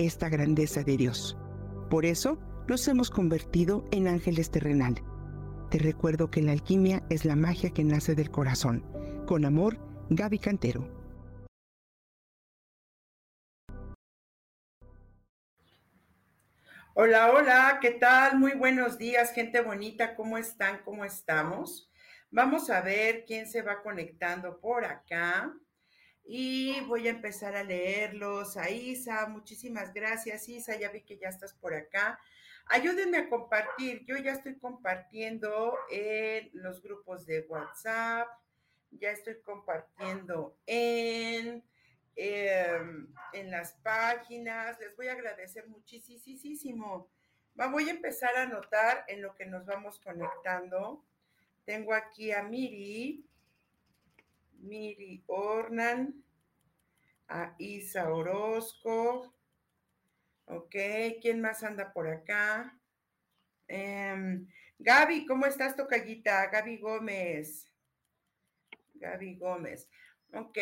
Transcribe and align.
esta 0.00 0.28
grandeza 0.28 0.82
de 0.82 0.96
Dios. 0.96 1.36
Por 1.88 2.04
eso 2.04 2.38
nos 2.68 2.86
hemos 2.88 3.10
convertido 3.10 3.84
en 3.90 4.08
ángeles 4.08 4.50
terrenales. 4.50 5.04
Te 5.70 5.78
recuerdo 5.78 6.30
que 6.30 6.42
la 6.42 6.52
alquimia 6.52 7.02
es 7.10 7.24
la 7.24 7.36
magia 7.36 7.70
que 7.70 7.84
nace 7.84 8.14
del 8.14 8.30
corazón. 8.30 8.84
Con 9.26 9.44
amor, 9.44 9.78
Gaby 10.08 10.38
Cantero. 10.38 10.88
Hola, 16.94 17.32
hola, 17.32 17.78
¿qué 17.80 17.92
tal? 17.92 18.38
Muy 18.38 18.52
buenos 18.52 18.98
días, 18.98 19.32
gente 19.32 19.60
bonita, 19.60 20.16
¿cómo 20.16 20.36
están? 20.36 20.82
¿Cómo 20.84 21.04
estamos? 21.04 21.90
Vamos 22.30 22.68
a 22.68 22.80
ver 22.80 23.24
quién 23.26 23.46
se 23.46 23.62
va 23.62 23.82
conectando 23.82 24.60
por 24.60 24.84
acá 24.84 25.52
y 26.32 26.80
voy 26.82 27.08
a 27.08 27.10
empezar 27.10 27.56
a 27.56 27.64
leerlos. 27.64 28.56
A 28.56 28.70
Isa, 28.70 29.26
muchísimas 29.26 29.92
gracias. 29.92 30.48
Isa, 30.48 30.76
ya 30.76 30.88
vi 30.88 31.00
que 31.00 31.18
ya 31.18 31.28
estás 31.28 31.54
por 31.54 31.74
acá. 31.74 32.20
Ayúdenme 32.66 33.16
a 33.16 33.28
compartir. 33.28 34.04
Yo 34.04 34.16
ya 34.16 34.30
estoy 34.34 34.56
compartiendo 34.56 35.76
en 35.90 36.48
los 36.52 36.80
grupos 36.82 37.26
de 37.26 37.40
WhatsApp, 37.48 38.28
ya 38.92 39.10
estoy 39.10 39.40
compartiendo 39.42 40.56
en, 40.66 41.64
em, 42.14 43.12
en 43.32 43.50
las 43.50 43.72
páginas. 43.82 44.78
Les 44.78 44.94
voy 44.94 45.08
a 45.08 45.14
agradecer 45.14 45.66
muchísimo. 45.66 47.10
Voy 47.56 47.88
a 47.88 47.90
empezar 47.90 48.36
a 48.36 48.42
anotar 48.42 49.04
en 49.08 49.20
lo 49.20 49.34
que 49.34 49.46
nos 49.46 49.66
vamos 49.66 49.98
conectando. 49.98 51.04
Tengo 51.64 51.92
aquí 51.92 52.30
a 52.30 52.44
Miri. 52.44 53.26
Miri 54.62 55.22
Ornan, 55.26 56.22
a 57.30 57.54
Isa 57.58 58.12
Orozco. 58.12 59.34
Ok, 60.46 60.74
¿quién 61.22 61.40
más 61.40 61.62
anda 61.62 61.92
por 61.92 62.08
acá? 62.08 62.76
Em, 63.68 64.48
Gaby, 64.78 65.24
¿cómo 65.26 65.46
estás, 65.46 65.76
tocallita? 65.76 66.48
Gaby 66.50 66.78
Gómez. 66.78 67.72
Gaby 68.94 69.36
Gómez. 69.36 69.88
Ok, 70.32 70.58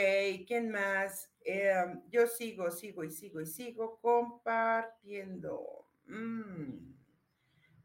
¿quién 0.47 0.71
más? 0.71 1.33
Em, 1.41 2.03
yo 2.11 2.27
sigo, 2.27 2.71
sigo 2.71 3.03
y 3.03 3.11
sigo 3.11 3.41
y 3.41 3.47
sigo 3.47 3.99
compartiendo. 4.01 5.89
Mm. 6.05 6.95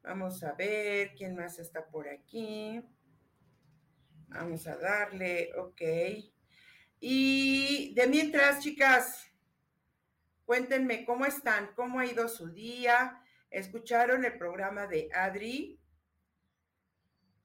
Vamos 0.01 0.43
a 0.43 0.53
ver 0.53 1.13
quién 1.15 1.35
más 1.35 1.57
está 1.59 1.89
por 1.89 2.09
aquí. 2.09 2.81
Vamos 4.27 4.67
a 4.67 4.75
darle, 4.75 5.51
ok. 5.57 5.81
Y 6.99 7.42
de 7.93 8.07
mientras, 8.07 8.59
chicas, 8.63 9.31
cuéntenme 10.45 11.05
cómo 11.05 11.27
están, 11.27 11.73
cómo 11.75 11.99
ha 11.99 12.07
ido 12.07 12.27
su 12.27 12.49
día. 12.49 13.21
¿Escucharon 13.51 14.25
el 14.25 14.35
programa 14.35 14.87
de 14.87 15.09
Adri? 15.13 15.79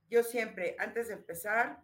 Yo 0.09 0.23
siempre, 0.23 0.75
antes 0.79 1.09
de 1.09 1.15
empezar, 1.15 1.83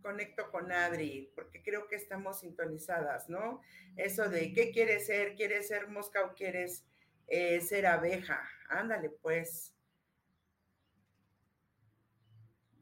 conecto 0.00 0.50
con 0.50 0.72
Adri, 0.72 1.30
porque 1.34 1.62
creo 1.62 1.88
que 1.88 1.96
estamos 1.96 2.40
sintonizadas, 2.40 3.28
¿no? 3.28 3.60
Eso 3.96 4.30
de 4.30 4.54
qué 4.54 4.70
quieres 4.70 5.04
ser, 5.04 5.34
quieres 5.34 5.68
ser 5.68 5.88
mosca 5.88 6.24
o 6.24 6.34
quieres 6.34 6.86
eh, 7.26 7.60
ser 7.60 7.84
abeja. 7.84 8.48
Ándale, 8.70 9.10
pues. 9.10 9.74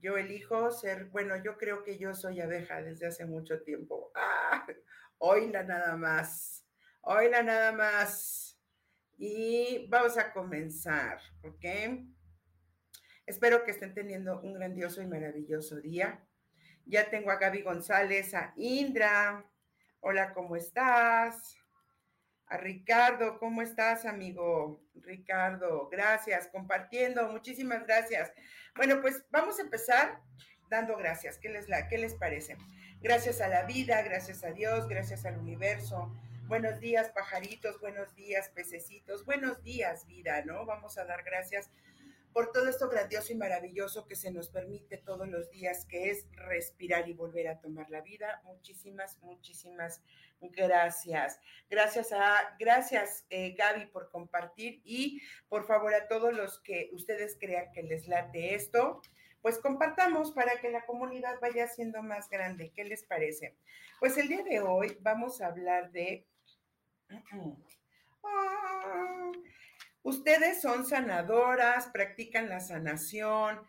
Yo 0.01 0.17
elijo 0.17 0.71
ser, 0.71 1.07
bueno, 1.07 1.35
yo 1.43 1.59
creo 1.59 1.83
que 1.83 1.99
yo 1.99 2.15
soy 2.15 2.41
abeja 2.41 2.81
desde 2.83 3.09
hace 3.09 3.27
mucho 3.27 3.63
tiempo. 3.63 4.13
Ah, 4.51 4.65
la 5.21 5.63
nada 5.63 5.97
más. 5.97 6.65
la 7.05 7.43
nada 7.43 7.73
más. 7.73 8.59
Y 9.17 9.87
vamos 9.89 10.17
a 10.17 10.33
comenzar, 10.33 11.21
¿ok? 11.43 11.65
Espero 13.27 13.65
que 13.65 13.73
estén 13.73 13.95
teniendo 13.95 14.41
un 14.41 14.55
grandioso 14.55 15.03
y 15.03 15.07
maravilloso 15.07 15.81
día. 15.81 16.25
Ya 16.87 17.11
tengo 17.11 17.31
a 17.31 17.37
Gaby 17.37 17.63
González, 17.63 18.35
a 18.35 18.53
Indra. 18.57 19.45
Hola, 20.01 20.33
¿cómo 20.33 20.57
estás? 20.57 21.57
A 22.47 22.57
Ricardo, 22.57 23.39
¿cómo 23.39 23.61
estás, 23.61 24.07
amigo? 24.07 24.83
Ricardo, 24.95 25.89
gracias, 25.91 26.49
compartiendo, 26.49 27.29
muchísimas 27.29 27.85
gracias. 27.85 28.33
Bueno, 28.75 29.03
pues 29.03 29.23
vamos 29.31 29.59
a 29.59 29.63
empezar 29.63 30.23
dando 30.71 30.97
gracias. 30.97 31.39
¿Qué 31.39 31.51
les, 31.51 31.69
la, 31.69 31.89
qué 31.89 31.99
les 31.99 32.15
parece? 32.15 32.57
Gracias 33.01 33.41
a 33.41 33.47
la 33.47 33.63
vida, 33.63 34.03
gracias 34.03 34.43
a 34.43 34.51
Dios, 34.51 34.89
gracias 34.89 35.25
al 35.25 35.39
universo. 35.39 36.13
Buenos 36.49 36.81
días, 36.81 37.11
pajaritos, 37.11 37.81
buenos 37.81 38.13
días, 38.17 38.49
pececitos, 38.49 39.25
buenos 39.25 39.63
días, 39.63 40.05
vida, 40.09 40.45
¿no? 40.45 40.67
Vamos 40.67 40.99
a 40.99 41.05
dar 41.05 41.23
gracias 41.23 41.71
por 42.33 42.51
todo 42.51 42.69
esto 42.69 42.89
grandioso 42.89 43.33
y 43.33 43.37
maravilloso 43.37 44.09
que 44.09 44.17
se 44.17 44.33
nos 44.33 44.49
permite 44.49 44.97
todos 44.97 45.29
los 45.29 45.49
días, 45.49 45.85
que 45.85 46.11
es 46.11 46.27
respirar 46.33 47.09
y 47.09 47.13
volver 47.13 47.47
a 47.47 47.61
tomar 47.61 47.89
la 47.89 48.01
vida. 48.01 48.43
Muchísimas, 48.45 49.17
muchísimas 49.23 50.03
gracias. 50.41 51.39
Gracias 51.71 52.13
a, 52.13 52.57
gracias 52.59 53.27
eh, 53.31 53.55
Gaby 53.57 53.87
por 53.87 54.11
compartir 54.11 54.83
y 54.85 55.21
por 55.49 55.69
favor 55.69 55.95
a 55.95 56.09
todos 56.09 56.33
los 56.35 56.59
que 56.61 56.91
ustedes 56.93 57.37
crean 57.39 57.71
que 57.71 57.85
les 57.85 58.09
late 58.09 58.57
esto, 58.57 59.03
pues 59.43 59.59
compartamos 59.59 60.33
para 60.33 60.61
que 60.61 60.71
la 60.71 60.85
comunidad 60.87 61.39
vaya 61.41 61.69
siendo 61.69 62.03
más 62.03 62.29
grande. 62.29 62.73
¿Qué 62.75 62.85
les 62.85 63.03
parece? 63.05 63.57
Pues 64.01 64.17
el 64.19 64.29
día 64.29 64.43
de 64.43 64.61
hoy 64.61 64.97
vamos 65.01 65.41
a 65.41 65.47
hablar 65.47 65.91
de... 65.93 66.27
Ah, 68.31 69.31
Ustedes 70.03 70.63
son 70.63 70.87
sanadoras, 70.87 71.89
practican 71.89 72.49
la 72.49 72.61
sanación, 72.61 73.61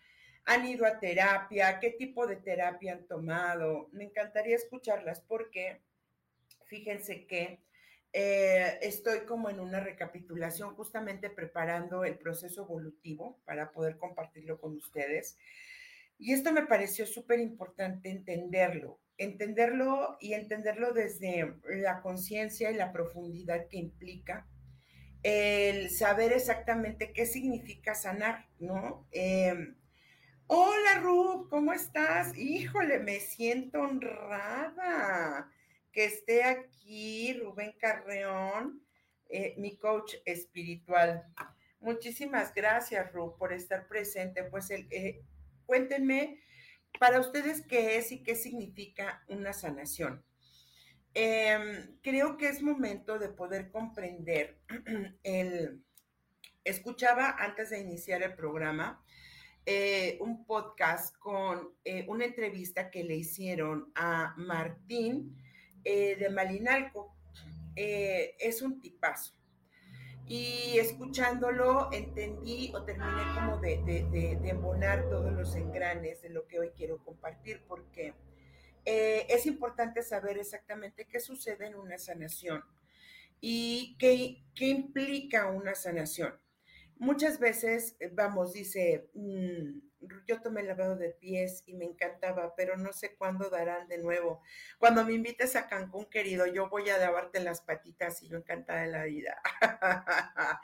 han 0.46 0.66
ido 0.66 0.86
a 0.86 0.98
terapia, 0.98 1.80
qué 1.80 1.92
tipo 1.92 2.28
de 2.28 2.38
terapia 2.38 2.94
han 2.94 3.06
tomado. 3.08 3.90
Me 3.92 4.06
encantaría 4.06 4.56
escucharlas 4.56 5.20
porque 5.20 5.82
fíjense 6.66 7.28
que 7.28 7.60
eh, 8.12 8.80
estoy 8.82 9.22
como 9.26 9.50
en 9.50 9.60
una 9.60 9.80
recapitulación, 9.80 10.76
justamente 10.76 11.30
preparando 11.30 12.04
el 12.04 12.18
proceso 12.18 12.64
evolutivo 12.64 13.40
para 13.46 13.72
poder 13.72 13.98
compartirlo 13.98 14.60
con 14.60 14.76
ustedes. 14.76 15.38
Y 16.18 16.34
esto 16.34 16.52
me 16.52 16.66
pareció 16.66 17.06
súper 17.06 17.40
importante 17.40 18.10
entenderlo, 18.10 19.00
entenderlo 19.18 20.18
y 20.20 20.34
entenderlo 20.34 20.92
desde 20.92 21.56
la 21.82 22.02
conciencia 22.02 22.72
y 22.72 22.76
la 22.76 22.92
profundidad 22.92 23.68
que 23.68 23.78
implica 23.78 24.48
el 25.22 25.90
saber 25.90 26.34
exactamente 26.34 27.12
qué 27.14 27.26
significa 27.26 27.94
sanar, 27.94 28.48
¿no? 28.60 29.08
Em, 29.12 29.76
hola 30.48 31.00
Ruth, 31.02 31.50
¿cómo 31.50 31.74
estás? 31.74 32.38
Híjole, 32.38 33.00
me 33.00 33.20
siento 33.20 33.82
honrada 33.82 35.52
que 35.92 36.06
esté 36.06 36.44
aquí 36.44 37.34
Rubén 37.34 37.74
Carreón, 37.80 38.82
eh, 39.30 39.56
mi 39.58 39.78
coach 39.78 40.16
espiritual. 40.26 41.26
Muchísimas 41.80 42.54
gracias, 42.54 43.12
Ruth, 43.14 43.38
por 43.38 43.54
estar 43.54 43.88
presente. 43.88 44.44
Pues 44.44 44.70
eh, 44.72 45.22
cuéntenme 45.66 46.42
para 47.00 47.20
ustedes 47.20 47.66
qué 47.66 47.98
es 47.98 48.12
y 48.12 48.24
qué 48.24 48.36
significa 48.36 49.24
una 49.28 49.54
sanación. 49.54 50.24
Em, 51.14 51.98
creo 52.02 52.38
que 52.38 52.50
es 52.50 52.62
momento 52.62 53.18
de 53.18 53.30
poder 53.30 53.72
comprender 53.72 54.60
el... 55.24 55.84
Escuchaba 56.64 57.32
antes 57.40 57.72
de 57.72 57.80
iniciar 57.80 58.22
el 58.22 58.36
programa 58.36 59.04
eh, 59.66 60.18
un 60.22 60.46
podcast 60.46 61.16
con 61.18 61.74
una 62.08 62.26
entrevista 62.26 62.92
que 62.92 63.04
le 63.04 63.16
hicieron 63.16 63.92
a 63.96 64.34
Martín 64.38 65.36
eh, 65.84 66.16
de 66.18 66.30
Malinalco. 66.30 67.16
es 67.76 68.62
un 68.62 68.82
tipazo. 68.82 69.34
Y 70.28 70.78
escuchándolo 70.78 71.92
entendí 71.92 72.72
o 72.76 72.84
terminé 72.84 73.24
como 73.34 73.58
de, 73.58 73.82
de, 73.84 74.38
de 74.40 74.50
embonar 74.50 75.10
todos 75.10 75.32
los 75.34 75.56
engranes 75.56 76.22
de 76.22 76.30
lo 76.30 76.48
que 76.48 76.60
hoy 76.60 76.70
quiero 76.76 77.04
compartir 77.04 77.64
porque 77.68 78.14
eh, 78.86 79.28
es 79.30 79.46
importante 79.46 80.02
saber 80.02 80.38
exactamente 80.38 81.06
qué 81.06 81.20
sucede 81.20 81.68
en 81.68 81.76
una 81.76 81.98
sanación. 81.98 82.64
¿Y 83.42 83.96
qué, 84.00 84.44
qué 84.56 84.68
implica 84.68 85.48
una 85.48 85.76
sanación? 85.76 86.34
Muchas 87.00 87.40
veces, 87.40 87.96
eh, 88.02 88.12
vamos, 88.14 88.52
dice, 88.52 89.10
mm, 89.14 89.80
yo 90.28 90.42
tomé 90.42 90.64
lavado 90.64 90.98
de 90.98 91.12
pies 91.12 91.64
y 91.66 91.74
me 91.74 91.86
encantaba, 91.86 92.54
pero 92.58 92.76
no 92.76 92.92
sé 92.92 93.16
cuándo 93.16 93.50
darán 93.50 93.88
de 93.88 94.00
nuevo. 94.00 94.42
Cuando 94.80 95.06
me 95.06 95.14
invites 95.14 95.56
a 95.56 95.68
Cancún, 95.68 96.06
querido, 96.10 96.46
yo 96.46 96.68
voy 96.70 96.90
a 96.90 96.98
lavarte 96.98 97.40
las 97.40 97.62
patitas 97.62 98.22
y 98.22 98.28
yo 98.28 98.38
encantada 98.38 98.82
de 98.82 98.88
la 98.92 99.06
vida. 99.06 99.42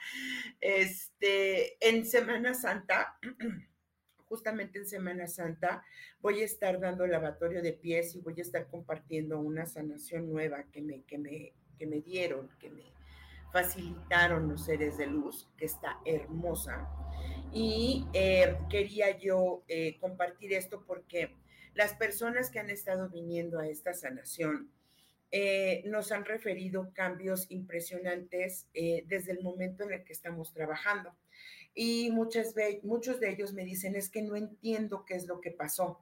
este, 0.59 1.77
en 1.79 2.05
Semana 2.05 2.53
Santa, 2.53 3.17
justamente 4.27 4.79
en 4.79 4.87
Semana 4.87 5.27
Santa, 5.27 5.85
voy 6.19 6.41
a 6.41 6.45
estar 6.45 6.81
dando 6.81 7.07
lavatorio 7.07 7.61
de 7.61 7.71
pies 7.71 8.13
y 8.13 8.19
voy 8.19 8.35
a 8.39 8.41
estar 8.41 8.67
compartiendo 8.67 9.39
una 9.39 9.65
sanación 9.65 10.29
nueva 10.29 10.65
que 10.69 10.81
me, 10.81 11.03
que 11.03 11.17
me, 11.17 11.53
que 11.77 11.87
me 11.87 12.01
dieron, 12.01 12.49
que 12.59 12.69
me 12.69 12.93
facilitaron 13.55 14.49
los 14.49 14.65
seres 14.65 14.97
de 14.97 15.07
luz, 15.07 15.47
que 15.55 15.63
está 15.63 16.01
hermosa. 16.03 16.89
Y 17.53 18.05
eh, 18.11 18.57
quería 18.69 19.17
yo 19.17 19.63
eh, 19.69 19.97
compartir 20.01 20.51
esto 20.51 20.83
porque 20.85 21.33
las 21.73 21.93
personas 21.93 22.49
que 22.49 22.59
han 22.59 22.69
estado 22.69 23.07
viniendo 23.07 23.57
a 23.57 23.69
esta 23.69 23.93
sanación 23.93 24.69
eh, 25.31 25.83
nos 25.85 26.11
han 26.11 26.25
referido 26.25 26.91
cambios 26.93 27.49
impresionantes 27.49 28.67
desde 28.73 29.31
el 29.31 29.41
momento 29.41 29.85
en 29.85 29.93
el 29.93 30.03
que 30.03 30.11
estamos 30.11 30.51
trabajando. 30.51 31.15
Y 31.73 32.11
muchas 32.11 32.53
muchos 32.83 33.21
de 33.21 33.29
ellos 33.29 33.53
me 33.53 33.63
dicen, 33.63 33.95
es 33.95 34.09
que 34.09 34.21
no 34.21 34.35
entiendo 34.35 35.05
qué 35.05 35.15
es 35.15 35.27
lo 35.27 35.39
que 35.39 35.51
pasó. 35.51 36.01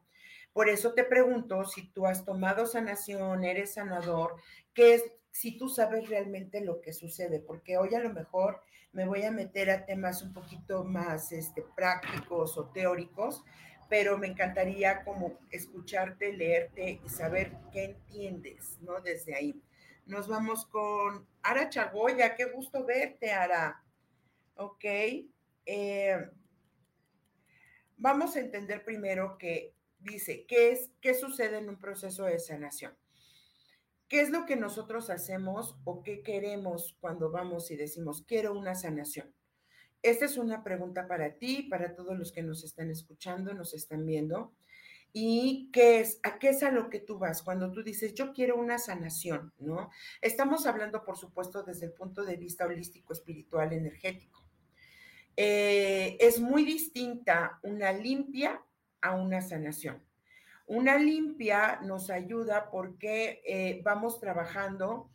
Por 0.54 0.70
eso 0.70 0.94
te 0.94 1.04
pregunto 1.04 1.66
si 1.66 1.88
tú 1.90 2.08
has 2.08 2.26
tomado 2.26 2.66
sanación, 2.66 3.44
eres 3.44 3.76
sanador, 3.76 4.38
qué 4.74 4.96
es 4.96 5.04
si 5.34 5.58
tú 5.58 5.68
sabes 5.68 6.08
realmente 6.10 6.62
lo 6.62 6.80
que 6.80 6.94
sucede, 6.94 7.40
porque 7.40 7.76
hoy 7.78 7.96
a 7.96 8.00
lo 8.00 8.14
mejor 8.14 8.62
me 8.92 9.06
voy 9.06 9.24
a 9.24 9.32
meter 9.32 9.72
a 9.72 9.84
temas 9.84 10.22
un 10.22 10.32
poquito 10.32 10.84
más 10.84 11.32
este, 11.32 11.66
prácticos 11.76 12.56
o 12.56 12.70
teóricos, 12.70 13.44
pero 13.90 14.20
me 14.20 14.28
encantaría 14.28 15.04
como 15.04 15.40
escucharte, 15.50 16.34
leerte 16.34 17.02
y 17.04 17.10
saber 17.10 17.58
qué 17.72 17.84
entiendes, 17.86 18.78
¿no? 18.82 19.02
Desde 19.02 19.34
ahí. 19.34 19.60
Nos 20.06 20.28
vamos 20.28 20.68
con 20.68 21.28
Ara 21.42 21.68
Chagoya, 21.68 22.36
qué 22.36 22.46
gusto 22.46 22.86
verte, 22.86 23.32
Ara. 23.32 23.84
Ok. 24.56 24.86
Eh, 25.66 26.30
vamos 27.98 28.36
a 28.36 28.40
entender 28.40 28.86
primero 28.86 29.40
que 29.40 29.74
dice, 29.98 30.46
¿qué 30.46 30.74
es, 30.74 30.92
qué 31.02 31.16
sucede 31.16 31.58
en 31.58 31.70
un 31.70 31.80
proceso 31.80 32.26
de 32.26 32.38
sanación? 32.38 32.96
¿Qué 34.14 34.22
es 34.22 34.30
lo 34.30 34.46
que 34.46 34.56
nosotros 34.56 35.10
hacemos 35.10 35.76
o 35.86 36.04
qué 36.04 36.22
queremos 36.22 36.96
cuando 37.00 37.32
vamos 37.32 37.72
y 37.72 37.76
decimos, 37.76 38.24
quiero 38.28 38.54
una 38.54 38.76
sanación? 38.76 39.34
Esta 40.04 40.26
es 40.26 40.38
una 40.38 40.64
pregunta 40.64 41.08
para 41.08 41.40
ti, 41.40 41.64
para 41.64 41.96
todos 41.96 42.16
los 42.16 42.32
que 42.32 42.44
nos 42.44 42.64
están 42.64 42.92
escuchando, 42.92 43.56
nos 43.56 43.74
están 43.74 44.06
viendo. 44.06 44.54
¿Y 45.14 45.72
qué 45.74 46.02
es? 46.02 46.20
¿A 46.22 46.38
qué 46.38 46.50
es 46.50 46.62
a 46.62 46.70
lo 46.70 46.92
que 46.92 47.00
tú 47.00 47.18
vas 47.18 47.42
cuando 47.42 47.72
tú 47.72 47.82
dices, 47.82 48.14
yo 48.14 48.34
quiero 48.34 48.56
una 48.56 48.78
sanación, 48.78 49.52
¿no? 49.58 49.90
Estamos 50.22 50.68
hablando, 50.68 51.04
por 51.04 51.18
supuesto, 51.18 51.64
desde 51.64 51.88
el 51.88 51.94
punto 51.94 52.24
de 52.24 52.38
vista 52.38 52.68
holístico, 52.68 53.14
espiritual, 53.14 53.74
energético. 53.74 54.48
Eh, 55.36 56.18
es 56.20 56.40
muy 56.40 56.64
distinta 56.66 57.60
una 57.64 57.92
limpia 57.92 58.64
a 59.02 59.16
una 59.16 59.42
sanación. 59.42 60.04
Una 60.66 60.98
limpia 60.98 61.80
nos 61.82 62.10
ayuda 62.10 62.70
porque 62.72 63.42
eh, 63.46 63.82
vamos 63.84 64.20
trabajando 64.20 65.10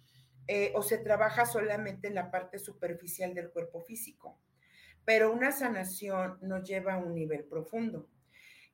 eh, 0.46 0.72
o 0.74 0.82
se 0.82 0.98
trabaja 0.98 1.46
solamente 1.46 2.08
en 2.08 2.14
la 2.14 2.30
parte 2.30 2.58
superficial 2.58 3.34
del 3.34 3.50
cuerpo 3.50 3.82
físico, 3.82 4.38
pero 5.04 5.32
una 5.32 5.52
sanación 5.52 6.38
nos 6.42 6.68
lleva 6.68 6.94
a 6.94 6.98
un 6.98 7.14
nivel 7.14 7.44
profundo. 7.44 8.08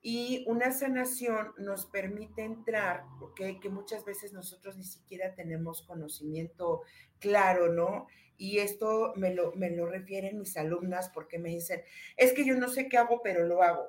Y 0.07 0.45
una 0.47 0.71
sanación 0.71 1.53
nos 1.57 1.87
permite 1.87 2.43
entrar, 2.43 3.05
porque 3.19 3.59
que 3.59 3.71
muchas 3.71 4.05
veces 4.05 4.33
nosotros 4.33 4.77
ni 4.77 4.85
siquiera 4.85 5.35
tenemos 5.35 5.83
conocimiento 5.83 6.83
claro, 7.19 7.73
¿no? 7.73 8.07
Y 8.37 8.59
esto 8.59 9.15
me 9.17 9.33
lo, 9.33 9.53
me 9.53 9.71
lo 9.71 9.87
refieren 9.87 10.39
mis 10.39 10.57
alumnas 10.57 11.09
porque 11.09 11.39
me 11.39 11.49
dicen, 11.49 11.83
es 12.17 12.35
que 12.35 12.45
yo 12.45 12.55
no 12.57 12.69
sé 12.69 12.89
qué 12.89 12.99
hago, 12.99 13.23
pero 13.23 13.47
lo 13.47 13.63
hago. 13.63 13.89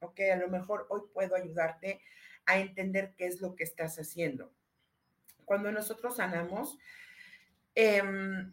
Ok, 0.00 0.20
a 0.32 0.36
lo 0.36 0.48
mejor 0.48 0.86
hoy 0.90 1.00
puedo 1.12 1.34
ayudarte 1.34 2.00
a 2.48 2.58
entender 2.58 3.14
qué 3.16 3.26
es 3.26 3.40
lo 3.42 3.54
que 3.54 3.62
estás 3.62 3.98
haciendo. 3.98 4.50
Cuando 5.44 5.70
nosotros 5.70 6.16
sanamos, 6.16 6.78
em, 7.74 8.52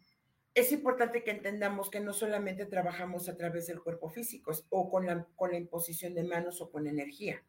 es 0.53 0.71
importante 0.73 1.23
que 1.23 1.31
entendamos 1.31 1.89
que 1.89 2.01
no 2.01 2.13
solamente 2.13 2.65
trabajamos 2.65 3.29
a 3.29 3.37
través 3.37 3.67
del 3.67 3.81
cuerpo 3.81 4.09
físico 4.09 4.51
o 4.69 4.89
con 4.89 5.05
la, 5.05 5.25
con 5.35 5.51
la 5.51 5.57
imposición 5.57 6.13
de 6.13 6.25
manos 6.25 6.61
o 6.61 6.69
con 6.69 6.87
energía. 6.87 7.41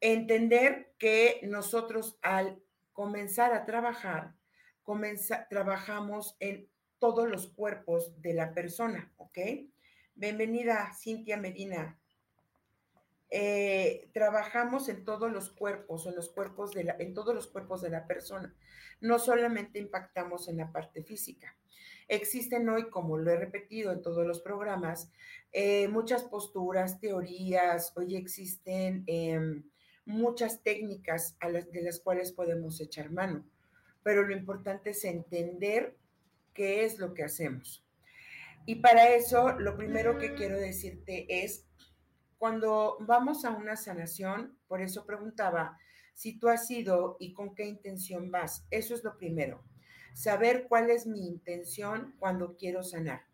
Entender 0.00 0.92
que 0.98 1.40
nosotros 1.42 2.18
al 2.22 2.62
comenzar 2.92 3.52
a 3.52 3.66
trabajar, 3.66 4.34
trabajamos 5.50 6.36
en 6.38 6.68
todos 7.00 7.28
los 7.28 7.48
cuerpos 7.48 8.22
de 8.22 8.34
la 8.34 8.54
persona, 8.54 9.12
¿ok? 9.16 9.38
Bienvenida, 10.14 10.92
Cintia 10.94 11.36
Medina. 11.36 11.98
Eh, 13.30 14.08
trabajamos 14.12 14.88
en 14.88 15.04
todos 15.04 15.32
los 15.32 15.50
cuerpos, 15.50 16.06
en 16.06 16.14
los 16.14 16.30
cuerpos 16.30 16.72
de 16.72 16.94
en 16.98 17.12
todos 17.12 17.34
los 17.34 17.48
cuerpos 17.48 17.82
de 17.82 17.90
la 17.90 18.06
persona. 18.06 18.54
No 19.00 19.18
solamente 19.18 19.78
impactamos 19.78 20.48
en 20.48 20.58
la 20.58 20.72
parte 20.72 21.02
física. 21.02 21.56
Existen 22.08 22.68
hoy, 22.68 22.88
como 22.88 23.18
lo 23.18 23.30
he 23.32 23.36
repetido 23.36 23.92
en 23.92 24.00
todos 24.00 24.24
los 24.26 24.40
programas, 24.40 25.10
eh, 25.52 25.88
muchas 25.88 26.22
posturas, 26.22 27.00
teorías. 27.00 27.92
Hoy 27.96 28.14
existen 28.14 29.02
em, 29.08 29.64
muchas 30.04 30.62
técnicas 30.62 31.36
a 31.40 31.48
las, 31.48 31.70
de 31.72 31.82
las 31.82 31.98
cuales 31.98 32.30
podemos 32.30 32.80
echar 32.80 33.10
mano. 33.10 33.44
Pero 34.04 34.22
lo 34.22 34.36
importante 34.36 34.90
es 34.90 35.04
entender 35.04 35.96
qué 36.54 36.84
es 36.84 37.00
lo 37.00 37.12
que 37.12 37.24
hacemos. 37.24 37.84
Y 38.66 38.76
para 38.76 39.10
eso, 39.14 39.58
lo 39.58 39.76
primero 39.76 40.18
que 40.18 40.34
quiero 40.34 40.58
decirte 40.58 41.44
es 41.44 41.65
cuando 42.38 42.96
vamos 43.00 43.44
a 43.44 43.50
una 43.50 43.76
sanación, 43.76 44.58
por 44.68 44.82
eso 44.82 45.06
preguntaba 45.06 45.78
si 46.14 46.38
tú 46.38 46.48
has 46.48 46.70
ido 46.70 47.16
y 47.20 47.32
con 47.32 47.54
qué 47.54 47.64
intención 47.66 48.30
vas. 48.30 48.66
Eso 48.70 48.94
es 48.94 49.04
lo 49.04 49.16
primero. 49.16 49.62
Saber 50.14 50.66
cuál 50.68 50.90
es 50.90 51.06
mi 51.06 51.26
intención 51.26 52.14
cuando 52.18 52.56
quiero 52.56 52.82
sanar. 52.82 53.26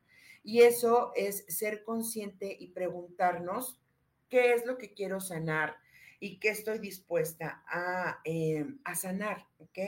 Y 0.43 0.63
eso 0.63 1.13
es 1.15 1.45
ser 1.47 1.85
consciente 1.85 2.57
y 2.59 2.69
preguntarnos 2.69 3.81
qué 4.29 4.55
es 4.55 4.67
lo 4.67 4.79
que 4.79 4.93
quiero 4.93 5.21
sanar 5.21 5.77
y 6.19 6.39
qué 6.39 6.49
estoy 6.49 6.79
dispuesta 6.79 7.63
a, 7.69 8.21
eh, 8.25 8.65
sanar, 8.95 9.47
¿ok? 9.59 9.79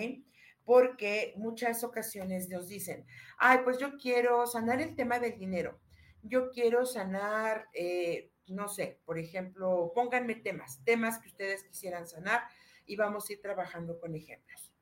Porque 0.64 1.35
muchas 1.37 1.83
ocasiones 1.83 2.49
nos 2.49 2.68
dicen, 2.68 3.06
ay, 3.38 3.59
pues 3.64 3.78
yo 3.78 3.97
quiero 3.97 4.47
sanar 4.47 4.80
el 4.80 4.94
tema 4.94 5.18
del 5.18 5.38
dinero, 5.38 5.80
yo 6.23 6.50
quiero 6.50 6.87
sanar 6.87 7.68
eh, 7.73 8.30
no 8.47 8.69
sé, 8.69 9.01
por 9.05 9.19
ejemplo, 9.19 9.93
pónganme 9.95 10.35
temas, 10.35 10.83
temas 10.85 11.19
que 11.19 11.29
ustedes 11.29 11.65
quisieran 11.65 12.07
sanar 12.07 12.43
y 12.87 12.97
vamos 12.97 13.29
a 13.29 13.33
ir 13.33 13.41
trabajando 13.41 13.99
con 13.99 14.15
ejemplos. 14.15 14.73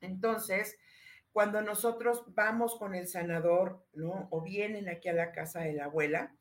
Entonces, 0.00 0.76
cuando 1.32 1.62
nosotros 1.62 2.24
vamos 2.28 2.76
con 2.78 2.94
el 2.94 3.08
sanador, 3.08 3.84
¿no? 3.92 4.28
O 4.30 4.42
vienen 4.42 4.88
aquí 4.88 5.08
a 5.08 5.14
la 5.14 5.32
casa 5.32 5.60
de 5.60 5.72
la 5.72 5.86
abuela, 5.86 6.36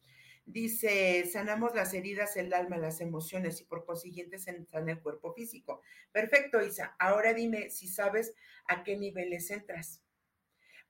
dice, 0.45 1.25
sanamos 1.25 1.73
las 1.73 1.93
heridas, 1.93 2.35
el 2.37 2.53
alma, 2.53 2.77
las 2.77 3.01
emociones 3.01 3.61
y 3.61 3.65
por 3.65 3.85
consiguiente 3.85 4.37
se 4.37 4.65
sana 4.65 4.91
el 4.91 5.01
cuerpo 5.01 5.33
físico. 5.33 5.81
Perfecto, 6.11 6.61
Isa. 6.61 6.95
Ahora 6.99 7.33
dime 7.33 7.69
si 7.69 7.87
sabes 7.87 8.35
a 8.67 8.83
qué 8.83 8.97
niveles 8.97 9.49
entras. 9.51 10.03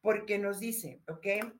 Porque 0.02 0.38
nos 0.38 0.60
dice, 0.60 1.02
¿ok? 1.08 1.54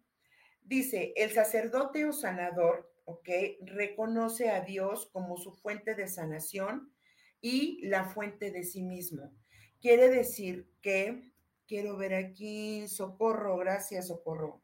Dice, 0.64 1.14
el 1.16 1.32
sacerdote 1.32 2.06
o 2.06 2.14
sanador 2.14 2.93
¿ok? 3.06 3.30
Reconoce 3.62 4.50
a 4.50 4.62
Dios 4.62 5.10
como 5.12 5.38
su 5.38 5.54
fuente 5.54 5.96
de 5.96 6.08
sanación 6.08 6.94
y 7.42 7.86
la 7.88 8.06
fuente 8.06 8.52
de 8.52 8.64
sí 8.64 8.84
mismo. 8.84 9.34
Quiere 9.82 10.10
decir 10.10 10.70
que, 10.82 11.32
quiero 11.68 11.98
ver 11.98 12.14
aquí, 12.14 12.88
socorro, 12.88 13.58
gracias, 13.58 14.08
socorro. 14.08 14.62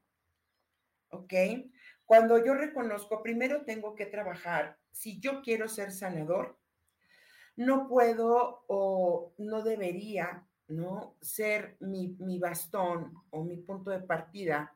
¿Ok? 1.12 1.34
Cuando 2.06 2.44
yo 2.44 2.54
reconozco, 2.54 3.22
primero 3.22 3.66
tengo 3.66 3.96
que 3.96 4.06
trabajar, 4.06 4.78
si 4.92 5.20
yo 5.20 5.42
quiero 5.42 5.68
ser 5.68 5.92
sanador, 5.92 6.58
no 7.56 7.88
puedo 7.88 8.64
o 8.68 9.34
no 9.38 9.62
debería, 9.62 10.48
¿no? 10.68 11.18
Ser 11.22 11.76
mi, 11.82 12.16
mi 12.20 12.40
bastón 12.40 13.14
o 13.32 13.44
mi 13.44 13.58
punto 13.58 13.92
de 13.92 14.00
partida, 14.00 14.76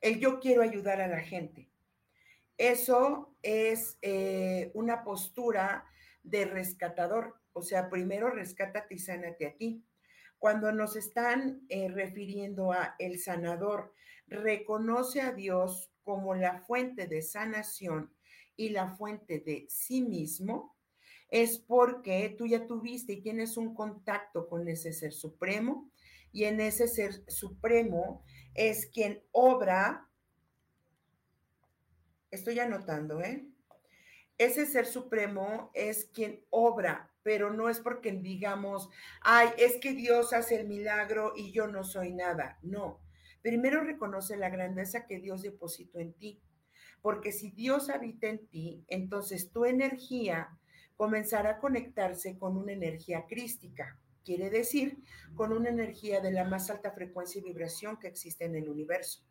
el 0.00 0.20
yo 0.20 0.38
quiero 0.38 0.62
ayudar 0.62 1.00
a 1.00 1.08
la 1.08 1.20
gente. 1.20 1.70
Eso 2.58 3.36
es 3.42 3.98
eh, 4.02 4.72
una 4.74 5.04
postura 5.04 5.84
de 6.24 6.44
rescatador, 6.44 7.40
o 7.52 7.62
sea, 7.62 7.88
primero 7.88 8.30
rescátate 8.30 8.96
y 8.96 8.98
sánate 8.98 9.46
a 9.46 9.56
ti, 9.56 9.84
Cuando 10.38 10.70
nos 10.70 10.94
están 10.94 11.62
eh, 11.68 11.88
refiriendo 11.88 12.72
a 12.72 12.94
el 12.98 13.18
sanador, 13.18 13.92
reconoce 14.28 15.20
a 15.20 15.32
Dios 15.32 15.90
como 16.02 16.34
la 16.34 16.60
fuente 16.60 17.06
de 17.06 17.22
sanación 17.22 18.14
y 18.56 18.68
la 18.70 18.94
fuente 18.96 19.40
de 19.40 19.66
sí 19.68 20.02
mismo, 20.02 20.76
es 21.28 21.58
porque 21.58 22.34
tú 22.38 22.46
ya 22.46 22.66
tuviste 22.66 23.14
y 23.14 23.22
tienes 23.22 23.56
un 23.56 23.74
contacto 23.74 24.48
con 24.48 24.68
ese 24.68 24.92
ser 24.92 25.12
supremo 25.12 25.90
y 26.32 26.44
en 26.44 26.60
ese 26.60 26.88
ser 26.88 27.24
supremo 27.28 28.24
es 28.54 28.86
quien 28.86 29.22
obra, 29.32 30.07
estoy 32.30 32.58
anotando, 32.58 33.20
¿eh? 33.20 33.46
Ese 34.38 34.66
ser 34.66 34.86
supremo 34.86 35.70
es 35.74 36.06
quien 36.14 36.44
obra, 36.50 37.10
pero 37.22 37.52
no 37.52 37.68
es 37.68 37.80
porque 37.80 38.12
digamos, 38.12 38.88
ay, 39.20 39.48
es 39.58 39.76
que 39.76 39.92
Dios 39.92 40.32
hace 40.32 40.60
el 40.60 40.68
milagro 40.68 41.32
y 41.36 41.50
yo 41.52 41.66
no 41.66 41.82
soy 41.82 42.12
nada. 42.12 42.58
No, 42.62 43.00
primero 43.42 43.82
reconoce 43.82 44.36
la 44.36 44.48
grandeza 44.48 45.06
que 45.06 45.18
Dios 45.18 45.42
depositó 45.42 45.98
en 45.98 46.12
ti, 46.12 46.40
porque 47.02 47.32
si 47.32 47.50
Dios 47.50 47.90
habita 47.90 48.28
en 48.28 48.46
ti, 48.46 48.84
entonces 48.86 49.50
tu 49.50 49.64
energía 49.64 50.56
comenzará 50.96 51.50
a 51.50 51.58
conectarse 51.58 52.38
con 52.38 52.56
una 52.56 52.72
energía 52.72 53.26
crística, 53.26 53.98
quiere 54.24 54.50
decir, 54.50 54.98
con 55.34 55.52
una 55.52 55.68
energía 55.68 56.20
de 56.20 56.32
la 56.32 56.44
más 56.44 56.70
alta 56.70 56.92
frecuencia 56.92 57.40
y 57.40 57.44
vibración 57.44 57.98
que 57.98 58.08
existe 58.08 58.44
en 58.44 58.56
el 58.56 58.68
universo. 58.68 59.27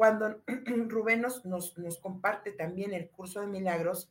Cuando 0.00 0.42
Rubén 0.88 1.20
nos, 1.20 1.44
nos, 1.44 1.76
nos 1.76 1.98
comparte 1.98 2.52
también 2.52 2.94
el 2.94 3.10
curso 3.10 3.42
de 3.42 3.48
milagros, 3.48 4.10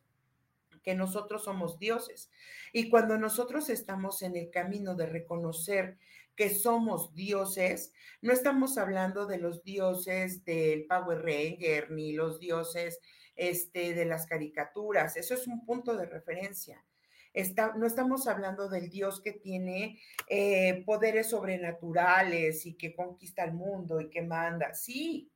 que 0.84 0.94
nosotros 0.94 1.46
somos 1.46 1.80
dioses. 1.80 2.30
Y 2.74 2.92
cuando 2.92 3.18
nosotros 3.18 3.72
estamos 3.72 4.22
en 4.22 4.36
el 4.36 4.52
camino 4.52 4.94
de 4.94 5.08
reconocer 5.08 5.98
que 6.36 6.52
somos 6.52 7.16
dioses, 7.16 7.92
no 8.22 8.32
estamos 8.32 8.78
hablando 8.78 9.26
de 9.26 9.40
los 9.40 9.64
dioses 9.64 10.46
del 10.46 10.86
Power 10.86 11.24
Ranger 11.24 11.90
ni 11.90 12.14
los 12.14 12.40
dioses 12.40 13.00
este, 13.36 13.96
de 13.96 14.06
las 14.06 14.28
caricaturas. 14.28 15.18
Eso 15.18 15.34
es 15.34 15.48
un 15.48 15.66
punto 15.66 15.98
de 15.98 16.06
referencia. 16.06 16.86
Está, 17.34 17.74
no 17.76 17.88
estamos 17.88 18.28
hablando 18.28 18.70
del 18.70 18.92
Dios 18.92 19.22
que 19.22 19.32
tiene 19.32 20.00
eh, 20.28 20.84
poderes 20.86 21.32
sobrenaturales 21.32 22.68
y 22.68 22.76
que 22.76 22.94
conquista 22.94 23.44
el 23.44 23.54
mundo 23.54 24.00
y 24.00 24.12
que 24.12 24.22
manda. 24.22 24.76
Sí, 24.76 25.32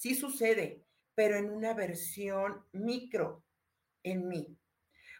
sí 0.00 0.14
sucede, 0.14 0.82
pero 1.14 1.36
en 1.36 1.50
una 1.50 1.74
versión 1.74 2.64
micro 2.72 3.44
en 4.02 4.28
mí. 4.28 4.56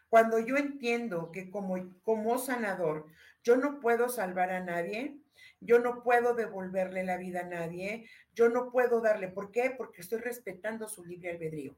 Cuando 0.09 0.39
yo 0.39 0.57
entiendo 0.57 1.31
que 1.31 1.51
como, 1.51 2.01
como 2.01 2.39
sanador 2.39 3.05
yo 3.43 3.57
no 3.57 3.79
puedo 3.79 4.09
salvar 4.09 4.49
a 4.49 4.59
nadie, 4.59 5.19
yo 5.59 5.77
no 5.77 6.01
puedo 6.01 6.33
devolverle 6.33 7.03
la 7.03 7.17
vida 7.17 7.41
a 7.41 7.47
nadie, 7.47 8.09
yo 8.33 8.49
no 8.49 8.71
puedo 8.71 9.01
darle, 9.01 9.27
¿por 9.27 9.51
qué? 9.51 9.69
Porque 9.69 10.01
estoy 10.01 10.17
respetando 10.17 10.87
su 10.87 11.05
libre 11.05 11.29
albedrío. 11.29 11.77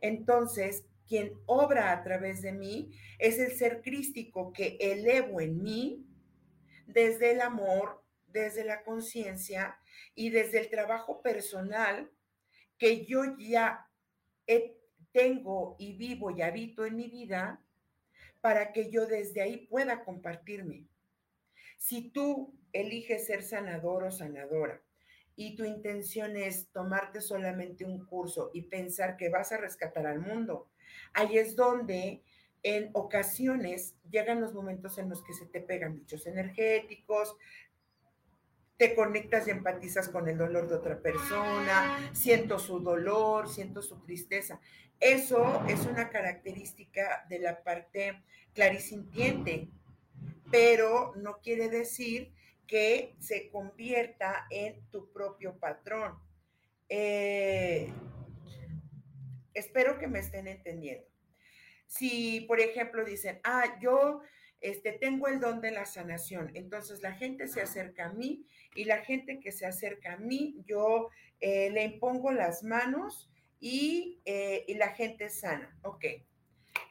Entonces, 0.00 0.84
quien 1.08 1.32
obra 1.46 1.90
a 1.90 2.04
través 2.04 2.40
de 2.40 2.52
mí 2.52 2.96
es 3.18 3.40
el 3.40 3.50
ser 3.50 3.82
crístico 3.82 4.52
que 4.52 4.76
elevo 4.80 5.40
en 5.40 5.60
mí 5.60 6.06
desde 6.86 7.32
el 7.32 7.40
amor, 7.40 8.00
desde 8.28 8.64
la 8.64 8.84
conciencia 8.84 9.76
y 10.14 10.30
desde 10.30 10.60
el 10.60 10.70
trabajo 10.70 11.22
personal 11.22 12.10
que 12.78 13.04
yo 13.04 13.36
ya 13.38 13.88
tengo 15.12 15.76
y 15.78 15.96
vivo 15.96 16.30
y 16.30 16.42
habito 16.42 16.84
en 16.84 16.96
mi 16.96 17.08
vida 17.08 17.62
para 18.40 18.72
que 18.72 18.90
yo 18.90 19.06
desde 19.06 19.42
ahí 19.42 19.66
pueda 19.68 20.04
compartirme. 20.04 20.88
Si 21.78 22.10
tú 22.10 22.58
eliges 22.72 23.26
ser 23.26 23.42
sanador 23.42 24.04
o 24.04 24.10
sanadora 24.10 24.82
y 25.36 25.54
tu 25.54 25.64
intención 25.64 26.36
es 26.36 26.70
tomarte 26.72 27.20
solamente 27.20 27.84
un 27.84 28.04
curso 28.06 28.50
y 28.52 28.62
pensar 28.62 29.16
que 29.16 29.28
vas 29.28 29.52
a 29.52 29.58
rescatar 29.58 30.06
al 30.06 30.20
mundo, 30.20 30.68
ahí 31.12 31.38
es 31.38 31.54
donde 31.54 32.22
en 32.62 32.90
ocasiones 32.92 33.96
llegan 34.08 34.40
los 34.40 34.54
momentos 34.54 34.98
en 34.98 35.08
los 35.08 35.22
que 35.24 35.32
se 35.32 35.46
te 35.46 35.60
pegan 35.60 35.96
bichos 35.96 36.26
energéticos, 36.26 37.36
te 38.82 38.96
conectas 38.96 39.46
y 39.46 39.52
empatizas 39.52 40.08
con 40.08 40.28
el 40.28 40.36
dolor 40.36 40.66
de 40.66 40.74
otra 40.74 40.98
persona, 41.00 42.10
siento 42.12 42.58
su 42.58 42.80
dolor, 42.80 43.48
siento 43.48 43.80
su 43.80 44.02
tristeza. 44.02 44.60
Eso 44.98 45.64
es 45.68 45.86
una 45.86 46.10
característica 46.10 47.24
de 47.28 47.38
la 47.38 47.62
parte 47.62 48.24
clarisintiente, 48.52 49.68
pero 50.50 51.14
no 51.14 51.38
quiere 51.38 51.68
decir 51.68 52.32
que 52.66 53.14
se 53.20 53.50
convierta 53.50 54.48
en 54.50 54.84
tu 54.90 55.12
propio 55.12 55.56
patrón. 55.60 56.18
Eh, 56.88 57.88
espero 59.54 59.96
que 60.00 60.08
me 60.08 60.18
estén 60.18 60.48
entendiendo. 60.48 61.06
Si, 61.86 62.40
por 62.48 62.58
ejemplo, 62.58 63.04
dicen, 63.04 63.38
ah, 63.44 63.78
yo 63.80 64.22
este, 64.62 64.90
tengo 64.90 65.28
el 65.28 65.38
don 65.38 65.60
de 65.60 65.70
la 65.70 65.86
sanación, 65.86 66.50
entonces 66.54 67.00
la 67.00 67.12
gente 67.12 67.46
se 67.46 67.62
acerca 67.62 68.06
a 68.06 68.12
mí 68.12 68.44
y 68.74 68.84
la 68.84 68.98
gente 68.98 69.40
que 69.40 69.52
se 69.52 69.66
acerca 69.66 70.14
a 70.14 70.18
mí, 70.18 70.62
yo 70.66 71.08
eh, 71.40 71.70
le 71.70 71.84
impongo 71.84 72.32
las 72.32 72.62
manos 72.62 73.30
y, 73.60 74.20
eh, 74.24 74.64
la 74.76 74.88
gente 74.90 75.28
sana. 75.28 75.78
Ok, 75.82 76.04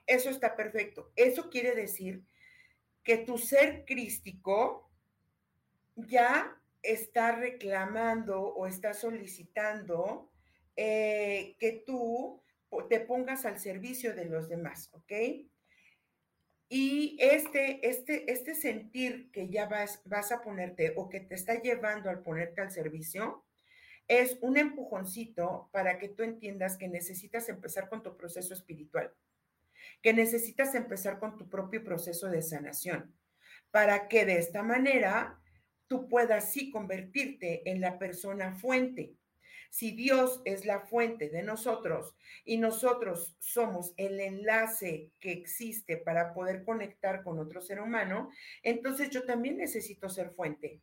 eso 0.07 0.29
está 0.29 0.55
perfecto. 0.55 1.11
Eso 1.15 1.49
quiere 1.49 1.75
decir 1.75 2.23
que 3.03 3.17
tu 3.17 3.37
ser 3.37 3.85
crístico 3.85 4.89
ya 5.95 6.57
está 6.81 7.33
reclamando 7.33 8.41
o 8.41 8.67
está 8.67 8.93
solicitando 8.93 10.31
eh, 10.75 11.55
que 11.59 11.83
tú 11.85 12.41
te 12.89 13.01
pongas 13.01 13.45
al 13.45 13.59
servicio 13.59 14.15
de 14.15 14.25
los 14.25 14.47
demás, 14.47 14.89
¿ok? 14.93 15.11
Y 16.73 17.17
este, 17.19 17.85
este, 17.85 18.31
este 18.31 18.55
sentir 18.55 19.29
que 19.33 19.49
ya 19.49 19.65
vas, 19.65 20.01
vas 20.05 20.31
a 20.31 20.41
ponerte 20.41 20.93
o 20.95 21.09
que 21.09 21.19
te 21.19 21.35
está 21.35 21.61
llevando 21.61 22.09
al 22.09 22.23
ponerte 22.23 22.61
al 22.61 22.71
servicio 22.71 23.43
es 24.07 24.37
un 24.39 24.55
empujoncito 24.55 25.67
para 25.73 25.99
que 25.99 26.07
tú 26.07 26.23
entiendas 26.23 26.77
que 26.77 26.87
necesitas 26.87 27.49
empezar 27.49 27.89
con 27.89 28.01
tu 28.01 28.15
proceso 28.15 28.53
espiritual, 28.53 29.13
que 30.01 30.13
necesitas 30.13 30.73
empezar 30.73 31.19
con 31.19 31.35
tu 31.35 31.49
propio 31.49 31.83
proceso 31.83 32.29
de 32.29 32.41
sanación, 32.41 33.13
para 33.69 34.07
que 34.07 34.23
de 34.25 34.37
esta 34.37 34.63
manera 34.63 35.41
tú 35.87 36.07
puedas 36.07 36.53
sí 36.53 36.71
convertirte 36.71 37.69
en 37.69 37.81
la 37.81 37.99
persona 37.99 38.55
fuente. 38.55 39.17
Si 39.71 39.91
Dios 39.91 40.41
es 40.43 40.65
la 40.65 40.81
fuente 40.81 41.29
de 41.29 41.43
nosotros 41.43 42.13
y 42.43 42.57
nosotros 42.57 43.37
somos 43.39 43.93
el 43.95 44.19
enlace 44.19 45.11
que 45.21 45.31
existe 45.31 45.95
para 45.95 46.33
poder 46.33 46.65
conectar 46.65 47.23
con 47.23 47.39
otro 47.39 47.61
ser 47.61 47.79
humano, 47.79 48.29
entonces 48.63 49.09
yo 49.11 49.25
también 49.25 49.55
necesito 49.55 50.09
ser 50.09 50.31
fuente. 50.31 50.81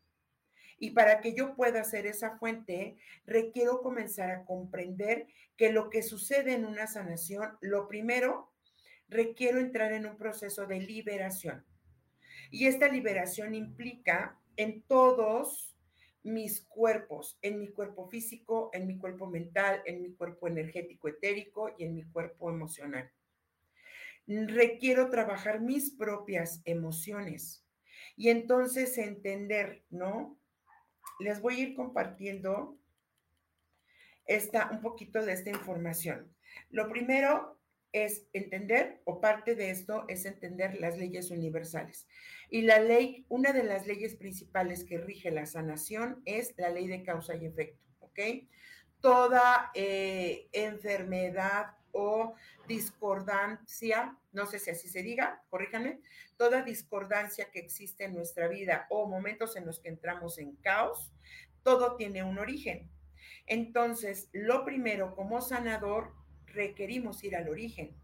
Y 0.78 0.92
para 0.92 1.21
que 1.21 1.35
yo 1.35 1.54
pueda 1.54 1.85
ser 1.85 2.07
esa 2.07 2.38
fuente, 2.38 2.97
requiero 3.26 3.83
comenzar 3.83 4.30
a 4.30 4.47
comprender 4.47 5.26
que 5.59 5.71
lo 5.71 5.90
que 5.90 6.02
sucede 6.02 6.54
en 6.54 6.64
una 6.64 6.87
sanación, 6.87 7.59
lo 7.61 7.88
primero, 7.88 8.54
requiero 9.07 9.59
entrar 9.61 9.92
en 9.92 10.07
un 10.07 10.16
proceso 10.16 10.64
de 10.66 10.80
liberación. 10.80 11.62
Y 12.50 12.68
esta 12.68 12.88
liberación 12.88 13.54
implica 13.54 14.40
en 14.57 14.80
todos 14.80 15.77
mis 16.22 16.62
cuerpos, 16.62 17.38
en 17.42 17.60
mi 17.60 17.68
cuerpo 17.68 18.08
físico, 18.08 18.70
en 18.72 18.87
mi 18.87 18.98
cuerpo 18.98 19.26
mental, 19.26 19.82
en 19.87 20.02
mi 20.02 20.14
cuerpo 20.14 20.48
energético 20.48 21.08
etérico 21.08 21.75
y 21.78 21.84
en 21.84 21.94
mi 21.94 22.04
cuerpo 22.04 22.50
emocional. 22.50 23.10
Requiero 24.26 25.08
trabajar 25.10 25.60
mis 25.60 25.90
propias 25.90 26.60
emociones 26.64 27.64
y 28.16 28.28
entonces 28.28 28.98
entender, 28.98 29.84
¿no? 29.90 30.38
Les 31.18 31.40
voy 31.40 31.56
a 31.56 31.60
ir 31.60 31.75
compartiendo 31.75 32.78
esta, 34.26 34.70
un 34.70 34.80
poquito 34.80 35.25
de 35.25 35.32
esta 35.32 35.50
información. 35.50 36.34
Lo 36.70 36.88
primero 36.88 37.58
es 37.92 38.28
entender, 38.32 39.00
o 39.04 39.20
parte 39.20 39.54
de 39.54 39.70
esto 39.70 40.04
es 40.08 40.26
entender 40.26 40.78
las 40.78 40.98
leyes 40.98 41.30
universales. 41.30 42.06
Y 42.50 42.62
la 42.62 42.78
ley, 42.78 43.26
una 43.28 43.52
de 43.52 43.62
las 43.62 43.87
leyes 43.87 44.17
principales 44.17 44.85
que 44.85 44.99
rige 44.99 45.31
la 45.31 45.47
sanación 45.47 46.23
es 46.25 46.55
la 46.57 46.71
ley 46.71 46.87
de 46.87 47.02
causa 47.02 47.37
y 47.37 47.45
efecto, 47.45 47.85
¿ok? 48.00 48.19
Toda 49.00 49.71
eh, 49.75 50.49
enfermedad 50.52 51.76
o 51.93 52.35
discordancia, 52.67 54.17
no 54.33 54.47
sé 54.47 54.59
si 54.59 54.71
así 54.71 54.88
se 54.88 55.02
diga, 55.02 55.43
corríjanme, 55.50 56.00
toda 56.37 56.62
discordancia 56.62 57.50
que 57.50 57.59
existe 57.59 58.05
en 58.05 58.14
nuestra 58.14 58.49
vida 58.49 58.87
o 58.88 59.07
momentos 59.07 59.57
en 59.57 59.67
los 59.67 59.81
que 59.81 59.88
entramos 59.88 60.38
en 60.38 60.57
caos, 60.57 61.12
todo 61.62 61.97
tiene 61.97 62.23
un 62.23 62.38
origen. 62.38 62.90
Entonces, 63.47 64.31
lo 64.33 64.64
primero 64.64 65.14
como 65.14 65.40
sanador 65.40 66.14
requerimos 66.47 67.23
ir 67.25 67.37
al 67.37 67.49
origen 67.49 67.95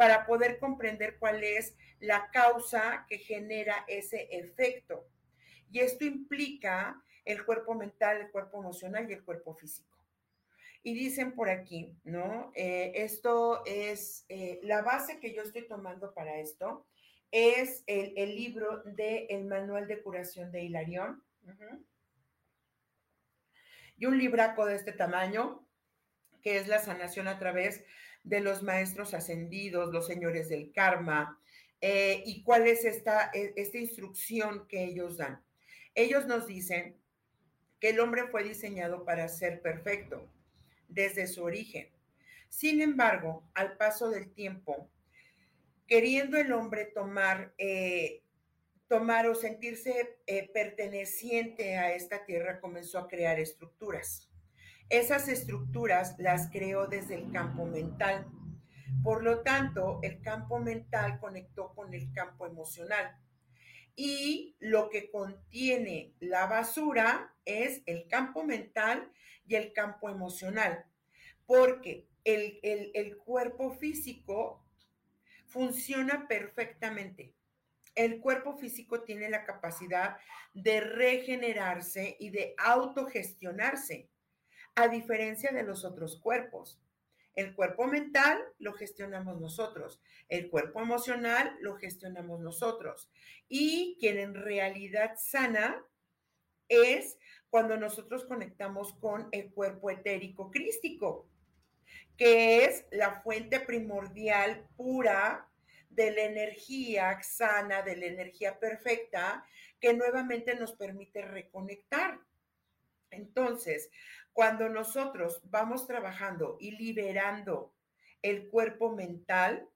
para 0.00 0.24
poder 0.24 0.58
comprender 0.58 1.18
cuál 1.18 1.44
es 1.44 1.76
la 1.98 2.30
causa 2.30 3.04
que 3.06 3.18
genera 3.18 3.84
ese 3.86 4.28
efecto. 4.30 5.06
Y 5.70 5.80
esto 5.80 6.06
implica 6.06 7.04
el 7.26 7.44
cuerpo 7.44 7.74
mental, 7.74 8.16
el 8.16 8.30
cuerpo 8.30 8.60
emocional 8.60 9.10
y 9.10 9.12
el 9.12 9.22
cuerpo 9.22 9.52
físico. 9.52 9.98
Y 10.82 10.94
dicen 10.94 11.34
por 11.34 11.50
aquí, 11.50 11.94
¿no? 12.02 12.50
Eh, 12.54 12.92
esto 12.94 13.62
es 13.66 14.24
eh, 14.30 14.58
la 14.62 14.80
base 14.80 15.20
que 15.20 15.34
yo 15.34 15.42
estoy 15.42 15.68
tomando 15.68 16.14
para 16.14 16.38
esto, 16.38 16.86
es 17.30 17.84
el, 17.86 18.14
libro 18.34 18.82
de 18.84 19.26
El 19.28 19.44
Manual 19.44 19.86
de 19.86 20.02
Curación 20.02 20.50
de 20.50 20.62
Hilarión. 20.62 21.22
Y 23.98 24.06
un 24.06 24.16
libraco 24.16 24.64
de 24.64 24.76
este 24.76 24.92
tamaño, 24.92 25.62
que 26.40 26.56
es 26.56 26.68
la 26.68 26.78
sanación 26.78 27.28
a 27.28 27.38
través 27.38 27.84
de 28.22 28.40
los 28.40 28.62
maestros 28.62 29.14
ascendidos, 29.14 29.92
los 29.92 30.06
señores 30.06 30.48
del 30.48 30.72
karma, 30.72 31.40
eh, 31.80 32.22
y 32.26 32.42
cuál 32.42 32.66
es 32.66 32.84
esta, 32.84 33.30
e, 33.32 33.54
esta 33.56 33.78
instrucción 33.78 34.66
que 34.68 34.84
ellos 34.84 35.16
dan. 35.16 35.42
Ellos 35.94 36.26
nos 36.26 36.46
dicen 36.46 36.96
que 37.80 37.90
el 37.90 38.00
hombre 38.00 38.28
fue 38.28 38.44
diseñado 38.44 39.04
para 39.04 39.28
ser 39.28 39.62
perfecto 39.62 40.30
desde 40.88 41.26
su 41.26 41.42
origen. 41.42 41.88
Sin 42.48 42.82
embargo, 42.82 43.48
al 43.54 43.76
paso 43.76 44.10
del 44.10 44.32
tiempo, 44.32 44.90
queriendo 45.86 46.36
el 46.36 46.52
hombre 46.52 46.84
tomar, 46.84 47.54
eh, 47.58 48.22
tomar 48.88 49.26
o 49.28 49.34
sentirse 49.34 50.18
eh, 50.26 50.50
perteneciente 50.52 51.76
a 51.78 51.94
esta 51.94 52.24
tierra, 52.24 52.60
comenzó 52.60 52.98
a 52.98 53.08
crear 53.08 53.40
estructuras. 53.40 54.29
Esas 54.90 55.28
estructuras 55.28 56.16
las 56.18 56.50
creó 56.50 56.88
desde 56.88 57.14
el 57.14 57.30
campo 57.30 57.64
mental. 57.64 58.26
Por 59.04 59.22
lo 59.22 59.42
tanto, 59.42 60.00
el 60.02 60.20
campo 60.20 60.58
mental 60.58 61.20
conectó 61.20 61.72
con 61.74 61.94
el 61.94 62.12
campo 62.12 62.44
emocional. 62.44 63.16
Y 63.94 64.56
lo 64.58 64.90
que 64.90 65.08
contiene 65.10 66.14
la 66.18 66.46
basura 66.46 67.32
es 67.44 67.82
el 67.86 68.08
campo 68.08 68.42
mental 68.42 69.12
y 69.46 69.54
el 69.54 69.72
campo 69.72 70.10
emocional, 70.10 70.84
porque 71.46 72.08
el, 72.24 72.58
el, 72.62 73.16
cuerpo 73.16 73.70
físico 73.70 74.64
funciona 75.46 76.26
perfectamente. 76.28 77.34
El 77.94 78.20
cuerpo 78.20 78.56
físico 78.56 79.02
tiene 79.02 79.28
la 79.28 79.44
capacidad 79.44 80.16
de 80.52 80.80
regenerarse 80.80 82.16
y 82.18 82.30
de 82.30 82.54
autogestionarse, 82.58 84.08
a 84.74 84.88
diferencia 84.88 85.52
de 85.52 85.62
los 85.62 85.84
otros 85.84 86.20
cuerpos. 86.20 86.80
El 87.34 87.54
cuerpo 87.54 87.86
mental 87.86 88.42
lo 88.58 88.72
gestionamos 88.72 89.40
nosotros, 89.40 90.02
el 90.28 90.50
cuerpo 90.50 90.80
emocional 90.80 91.56
lo 91.60 91.76
gestionamos 91.76 92.40
nosotros. 92.40 93.10
Y 93.48 93.96
quien 94.00 94.18
en 94.18 94.34
realidad 94.34 95.12
sana 95.16 95.82
es 96.68 97.18
cuando 97.50 97.76
nosotros 97.76 98.24
conectamos 98.24 98.94
con 98.94 99.28
el 99.32 99.50
cuerpo 99.52 99.90
etérico 99.90 100.50
crístico, 100.50 101.28
que 102.16 102.64
es 102.64 102.86
la 102.90 103.22
fuente 103.22 103.60
primordial 103.60 104.68
pura 104.76 105.48
de 105.88 106.12
la 106.12 106.22
energía 106.22 107.20
sana, 107.22 107.82
de 107.82 107.96
la 107.96 108.06
energía 108.06 108.58
perfecta, 108.58 109.44
que 109.80 109.94
nuevamente 109.94 110.54
nos 110.54 110.72
permite 110.72 111.22
reconectar. 111.22 112.20
Entonces, 113.10 113.90
cuando 114.32 114.68
nosotros 114.68 115.40
vamos 115.44 115.86
trabajando 115.86 116.56
y 116.60 116.72
liberando 116.72 117.74
el 118.22 118.48
cuerpo 118.48 118.94
mental, 118.94 119.68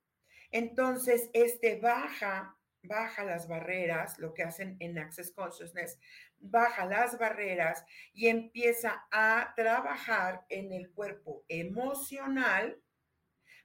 entonces 0.50 1.30
este 1.32 1.80
baja 1.80 2.56
baja 2.84 3.24
las 3.24 3.48
barreras, 3.48 4.18
lo 4.18 4.34
que 4.34 4.42
hacen 4.42 4.76
en 4.80 4.98
Access 4.98 5.32
Consciousness, 5.32 5.98
baja 6.38 6.84
las 6.86 7.18
barreras 7.18 7.84
y 8.12 8.28
empieza 8.28 9.06
a 9.10 9.52
trabajar 9.56 10.44
en 10.48 10.72
el 10.72 10.90
cuerpo 10.90 11.44
emocional 11.48 12.80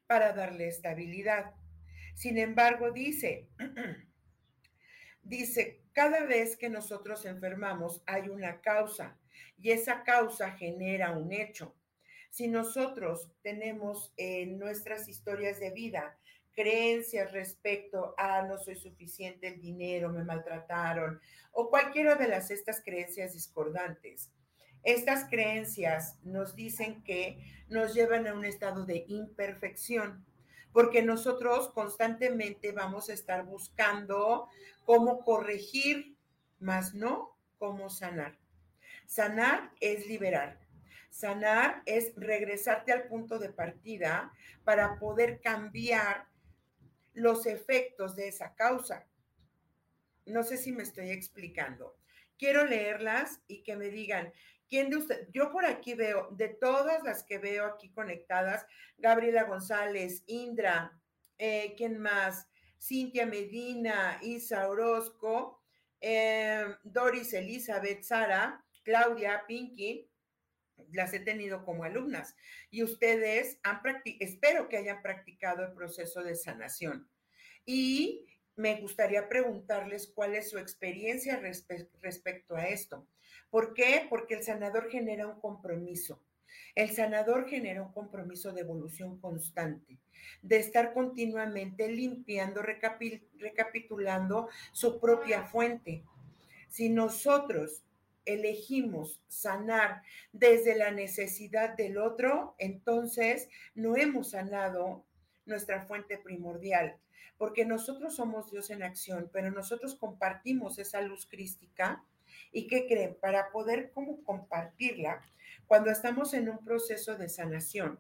para 0.08 0.34
darle 0.34 0.68
estabilidad. 0.68 1.54
Sin 2.16 2.38
embargo, 2.38 2.92
dice, 2.92 3.50
dice, 5.22 5.84
cada 5.94 6.24
vez 6.24 6.58
que 6.58 6.70
nosotros 6.70 7.26
enfermamos 7.26 8.02
hay 8.06 8.30
una 8.30 8.62
causa 8.62 9.19
y 9.58 9.72
esa 9.72 10.04
causa 10.04 10.52
genera 10.52 11.12
un 11.12 11.32
hecho. 11.32 11.76
Si 12.30 12.48
nosotros 12.48 13.32
tenemos 13.42 14.14
en 14.18 14.60
nuestras 14.60 15.08
historias 15.08 15.60
de 15.60 15.72
vida 15.72 16.18
creencias 16.54 17.32
respecto 17.32 18.14
a 18.18 18.42
no 18.42 18.58
soy 18.58 18.76
suficiente 18.76 19.48
el 19.48 19.62
dinero, 19.62 20.10
me 20.10 20.26
maltrataron, 20.26 21.22
o 21.52 21.70
cualquiera 21.70 22.16
de 22.16 22.28
las 22.28 22.52
estas 22.52 22.82
creencias 22.84 23.34
discordantes. 23.34 24.32
Estas 24.84 25.30
creencias 25.30 26.18
nos 26.24 26.56
dicen 26.56 27.04
que 27.04 27.40
nos 27.70 27.94
llevan 27.94 28.28
a 28.28 28.34
un 28.34 28.46
estado 28.46 28.86
de 28.86 29.06
imperfección, 29.08 30.26
porque 30.72 31.02
nosotros 31.02 31.70
constantemente 31.70 32.72
vamos 32.72 33.10
a 33.10 33.14
estar 33.14 33.46
buscando 33.46 34.48
cómo 34.86 35.24
corregir, 35.24 36.18
más 36.60 36.94
no 36.94 37.38
cómo 37.58 37.90
sanar. 37.90 38.38
Sanar 39.10 39.72
es 39.80 40.06
liberar. 40.06 40.60
Sanar 41.10 41.82
es 41.88 42.14
regresarte 42.16 42.92
al 42.92 43.08
punto 43.08 43.40
de 43.40 43.50
partida 43.50 44.32
para 44.64 45.00
poder 45.00 45.42
cambiar 45.42 46.28
los 47.14 47.48
efectos 47.48 48.16
de 48.16 48.28
esa 48.28 48.54
causa. 48.54 49.08
No 50.28 50.44
sé 50.44 50.58
si 50.58 50.72
me 50.72 50.84
estoy 50.84 51.10
explicando. 51.10 51.98
Quiero 52.38 52.68
leerlas 52.68 53.42
y 53.48 53.64
que 53.64 53.76
me 53.76 53.90
digan, 53.90 54.32
¿quién 54.68 54.92
de 54.92 54.98
ustedes? 54.98 55.28
Yo 55.34 55.52
por 55.52 55.66
aquí 55.66 55.96
veo, 55.96 56.30
de 56.30 56.50
todas 56.50 57.02
las 57.02 57.24
que 57.24 57.40
veo 57.40 57.66
aquí 57.66 57.90
conectadas, 57.90 58.68
Gabriela 59.00 59.46
González, 59.46 60.22
Indra, 60.28 61.02
eh, 61.40 61.74
¿quién 61.76 61.98
más? 61.98 62.48
Cintia 62.80 63.26
Medina, 63.26 64.20
Isa 64.22 64.70
Orozco, 64.70 65.64
eh, 66.00 66.76
Doris 66.84 67.34
Elizabeth, 67.34 68.04
Sara, 68.04 68.64
Claudia, 68.90 69.44
Pinky, 69.48 70.10
las 70.94 71.14
he 71.14 71.20
tenido 71.20 71.64
como 71.64 71.84
alumnas 71.84 72.36
y 72.72 72.82
ustedes 72.82 73.60
han 73.62 73.82
espero 74.20 74.68
que 74.68 74.78
hayan 74.78 75.04
practicado 75.04 75.64
el 75.64 75.74
proceso 75.74 76.24
de 76.24 76.34
sanación. 76.34 77.08
Y 77.68 78.26
me 78.56 78.82
gustaría 78.82 79.30
preguntarles 79.30 80.08
cuál 80.08 80.34
es 80.34 80.50
su 80.50 80.58
experiencia 80.58 81.40
respecto 82.02 82.56
a 82.56 82.68
esto. 82.68 83.08
¿Por 83.52 83.76
qué? 83.76 84.08
Porque 84.10 84.34
el 84.34 84.42
sanador 84.42 84.90
genera 84.90 85.28
un 85.28 85.40
compromiso. 85.40 86.24
El 86.74 86.90
sanador 86.90 87.48
genera 87.48 87.84
un 87.84 87.94
compromiso 87.94 88.54
de 88.54 88.62
evolución 88.62 89.20
constante, 89.20 90.00
de 90.42 90.58
estar 90.58 90.96
continuamente 90.96 91.88
limpiando, 91.90 92.64
recapitulando 92.64 94.50
su 94.72 95.00
propia 95.00 95.44
fuente. 95.44 96.04
Si 96.70 96.90
nosotros 96.90 97.84
elegimos 98.26 99.22
sanar 99.28 100.02
desde 100.32 100.76
la 100.76 100.92
necesidad 100.92 101.76
del 101.76 101.98
otro, 101.98 102.56
entonces 102.58 103.50
no 103.76 103.96
hemos 103.96 104.32
sanado 104.32 105.06
nuestra 105.46 105.82
fuente 105.82 106.18
primordial, 106.18 106.98
porque 107.38 107.66
nosotros 107.66 108.16
somos 108.16 108.52
Dios 108.52 108.70
en 108.70 108.84
acción, 108.84 109.30
pero 109.34 109.52
nosotros 109.52 109.96
compartimos 109.96 110.78
esa 110.80 111.02
luz 111.02 111.26
crística. 111.26 112.04
¿Y 112.52 112.68
qué 112.68 112.88
creen? 112.88 113.18
Para 113.20 113.52
poder 113.52 113.92
como 113.92 114.24
compartirla, 114.24 115.22
cuando 115.66 115.90
estamos 115.90 116.34
en 116.34 116.50
un 116.50 116.64
proceso 116.64 117.16
de 117.16 117.30
sanación, 117.30 118.00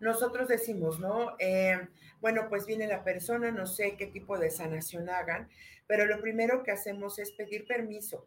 nosotros 0.00 0.48
decimos, 0.48 0.98
¿no? 0.98 1.36
Eh, 1.38 1.78
bueno, 2.20 2.48
pues 2.48 2.66
viene 2.66 2.88
la 2.88 3.04
persona, 3.04 3.52
no 3.52 3.66
sé 3.66 3.96
qué 3.96 4.06
tipo 4.06 4.36
de 4.36 4.50
sanación 4.50 5.08
hagan, 5.08 5.48
pero 5.86 6.06
lo 6.06 6.20
primero 6.20 6.64
que 6.64 6.72
hacemos 6.72 7.20
es 7.20 7.30
pedir 7.30 7.66
permiso 7.66 8.26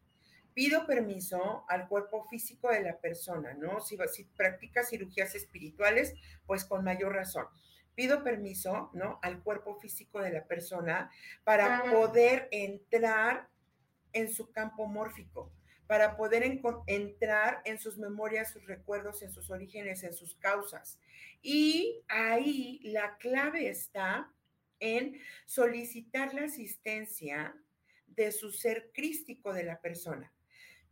pido 0.56 0.88
permiso 0.88 1.66
al 1.68 1.88
cuerpo 1.90 2.26
físico 2.30 2.70
de 2.70 2.82
la 2.82 2.98
persona, 2.98 3.54
¿no? 3.54 3.82
Si, 3.82 3.98
si 4.12 4.24
practica 4.24 4.84
cirugías 4.84 5.36
espirituales, 5.36 6.16
pues 6.48 6.64
con 6.64 6.84
mayor 6.84 7.14
razón. 7.14 7.46
Pido 7.94 8.24
permiso, 8.24 8.90
¿no? 8.94 9.20
Al 9.22 9.44
cuerpo 9.44 9.76
físico 9.76 10.22
de 10.22 10.32
la 10.32 10.46
persona 10.46 11.12
para 11.44 11.84
poder 11.92 12.48
entrar 12.52 13.50
en 14.14 14.34
su 14.34 14.50
campo 14.52 14.88
mórfico, 14.88 15.52
para 15.88 16.16
poder 16.16 16.44
entrar 16.88 17.62
en 17.66 17.78
sus 17.78 17.98
memorias, 17.98 18.52
sus 18.52 18.66
recuerdos, 18.66 19.22
en 19.24 19.32
sus 19.32 19.50
orígenes, 19.52 20.04
en 20.04 20.14
sus 20.14 20.36
causas. 20.36 21.00
Y 21.42 22.02
ahí 22.08 22.80
la 22.84 23.18
clave 23.18 23.68
está 23.68 24.32
en 24.80 25.20
solicitar 25.46 26.34
la 26.34 26.46
asistencia 26.46 27.56
de 28.08 28.32
su 28.32 28.52
ser 28.52 28.92
crístico 28.94 29.54
de 29.54 29.64
la 29.64 29.82
persona. 29.82 30.32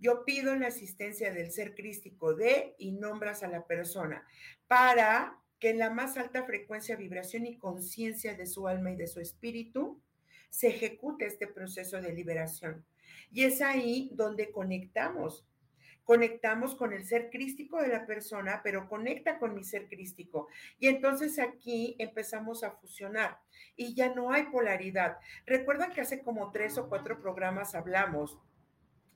Yo 0.03 0.25
pido 0.25 0.53
la 0.57 0.67
asistencia 0.67 1.31
del 1.31 1.49
ser 1.49 1.75
crístico 1.75 2.33
de 2.33 2.75
y 2.77 2.91
nombras 2.91 3.41
a 3.41 3.47
la 3.47 3.65
persona 3.65 4.27
para 4.67 5.39
que 5.59 5.69
en 5.69 5.79
la 5.79 5.89
más 5.91 6.17
alta 6.17 6.43
frecuencia, 6.43 6.97
vibración 6.97 7.45
y 7.45 7.57
conciencia 7.57 8.35
de 8.35 8.45
su 8.45 8.67
alma 8.67 8.91
y 8.91 8.97
de 8.97 9.07
su 9.07 9.21
espíritu 9.21 10.01
se 10.49 10.67
ejecute 10.67 11.25
este 11.25 11.47
proceso 11.47 12.01
de 12.01 12.11
liberación. 12.11 12.83
Y 13.31 13.45
es 13.45 13.61
ahí 13.61 14.11
donde 14.13 14.51
conectamos. 14.51 15.47
Conectamos 16.03 16.75
con 16.75 16.91
el 16.91 17.05
ser 17.05 17.29
crístico 17.29 17.81
de 17.81 17.87
la 17.87 18.05
persona, 18.05 18.59
pero 18.61 18.89
conecta 18.89 19.39
con 19.39 19.55
mi 19.55 19.63
ser 19.63 19.87
crístico. 19.87 20.49
Y 20.79 20.89
entonces 20.89 21.39
aquí 21.39 21.95
empezamos 21.97 22.65
a 22.65 22.71
fusionar 22.71 23.39
y 23.77 23.93
ya 23.93 24.13
no 24.13 24.33
hay 24.33 24.47
polaridad. 24.47 25.17
Recuerdan 25.45 25.93
que 25.93 26.01
hace 26.01 26.21
como 26.21 26.51
tres 26.51 26.77
o 26.77 26.89
cuatro 26.89 27.21
programas 27.21 27.73
hablamos 27.73 28.37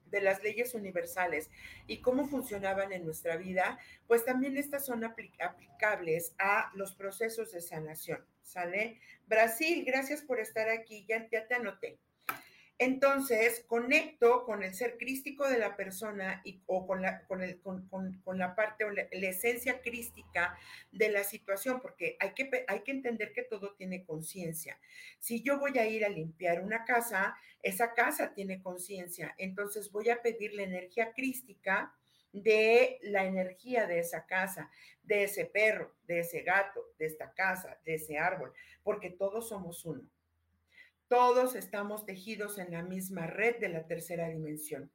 de 0.09 0.21
las 0.21 0.43
leyes 0.43 0.73
universales 0.73 1.49
y 1.87 2.01
cómo 2.01 2.27
funcionaban 2.27 2.91
en 2.91 3.05
nuestra 3.05 3.37
vida, 3.37 3.79
pues 4.07 4.25
también 4.25 4.57
estas 4.57 4.85
son 4.85 5.03
aplicables 5.03 6.33
a 6.39 6.71
los 6.75 6.93
procesos 6.93 7.51
de 7.51 7.61
sanación. 7.61 8.25
¿Sale? 8.43 9.01
Brasil, 9.25 9.83
gracias 9.85 10.21
por 10.21 10.39
estar 10.39 10.69
aquí, 10.69 11.05
ya, 11.07 11.27
ya 11.29 11.47
te 11.47 11.55
anoté. 11.55 11.99
Entonces, 12.79 13.65
conecto 13.65 14.45
con 14.45 14.61
el 14.61 14.75
ser 14.75 14.97
crístico 14.97 15.49
de 15.49 15.57
la 15.57 15.75
persona 15.75 16.41
y, 16.45 16.61
o 16.67 16.85
con 16.85 17.01
la, 17.01 17.25
con, 17.25 17.41
el, 17.41 17.59
con, 17.59 17.87
con, 17.87 18.37
la 18.37 18.55
parte 18.55 18.83
o 18.83 18.91
la, 18.91 19.07
la, 19.11 19.29
esencia 19.29 19.81
crística 19.81 20.55
de 20.91 21.09
la 21.09 21.23
situación, 21.23 21.81
porque 21.81 22.17
hay 22.19 22.33
que, 22.33 22.65
hay 22.67 22.81
que 22.81 22.91
entender 22.91 23.33
que 23.33 23.41
todo 23.41 23.73
tiene 23.73 24.05
conciencia. 24.05 24.79
Si 25.17 25.41
yo 25.41 25.57
voy 25.57 25.75
a 25.79 25.87
ir 25.87 26.05
a 26.05 26.09
limpiar 26.09 26.61
una 26.61 26.85
casa, 26.85 27.35
esa 27.63 27.95
casa 27.95 28.35
tiene 28.35 28.61
conciencia, 28.61 29.33
entonces 29.39 29.91
voy 29.91 30.09
a 30.09 30.21
pedir 30.21 30.53
la 30.53 30.61
energía 30.61 31.13
crística 31.13 31.95
de 32.31 32.99
la 33.01 33.25
energía 33.25 33.87
de 33.87 33.99
esa 33.99 34.27
casa, 34.27 34.69
de 35.01 35.23
ese 35.23 35.45
perro, 35.45 35.95
de 36.03 36.19
ese 36.19 36.41
gato, 36.41 36.93
de 36.99 37.07
esta 37.07 37.33
casa, 37.33 37.79
de 37.85 37.95
ese 37.95 38.19
árbol, 38.19 38.53
porque 38.83 39.09
todos 39.09 39.49
somos 39.49 39.83
uno. 39.85 40.07
Todos 41.07 41.55
estamos 41.55 42.05
tejidos 42.05 42.57
en 42.57 42.71
la 42.71 42.83
misma 42.83 43.27
red 43.27 43.57
de 43.59 43.69
la 43.69 43.87
tercera 43.87 44.27
dimensión. 44.29 44.91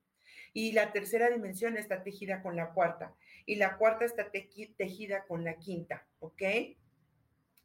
Y 0.53 0.73
la 0.73 0.93
tercera 0.93 1.31
dimensión 1.31 1.79
está 1.79 2.03
tejida 2.03 2.43
con 2.43 2.57
la 2.57 2.73
cuarta. 2.73 3.15
Y 3.47 3.57
la 3.57 3.79
cuarta 3.79 4.05
está 4.05 4.31
tejida 4.31 5.25
con 5.27 5.45
la 5.45 5.57
quinta. 5.59 6.07
¿Ok? 6.21 6.43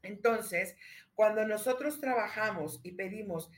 Entonces, 0.04 0.76
cuando 1.16 1.46
nosotros 1.46 2.00
trabajamos 2.00 2.80
y 2.84 2.94
pedimos 2.94 3.52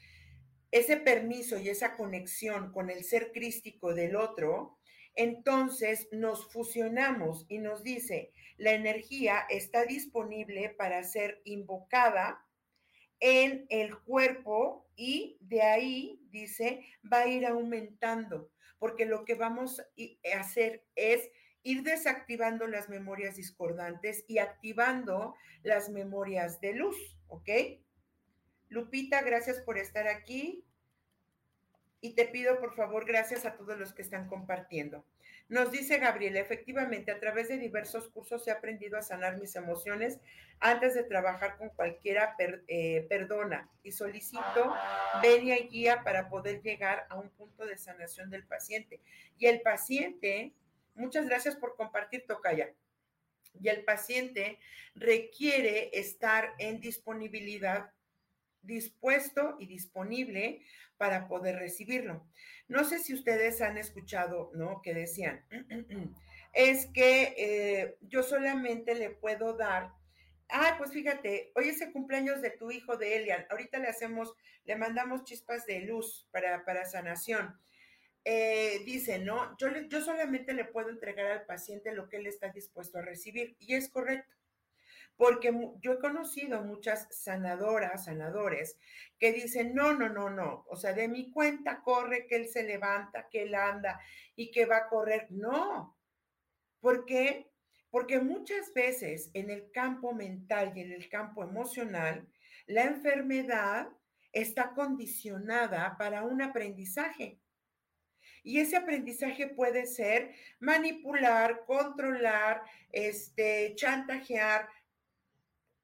ese 0.72 0.98
permiso 0.98 1.60
y 1.60 1.70
esa 1.70 1.96
conexión 1.96 2.72
con 2.72 2.90
el 2.90 3.04
ser 3.04 3.32
crístico 3.32 3.94
del 3.94 4.16
otro, 4.16 4.78
entonces 5.16 6.08
nos 6.12 6.52
fusionamos 6.52 7.46
y 7.50 7.58
nos 7.60 7.84
dice, 7.84 8.32
la 8.58 8.72
energía 8.72 9.46
está 9.50 9.86
disponible 9.86 10.70
para 10.70 11.04
ser 11.04 11.42
invocada 11.44 12.46
en 13.20 13.66
el 13.70 13.98
cuerpo 14.00 14.88
y 14.96 15.38
de 15.42 15.62
ahí, 15.62 16.22
dice, 16.30 16.86
va 17.12 17.20
a 17.20 17.28
ir 17.28 17.46
aumentando, 17.46 18.52
porque 18.78 19.06
lo 19.06 19.26
que 19.26 19.36
vamos 19.36 19.80
a 19.80 20.40
hacer 20.40 20.84
es 20.96 21.30
ir 21.64 21.84
desactivando 21.84 22.68
las 22.68 22.90
memorias 22.90 23.36
discordantes 23.36 24.24
y 24.28 24.40
activando 24.40 25.36
las 25.64 25.90
memorias 25.90 26.62
de 26.62 26.74
luz, 26.74 26.98
¿ok? 27.28 27.50
Lupita, 28.70 29.22
gracias 29.22 29.60
por 29.62 29.78
estar 29.78 30.08
aquí. 30.08 30.64
Y 32.02 32.16
te 32.16 32.26
pido, 32.26 32.60
por 32.60 32.76
favor, 32.76 33.06
gracias 33.06 33.46
a 33.46 33.58
todos 33.58 33.78
los 33.78 33.94
que 33.94 34.02
están 34.02 34.28
compartiendo. 34.28 35.06
Nos 35.50 35.72
dice 35.72 35.98
Gabriela, 35.98 36.40
efectivamente, 36.40 37.12
a 37.12 37.20
través 37.20 37.48
de 37.48 37.58
diversos 37.58 38.08
cursos 38.10 38.48
he 38.48 38.52
aprendido 38.52 39.00
a 39.00 39.02
sanar 39.02 39.40
mis 39.40 39.56
emociones 39.56 40.20
antes 40.60 40.94
de 40.94 41.04
trabajar 41.04 41.58
con 41.58 41.70
cualquiera 41.70 42.36
eh, 42.68 43.08
perdona 43.10 43.68
y 43.82 43.92
solicito 43.92 44.76
venia 45.24 45.58
y 45.58 45.68
guía 45.68 46.04
para 46.04 46.30
poder 46.30 46.62
llegar 46.62 47.08
a 47.10 47.16
un 47.16 47.30
punto 47.32 47.66
de 47.66 47.80
sanación 47.80 48.30
del 48.30 48.46
paciente. 48.46 49.02
Y 49.40 49.48
el 49.48 49.62
paciente, 49.62 50.54
muchas 50.94 51.28
gracias 51.28 51.56
por 51.56 51.76
compartir, 51.76 52.28
Tocaya. 52.28 52.72
Y 53.60 53.70
el 53.70 53.84
paciente 53.84 54.60
requiere 54.94 55.90
estar 55.98 56.54
en 56.60 56.80
disponibilidad 56.80 57.92
dispuesto 58.62 59.56
y 59.60 59.68
disponible 59.68 60.62
para 60.98 61.28
poder 61.28 61.56
recibirlo. 61.58 62.28
No 62.68 62.84
sé 62.84 63.00
si 63.00 63.14
ustedes 63.14 63.62
han 63.62 63.78
escuchado, 63.78 64.52
¿no? 64.54 64.82
Que 64.82 64.94
decían, 64.94 65.46
es 66.54 66.88
que 66.88 67.34
eh, 67.38 67.98
yo 68.02 68.24
solamente 68.24 68.96
le 68.96 69.10
puedo 69.10 69.54
dar, 69.54 69.94
ah, 70.50 70.76
pues 70.78 70.92
fíjate, 70.92 71.52
hoy 71.56 71.70
es 71.70 71.82
el 71.82 71.92
cumpleaños 71.92 72.42
de 72.42 72.52
tu 72.52 72.72
hijo 72.72 72.98
de 72.98 73.16
Elian, 73.16 73.46
ahorita 73.50 73.80
le 73.80 73.88
hacemos, 73.88 74.34
le 74.66 74.76
mandamos 74.76 75.24
chispas 75.24 75.66
de 75.66 75.82
luz 75.82 76.28
para, 76.32 76.66
para 76.66 76.86
sanación. 76.86 77.58
Eh, 78.26 78.82
dice, 78.86 79.20
¿no? 79.20 79.58
Yo, 79.58 79.70
yo 79.88 80.02
solamente 80.02 80.54
le 80.54 80.66
puedo 80.66 80.90
entregar 80.90 81.28
al 81.28 81.46
paciente 81.46 81.94
lo 81.94 82.10
que 82.10 82.18
él 82.18 82.28
está 82.28 82.50
dispuesto 82.50 82.98
a 82.98 83.02
recibir 83.02 83.56
y 83.60 83.76
es 83.76 83.90
correcto 83.90 84.39
porque 85.20 85.54
yo 85.82 85.92
he 85.92 86.00
conocido 86.00 86.64
muchas 86.64 87.10
sanadoras, 87.12 88.06
sanadores, 88.06 88.78
que 89.20 89.34
dicen, 89.34 89.76
no, 89.76 89.94
no, 89.94 90.08
no, 90.08 90.30
no, 90.30 90.64
o 90.70 90.78
sea, 90.78 90.94
de 90.94 91.10
mi 91.10 91.30
cuenta 91.30 91.82
corre 91.82 92.26
que 92.26 92.38
él 92.38 92.48
se 92.48 92.64
levanta, 92.64 93.28
que 93.30 93.42
él 93.42 93.54
anda 93.54 94.00
y 94.38 94.50
que 94.50 94.66
va 94.66 94.78
a 94.78 94.88
correr. 94.88 95.28
No, 95.30 95.98
¿por 96.80 97.06
qué? 97.06 97.52
Porque 97.90 98.22
muchas 98.22 98.74
veces 98.74 99.30
en 99.34 99.50
el 99.50 99.70
campo 99.72 100.14
mental 100.14 100.72
y 100.74 100.80
en 100.80 100.94
el 100.94 101.10
campo 101.10 101.44
emocional, 101.44 102.26
la 102.66 102.86
enfermedad 102.86 103.90
está 104.32 104.74
condicionada 104.74 105.98
para 105.98 106.24
un 106.24 106.42
aprendizaje. 106.42 107.42
Y 108.42 108.60
ese 108.60 108.78
aprendizaje 108.78 109.48
puede 109.48 109.86
ser 109.86 110.34
manipular, 110.60 111.66
controlar, 111.66 112.64
este, 112.94 113.74
chantajear, 113.76 114.70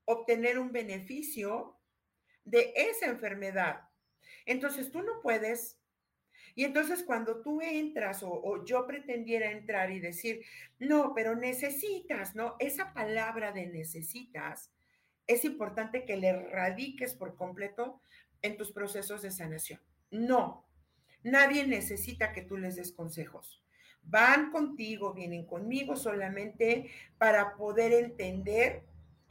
obtener 0.05 0.59
un 0.59 0.71
beneficio 0.71 1.77
de 2.45 2.73
esa 2.75 3.07
enfermedad. 3.07 3.81
Entonces 4.45 4.91
tú 4.91 5.01
no 5.01 5.21
puedes. 5.21 5.79
Y 6.53 6.63
entonces 6.63 7.03
cuando 7.03 7.41
tú 7.41 7.59
entras 7.61 8.23
o, 8.23 8.63
yo 8.63 8.87
pretendiera 8.87 9.51
entrar 9.51 9.91
y 9.91 9.99
decir, 9.99 10.41
no, 10.79 11.13
pero 11.13 11.35
necesitas, 11.35 12.35
¿no? 12.35 12.55
Esa 12.59 12.93
palabra 12.93 13.51
de 13.51 13.67
necesitas, 13.67 14.71
es 15.27 15.43
importante 15.43 16.05
que 16.05 16.15
le 16.15 16.33
radiques 16.49 17.13
por 17.15 17.35
completo 17.35 18.01
en 18.41 18.57
tus 18.57 18.71
procesos 18.71 19.21
de 19.23 19.31
sanación. 19.31 19.81
No, 20.11 20.65
nadie 21.23 21.65
necesita 21.67 22.31
que 22.31 22.43
tú 22.43 22.57
les 22.57 22.75
des 22.75 22.93
consejos. 22.93 23.61
Van 24.03 24.51
contigo, 24.51 25.13
vienen 25.13 25.45
conmigo 25.45 25.95
solamente 25.95 26.91
para 27.17 27.55
poder 27.57 27.91
entender 27.91 28.83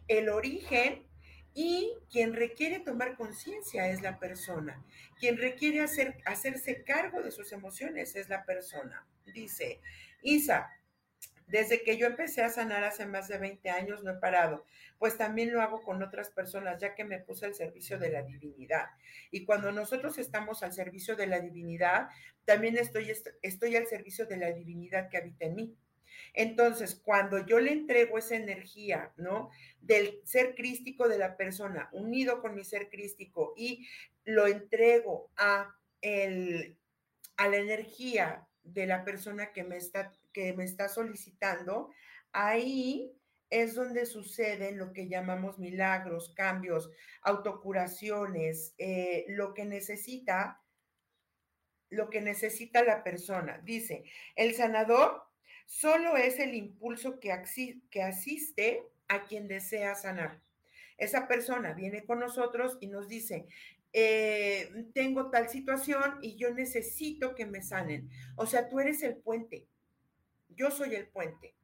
el 0.08 0.28
origen 0.28 1.06
y 1.54 1.92
quien 2.10 2.34
requiere 2.34 2.80
tomar 2.80 3.16
conciencia 3.16 3.88
es 3.88 4.02
la 4.02 4.18
persona. 4.18 4.84
Quien 5.18 5.36
requiere 5.36 5.80
hacer, 5.80 6.16
hacerse 6.26 6.82
cargo 6.82 7.22
de 7.22 7.30
sus 7.30 7.52
emociones 7.52 8.16
es 8.16 8.28
la 8.28 8.44
persona. 8.44 9.06
Dice 9.32 9.80
Isa, 10.22 10.68
desde 11.46 11.82
que 11.82 11.96
yo 11.96 12.06
empecé 12.06 12.42
a 12.42 12.48
sanar 12.48 12.84
hace 12.84 13.06
más 13.06 13.28
de 13.28 13.38
20 13.38 13.68
años 13.70 14.02
no 14.02 14.12
he 14.12 14.18
parado, 14.18 14.64
pues 14.98 15.16
también 15.16 15.52
lo 15.52 15.60
hago 15.60 15.82
con 15.82 16.02
otras 16.02 16.30
personas, 16.30 16.80
ya 16.80 16.94
que 16.94 17.04
me 17.04 17.18
puse 17.18 17.46
al 17.46 17.54
servicio 17.54 17.98
de 17.98 18.10
la 18.10 18.22
divinidad. 18.22 18.86
Y 19.30 19.44
cuando 19.44 19.70
nosotros 19.70 20.18
estamos 20.18 20.62
al 20.62 20.72
servicio 20.72 21.16
de 21.16 21.26
la 21.26 21.40
divinidad, 21.40 22.08
también 22.44 22.76
estoy, 22.78 23.12
estoy 23.42 23.76
al 23.76 23.86
servicio 23.86 24.26
de 24.26 24.38
la 24.38 24.52
divinidad 24.52 25.08
que 25.08 25.18
habita 25.18 25.44
en 25.44 25.54
mí. 25.54 25.76
Entonces, 26.34 27.00
cuando 27.02 27.46
yo 27.46 27.60
le 27.60 27.72
entrego 27.72 28.18
esa 28.18 28.34
energía, 28.34 29.12
¿no? 29.16 29.50
Del 29.80 30.20
ser 30.24 30.54
crístico 30.56 31.08
de 31.08 31.18
la 31.18 31.36
persona, 31.36 31.88
unido 31.92 32.42
con 32.42 32.54
mi 32.54 32.64
ser 32.64 32.90
crístico, 32.90 33.54
y 33.56 33.86
lo 34.24 34.46
entrego 34.46 35.30
a, 35.36 35.74
el, 36.00 36.76
a 37.36 37.48
la 37.48 37.56
energía 37.56 38.46
de 38.64 38.86
la 38.86 39.04
persona 39.04 39.52
que 39.52 39.62
me 39.62 39.76
está, 39.76 40.12
que 40.32 40.52
me 40.54 40.64
está 40.64 40.88
solicitando, 40.88 41.90
ahí 42.32 43.12
es 43.50 43.74
donde 43.74 44.06
suceden 44.06 44.78
lo 44.78 44.92
que 44.92 45.08
llamamos 45.08 45.58
milagros, 45.58 46.34
cambios, 46.34 46.90
autocuraciones, 47.22 48.74
eh, 48.78 49.24
lo 49.28 49.54
que 49.54 49.64
necesita, 49.64 50.60
lo 51.90 52.10
que 52.10 52.20
necesita 52.20 52.82
la 52.82 53.04
persona. 53.04 53.60
Dice, 53.62 54.04
el 54.34 54.54
sanador 54.54 55.22
Solo 55.64 56.16
es 56.16 56.38
el 56.38 56.54
impulso 56.54 57.18
que, 57.20 57.32
asiste 57.32 58.82
a 59.08 59.24
quien 59.24 59.48
desea 59.48 59.94
sanar. 59.94 60.40
Esa 60.96 61.26
persona 61.26 61.72
viene 61.72 62.04
con 62.04 62.20
nosotros 62.20 62.78
y 62.80 62.86
nos 62.86 63.08
dice, 63.08 63.46
eh, 63.92 64.70
tengo 64.92 65.30
tal 65.30 65.48
situación 65.48 66.18
y 66.20 66.36
yo 66.36 66.52
necesito 66.52 67.34
que 67.34 67.46
me 67.46 67.62
sanen. 67.62 68.10
O 68.36 68.46
sea, 68.46 68.68
tú 68.68 68.80
eres 68.80 69.02
el 69.02 69.16
puente. 69.16 69.66
Yo 70.48 70.70
soy 70.70 70.94
el 70.94 71.08
puente 71.08 71.54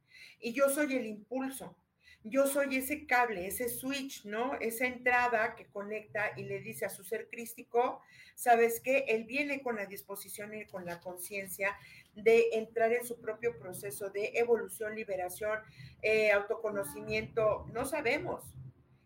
y 0.41 0.53
yo 0.53 0.69
soy 0.69 0.95
el 0.97 1.07
impulso. 1.07 1.77
yo 2.23 2.47
soy 2.47 2.77
ese 2.77 3.07
cable, 3.07 3.47
ese 3.47 3.71
switch, 3.71 4.27
¿no? 4.27 4.55
Esa 4.61 4.87
entrada 4.87 5.55
que 5.57 5.65
conecta 5.67 6.33
y 6.37 6.43
le 6.43 6.61
dice 6.61 6.85
a 6.85 6.91
su 6.91 7.03
ser 7.03 7.29
crístico, 7.31 8.03
¿sabes 8.35 8.81
qué? 8.81 9.07
Él 9.09 9.25
viene 9.25 9.63
con 9.63 9.77
la 9.77 9.87
disposición 9.87 10.53
y 10.55 10.67
con 10.67 10.85
la 10.85 11.01
conciencia 11.01 11.75
de 12.15 12.51
entrar 12.53 12.93
en 12.93 13.05
su 13.05 13.21
propio 13.21 13.59
proceso 13.59 14.11
de 14.11 14.33
evolución, 14.35 14.95
liberación, 14.95 15.59
eh, 16.03 16.33
autoconocimiento, 16.33 17.67
no 17.73 17.85
sabemos. 17.85 18.55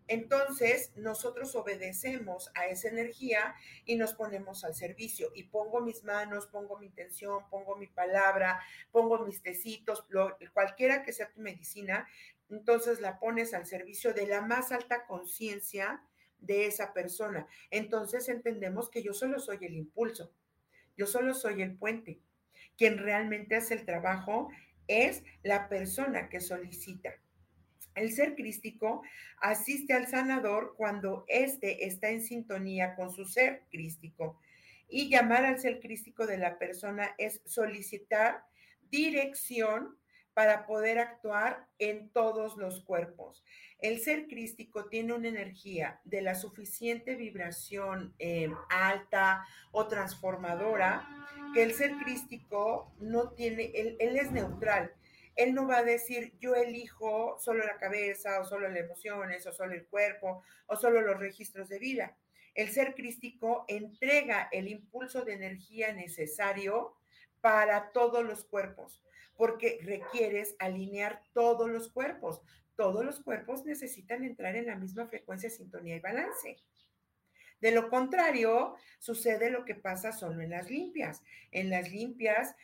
Entonces, 0.07 0.91
nosotros 0.95 1.55
obedecemos 1.55 2.51
a 2.53 2.67
esa 2.67 2.89
energía 2.89 3.55
y 3.85 3.95
nos 3.95 4.13
ponemos 4.13 4.63
al 4.63 4.75
servicio. 4.75 5.31
Y 5.33 5.43
pongo 5.43 5.81
mis 5.81 6.03
manos, 6.03 6.45
pongo 6.47 6.77
mi 6.77 6.85
intención, 6.85 7.49
pongo 7.49 7.75
mi 7.75 7.87
palabra, 7.87 8.59
pongo 8.91 9.25
mis 9.25 9.41
tecitos, 9.41 10.05
cualquiera 10.53 11.01
que 11.03 11.11
sea 11.11 11.31
tu 11.31 11.41
medicina, 11.41 12.07
entonces 12.49 13.01
la 13.01 13.19
pones 13.19 13.53
al 13.55 13.65
servicio 13.65 14.13
de 14.13 14.27
la 14.27 14.41
más 14.41 14.71
alta 14.71 15.07
conciencia 15.07 16.03
de 16.39 16.67
esa 16.67 16.93
persona. 16.93 17.47
Entonces 17.71 18.29
entendemos 18.29 18.89
que 18.89 19.01
yo 19.01 19.13
solo 19.13 19.39
soy 19.39 19.57
el 19.61 19.75
impulso, 19.75 20.31
yo 20.95 21.07
solo 21.07 21.33
soy 21.33 21.63
el 21.63 21.75
puente. 21.75 22.21
Quien 22.77 22.97
realmente 22.97 23.55
hace 23.55 23.73
el 23.73 23.85
trabajo 23.85 24.49
es 24.87 25.23
la 25.43 25.69
persona 25.69 26.29
que 26.29 26.39
solicita. 26.39 27.13
El 27.95 28.11
ser 28.11 28.35
crístico 28.35 29.01
asiste 29.39 29.93
al 29.93 30.07
sanador 30.07 30.75
cuando 30.75 31.23
éste 31.27 31.85
está 31.85 32.09
en 32.09 32.21
sintonía 32.21 32.95
con 32.95 33.11
su 33.11 33.25
ser 33.25 33.63
crístico. 33.71 34.39
Y 34.89 35.09
llamar 35.09 35.45
al 35.45 35.59
ser 35.59 35.79
crístico 35.79 36.27
de 36.27 36.37
la 36.37 36.59
persona 36.59 37.15
es 37.17 37.41
solicitar 37.45 38.43
dirección 38.91 39.97
para 40.33 40.67
poder 40.67 40.99
actuar 40.99 41.65
en 41.79 42.09
todos 42.09 42.57
los 42.57 42.83
cuerpos. 42.83 43.43
El 43.79 43.99
ser 43.99 44.27
crístico 44.27 44.85
tiene 44.85 45.13
una 45.13 45.27
energía 45.27 45.99
de 46.05 46.21
la 46.21 46.35
suficiente 46.35 47.15
vibración 47.15 48.15
eh, 48.19 48.49
alta 48.69 49.45
o 49.71 49.87
transformadora 49.87 51.07
que 51.53 51.63
el 51.63 51.73
ser 51.73 51.95
crístico 51.97 52.93
no 52.99 53.31
tiene, 53.31 53.71
él, 53.75 53.97
él 53.99 54.17
es 54.17 54.31
neutral. 54.31 54.93
Él 55.35 55.53
no 55.53 55.67
va 55.67 55.79
a 55.79 55.83
decir, 55.83 56.33
yo 56.39 56.55
elijo 56.55 57.37
solo 57.39 57.65
la 57.65 57.77
cabeza 57.77 58.39
o 58.39 58.45
solo 58.45 58.69
las 58.69 58.79
emociones 58.79 59.45
o 59.45 59.51
solo 59.51 59.73
el 59.73 59.85
cuerpo 59.85 60.43
o 60.67 60.77
solo 60.77 61.01
los 61.01 61.19
registros 61.19 61.67
de 61.67 61.79
vida. 61.79 62.17
El 62.53 62.69
ser 62.69 62.95
crístico 62.95 63.65
entrega 63.67 64.47
el 64.51 64.69
impulso 64.69 65.25
de 65.25 65.33
energía 65.33 65.91
necesario 65.91 66.95
para 67.41 67.91
todos 67.91 68.23
los 68.23 68.45
cuerpos 68.45 69.01
porque 69.37 69.79
requieres 69.81 70.55
alinear 70.59 71.21
todos 71.33 71.69
los 71.69 71.89
cuerpos. 71.89 72.41
Todos 72.75 73.05
los 73.05 73.19
cuerpos 73.21 73.65
necesitan 73.65 74.23
entrar 74.23 74.55
en 74.55 74.67
la 74.67 74.75
misma 74.75 75.07
frecuencia, 75.07 75.49
sintonía 75.49 75.95
y 75.95 75.99
balance. 75.99 76.57
De 77.61 77.71
lo 77.71 77.89
contrario, 77.89 78.75
sucede 78.99 79.49
lo 79.49 79.65
que 79.65 79.75
pasa 79.75 80.11
solo 80.11 80.41
en 80.41 80.51
las 80.51 80.69
limpias. 80.69 81.23
En 81.51 81.69
las 81.69 81.89
limpias 81.89 82.55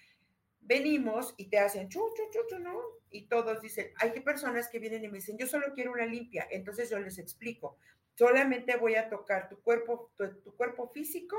venimos 0.60 1.34
y 1.38 1.45
te 1.45 1.60
hacen 1.60 1.89
chu, 1.89 2.02
chu, 2.15 2.24
chu, 2.50 2.60
¿no? 2.60 2.80
Y 3.10 3.28
todos 3.28 3.62
dicen, 3.62 3.91
hay 3.97 4.12
personas 4.21 4.69
que 4.69 4.80
vienen 4.80 5.04
y 5.04 5.08
me 5.08 5.17
dicen, 5.17 5.38
yo 5.38 5.47
solo 5.47 5.74
quiero 5.74 5.91
una 5.91 6.06
limpia. 6.06 6.47
Entonces 6.52 6.89
yo 6.89 7.00
les 7.00 7.17
explico, 7.17 7.78
solamente 8.15 8.76
voy 8.76 8.95
a 8.95 9.10
tocar 9.10 9.50
tu 9.50 9.62
cuerpo, 9.62 10.12
tu 10.43 10.56
cuerpo 10.56 10.89
físico 10.89 11.38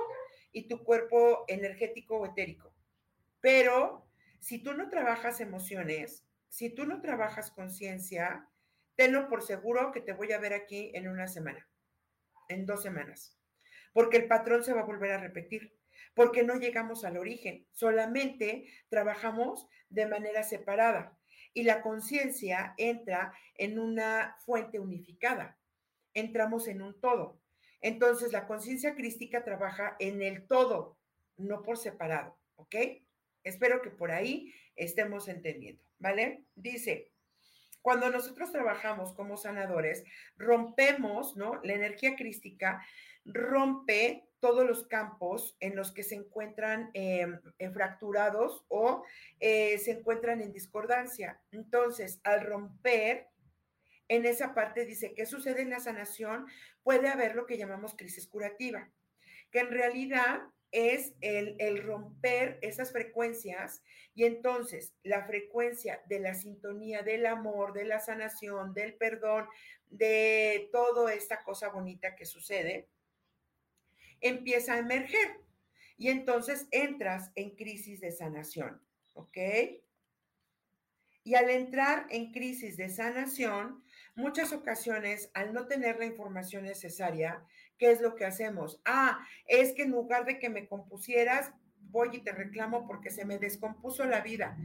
y 0.51 0.69
tu 0.69 0.83
cuerpo 0.83 1.45
energético 1.49 2.19
o 2.19 2.27
etérico. 2.27 2.75
Pero 3.41 4.07
si 4.41 4.59
tú 4.59 4.75
no 4.75 4.89
trabajas 4.91 5.41
emociones, 5.41 6.25
si 6.49 6.71
tú 6.71 6.85
no 6.85 7.01
trabajas 7.01 7.51
conciencia, 7.51 8.49
tenlo 9.03 9.29
por 9.29 9.43
seguro 9.43 9.91
que 9.91 10.01
te 10.01 10.13
voy 10.13 10.31
a 10.31 10.39
ver 10.39 10.53
aquí 10.53 10.93
en 10.95 11.09
una 11.09 11.27
semana, 11.27 11.69
en 12.49 12.67
dos 12.67 12.85
semanas, 12.85 13.37
porque 13.93 14.17
el 14.17 14.29
patrón 14.29 14.63
se 14.63 14.73
va 14.73 14.83
a 14.83 14.87
volver 14.87 15.11
a 15.11 15.19
repetir, 15.19 15.77
porque 16.15 16.45
no 16.45 16.55
llegamos 16.55 17.05
al 17.05 17.17
origen, 17.17 17.67
solamente 17.73 18.69
trabajamos 18.91 19.67
de 19.89 20.07
manera 20.07 20.45
separada 20.45 21.19
y 21.53 21.65
la 21.65 21.83
conciencia 21.83 22.75
entra 22.77 23.35
en 23.57 23.81
una 23.81 24.37
fuente 24.47 24.79
unificada, 24.79 25.59
entramos 26.15 26.69
en 26.69 26.81
un 26.81 27.01
todo. 27.01 27.41
Entonces 27.81 28.31
la 28.31 28.47
conciencia 28.47 28.95
crística 28.95 29.43
trabaja 29.43 29.97
en 29.99 30.23
el 30.23 30.47
todo, 30.47 30.97
no 31.39 31.65
por 31.65 31.77
separado, 31.77 32.39
¿ok? 32.55 32.77
Espero 33.43 33.83
que 33.83 33.91
por 33.91 34.13
ahí 34.13 34.55
estemos 34.77 35.27
entendiendo, 35.27 35.83
¿vale? 35.99 36.45
Dice, 36.55 37.12
cuando 37.83 38.09
nosotros 38.11 38.53
trabajamos 38.53 39.13
como 39.13 39.37
sanadores, 39.37 40.05
rompemos, 40.37 41.37
¿no? 41.37 41.61
La 41.63 41.75
energía 41.75 42.17
crística 42.17 42.85
rompe 43.25 44.25
todos 44.41 44.67
los 44.67 44.87
campos 44.87 45.57
en 45.61 45.77
los 45.77 45.93
que 45.93 46.03
se 46.03 46.17
encuentran 46.17 46.91
em, 46.95 47.39
fracturados 47.73 48.65
o 48.69 49.05
eh, 49.39 49.79
se 49.79 49.93
encuentran 49.93 50.41
en 50.41 50.53
discordancia. 50.53 51.41
Entonces, 51.53 52.21
al 52.25 52.45
romper, 52.45 53.29
en 54.09 54.27
esa 54.27 54.55
parte 54.55 54.85
dice, 54.85 55.15
¿qué 55.15 55.27
sucede 55.27 55.63
en 55.63 55.71
la 55.71 55.81
sanación? 55.81 56.47
Puede 56.83 57.09
haber 57.09 57.37
lo 57.37 57.47
que 57.47 57.57
llamamos 57.57 57.95
crisis 57.95 58.27
curativa, 58.27 58.91
que 59.51 59.61
en 59.61 59.71
realidad 59.71 60.43
es 60.73 61.13
el, 61.21 61.83
romper 61.83 62.59
esas 62.63 62.93
frecuencias 62.93 63.83
y 64.15 64.25
entonces 64.25 64.95
la 65.03 65.27
frecuencia 65.27 66.03
de 66.07 66.19
la 66.19 66.35
sintonía 66.35 67.03
del 67.03 67.27
amor, 67.27 67.75
de 67.75 67.85
la 67.85 68.01
sanación, 68.01 68.73
del 68.73 68.95
perdón, 68.95 69.47
de 69.91 70.71
toda 70.73 71.13
esta 71.13 71.45
cosa 71.45 71.69
bonita 71.69 72.17
que 72.17 72.25
sucede, 72.25 72.89
empieza 74.21 74.75
a 74.75 74.79
emerger 74.79 75.41
y 75.99 76.09
entonces 76.09 76.67
entras 76.71 77.31
en 77.35 77.51
crisis 77.51 78.01
de 78.01 78.11
sanación, 78.11 78.81
¿ok? 79.13 79.39
Y 81.25 81.35
al 81.35 81.51
entrar 81.51 82.07
en 82.11 82.33
crisis 82.33 82.77
de 82.77 82.89
sanación, 82.89 83.85
muchas 84.15 84.53
ocasiones, 84.53 85.31
al 85.35 85.53
no 85.53 85.67
tener 85.67 85.99
la 85.99 86.07
información 86.07 86.65
necesaria, 86.65 87.45
¿qué 87.83 87.91
es 87.91 88.01
lo 88.01 88.15
que 88.15 88.25
hacemos? 88.25 88.81
Ah, 88.85 89.27
es 89.49 89.73
que 89.73 89.83
en 89.83 89.91
lugar 89.91 90.25
de 90.25 90.39
que 90.39 90.49
me 90.49 90.69
compusieras, 90.69 91.53
voy 91.91 92.11
y 92.13 92.21
te 92.21 92.31
reclamo 92.31 92.87
porque 92.87 93.11
se 93.11 93.25
me 93.25 93.39
descompuso 93.39 94.05
la 94.05 94.21
vida. 94.21 94.57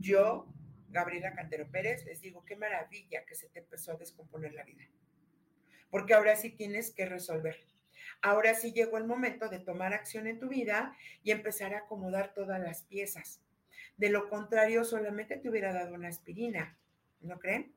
Yo, 0.00 0.52
Gabriela 0.88 1.32
Cantero 1.32 1.70
Pérez, 1.70 2.04
les 2.06 2.20
digo, 2.22 2.44
qué 2.44 2.56
maravilla 2.56 3.24
que 3.24 3.36
se 3.36 3.48
te 3.50 3.60
empezó 3.60 3.92
a 3.92 3.96
descomponer 3.96 4.52
la 4.52 4.64
vida. 4.64 4.82
Porque 5.90 6.14
ahora 6.14 6.34
sí 6.34 6.50
tienes 6.50 6.90
que 6.90 7.06
resolver. 7.06 7.56
Ahora 8.20 8.52
sí 8.54 8.72
llegó 8.72 8.98
el 8.98 9.06
momento 9.06 9.48
de 9.48 9.60
tomar 9.60 9.94
acción 9.94 10.26
en 10.26 10.40
tu 10.40 10.48
vida 10.48 10.96
y 11.22 11.30
empezar 11.30 11.72
a 11.72 11.78
acomodar 11.78 12.34
todas 12.34 12.60
las 12.60 12.82
piezas. 12.82 13.40
De 13.96 14.10
lo 14.10 14.28
contrario, 14.28 14.82
solamente 14.82 15.36
te 15.36 15.48
hubiera 15.48 15.72
dado 15.72 15.94
una 15.94 16.08
aspirina. 16.08 16.76
¿No 17.20 17.38
creen? 17.38 17.76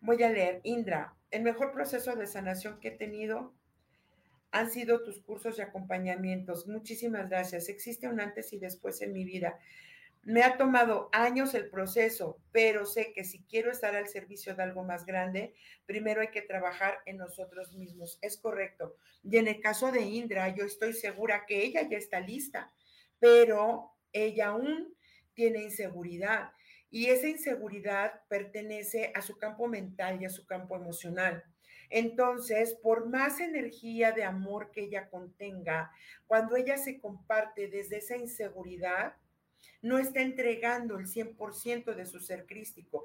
Voy 0.00 0.22
a 0.22 0.30
leer, 0.30 0.62
Indra, 0.64 1.14
el 1.30 1.42
mejor 1.42 1.74
proceso 1.74 2.16
de 2.16 2.26
sanación 2.26 2.80
que 2.80 2.88
he 2.88 2.92
tenido 2.92 3.52
han 4.52 4.70
sido 4.70 5.02
tus 5.02 5.20
cursos 5.20 5.58
y 5.58 5.62
acompañamientos. 5.62 6.68
Muchísimas 6.68 7.28
gracias. 7.28 7.68
Existe 7.68 8.06
un 8.06 8.20
antes 8.20 8.52
y 8.52 8.58
después 8.58 9.00
en 9.02 9.12
mi 9.12 9.24
vida. 9.24 9.58
Me 10.22 10.44
ha 10.44 10.56
tomado 10.56 11.08
años 11.12 11.54
el 11.54 11.68
proceso, 11.68 12.38
pero 12.52 12.86
sé 12.86 13.12
que 13.12 13.24
si 13.24 13.42
quiero 13.44 13.72
estar 13.72 13.96
al 13.96 14.06
servicio 14.06 14.54
de 14.54 14.62
algo 14.62 14.84
más 14.84 15.04
grande, 15.04 15.54
primero 15.84 16.20
hay 16.20 16.30
que 16.30 16.42
trabajar 16.42 16.98
en 17.06 17.16
nosotros 17.16 17.74
mismos. 17.74 18.18
Es 18.22 18.36
correcto. 18.36 18.94
Y 19.24 19.38
en 19.38 19.48
el 19.48 19.60
caso 19.60 19.90
de 19.90 20.02
Indra, 20.02 20.54
yo 20.54 20.64
estoy 20.64 20.92
segura 20.92 21.44
que 21.46 21.64
ella 21.64 21.88
ya 21.88 21.96
está 21.96 22.20
lista, 22.20 22.70
pero 23.18 23.90
ella 24.12 24.48
aún 24.48 24.94
tiene 25.34 25.62
inseguridad 25.62 26.52
y 26.92 27.06
esa 27.06 27.26
inseguridad 27.26 28.20
pertenece 28.28 29.12
a 29.14 29.22
su 29.22 29.38
campo 29.38 29.66
mental 29.66 30.20
y 30.20 30.26
a 30.26 30.30
su 30.30 30.44
campo 30.44 30.76
emocional. 30.76 31.42
Entonces, 31.94 32.74
por 32.82 33.06
más 33.06 33.38
energía 33.38 34.12
de 34.12 34.24
amor 34.24 34.70
que 34.70 34.84
ella 34.84 35.10
contenga, 35.10 35.92
cuando 36.26 36.56
ella 36.56 36.78
se 36.78 36.98
comparte 36.98 37.68
desde 37.68 37.98
esa 37.98 38.16
inseguridad, 38.16 39.14
no 39.82 39.98
está 39.98 40.22
entregando 40.22 40.98
el 40.98 41.06
100% 41.06 41.94
de 41.94 42.06
su 42.06 42.18
ser 42.18 42.46
crístico. 42.46 43.04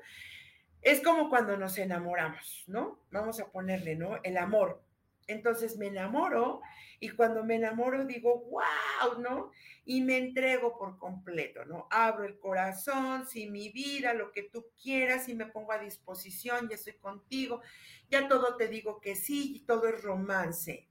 Es 0.82 1.02
como 1.02 1.30
cuando 1.30 1.58
nos 1.58 1.78
enamoramos, 1.78 2.63
¿no? 2.67 3.02
Vamos 3.12 3.41
a 3.41 3.52
ponerle, 3.52 3.97
¿no? 3.97 4.23
El 4.23 4.38
amor. 4.38 4.82
Entonces 5.27 5.77
me 5.77 5.87
enamoro 5.87 6.61
y 6.99 7.09
cuando 7.09 7.43
me 7.43 7.55
enamoro 7.55 8.05
digo, 8.05 8.45
wow, 8.49 9.19
¿no? 9.21 9.51
Y 9.85 10.01
me 10.01 10.17
entrego 10.17 10.77
por 10.77 10.97
completo, 10.97 11.65
¿no? 11.65 11.87
Abro 11.91 12.25
el 12.25 12.39
corazón, 12.39 13.27
si 13.27 13.49
mi 13.49 13.69
vida, 13.69 14.13
lo 14.13 14.31
que 14.31 14.43
tú 14.43 14.67
quieras 14.81 15.29
y 15.29 15.35
me 15.35 15.45
pongo 15.45 15.73
a 15.73 15.79
disposición, 15.79 16.69
ya 16.69 16.75
estoy 16.75 16.93
contigo, 16.93 17.61
ya 18.09 18.27
todo 18.27 18.55
te 18.55 18.67
digo 18.67 18.99
que 18.99 19.15
sí, 19.15 19.57
y 19.57 19.59
todo 19.65 19.87
es 19.87 20.01
romance, 20.01 20.87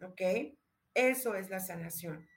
¿ok? 0.00 0.22
Eso 0.94 1.34
es 1.34 1.50
la 1.50 1.60
sanación. 1.60 2.28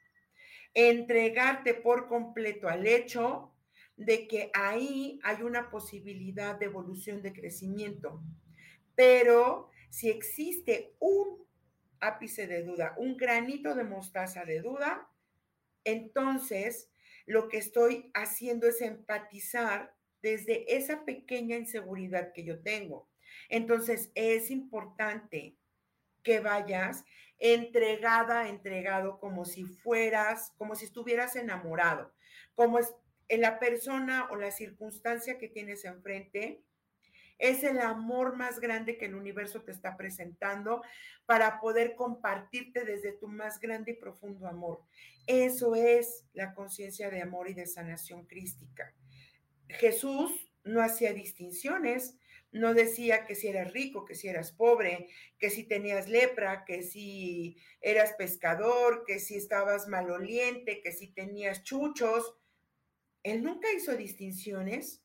Entregarte 0.73 1.73
por 1.73 2.08
completo 2.08 2.67
al 2.67 2.86
hecho 2.86 3.55
de 3.95 4.27
que 4.27 4.51
ahí 4.53 5.19
hay 5.23 5.41
una 5.41 5.69
posibilidad 5.69 6.60
de 6.60 6.65
evolución, 6.65 7.21
de 7.21 7.31
crecimiento 7.31 8.21
Pero 8.93 9.69
si 9.95 10.10
existe 10.10 10.93
un 10.99 11.47
ápice 12.01 12.47
de 12.47 12.63
duda, 12.63 12.95
un 12.97 13.15
granito 13.15 13.75
de 13.75 13.86
mostaza 13.86 14.43
de 14.43 14.60
duda, 14.60 15.08
entonces 15.86 16.91
lo 17.25 17.47
que 17.47 17.60
estoy 17.60 18.12
haciendo 18.13 18.67
es 18.67 18.81
empatizar 18.81 19.95
desde 20.21 20.75
esa 20.75 21.05
pequeña 21.05 21.55
inseguridad 21.55 22.34
que 22.34 22.43
yo 22.43 22.62
tengo. 22.62 23.08
Entonces 23.47 24.12
es 24.15 24.51
importante 24.51 25.55
que 26.23 26.41
vayas 26.41 27.05
entregada, 27.38 28.49
entregado, 28.49 29.17
como 29.21 29.45
si 29.45 29.63
fueras, 29.63 30.51
como 30.58 30.75
si 30.75 30.84
estuvieras 30.84 31.38
enamorado, 31.38 32.13
como 32.53 32.79
es 32.79 32.93
en 33.29 33.39
la 33.39 33.60
persona 33.60 34.27
o 34.29 34.36
la 34.36 34.51
circunstancia 34.51 35.38
que 35.38 35.47
tienes 35.47 35.86
enfrente, 35.86 36.65
es 37.38 37.63
el 37.63 37.80
amor 37.80 38.36
más 38.36 38.60
grande 38.60 38.98
que 38.98 39.06
el 39.06 39.15
universo 39.15 39.62
te 39.62 39.71
está 39.71 39.98
presentando 39.98 40.82
para 41.26 41.60
poder 41.60 41.95
compartirte 41.95 42.86
desde 42.86 43.12
tu 43.13 43.28
más 43.28 43.60
grande 43.60 43.91
y 43.91 43.95
profundo 43.95 44.48
amor. 44.48 44.82
Eso 45.28 45.76
es 45.76 46.26
la 46.34 46.54
conciencia 46.54 47.10
de 47.10 47.21
amor 47.21 47.50
y 47.50 47.54
de 47.54 47.65
sanación 47.65 48.26
crística. 48.26 48.93
Jesús 49.67 50.32
no 50.63 50.82
hacía 50.82 51.13
distinciones, 51.13 52.17
no 52.52 52.74
decía 52.74 53.26
que 53.26 53.36
si 53.36 53.50
eras 53.50 53.74
rico, 53.74 54.06
que 54.06 54.15
si 54.15 54.30
eras 54.30 54.54
pobre, 54.54 55.10
que 55.38 55.50
si 55.50 55.63
tenías 55.63 56.08
lepra, 56.08 56.63
que 56.63 56.84
si 56.84 57.58
eras 57.82 58.13
pescador, 58.13 59.04
que 59.06 59.19
si 59.19 59.36
estabas 59.36 59.88
maloliente, 59.89 60.82
que 60.82 60.91
si 60.91 61.08
tenías 61.08 61.63
chuchos. 61.63 62.36
Él 63.24 63.43
nunca 63.43 63.67
hizo 63.74 63.98
distinciones. 63.98 65.05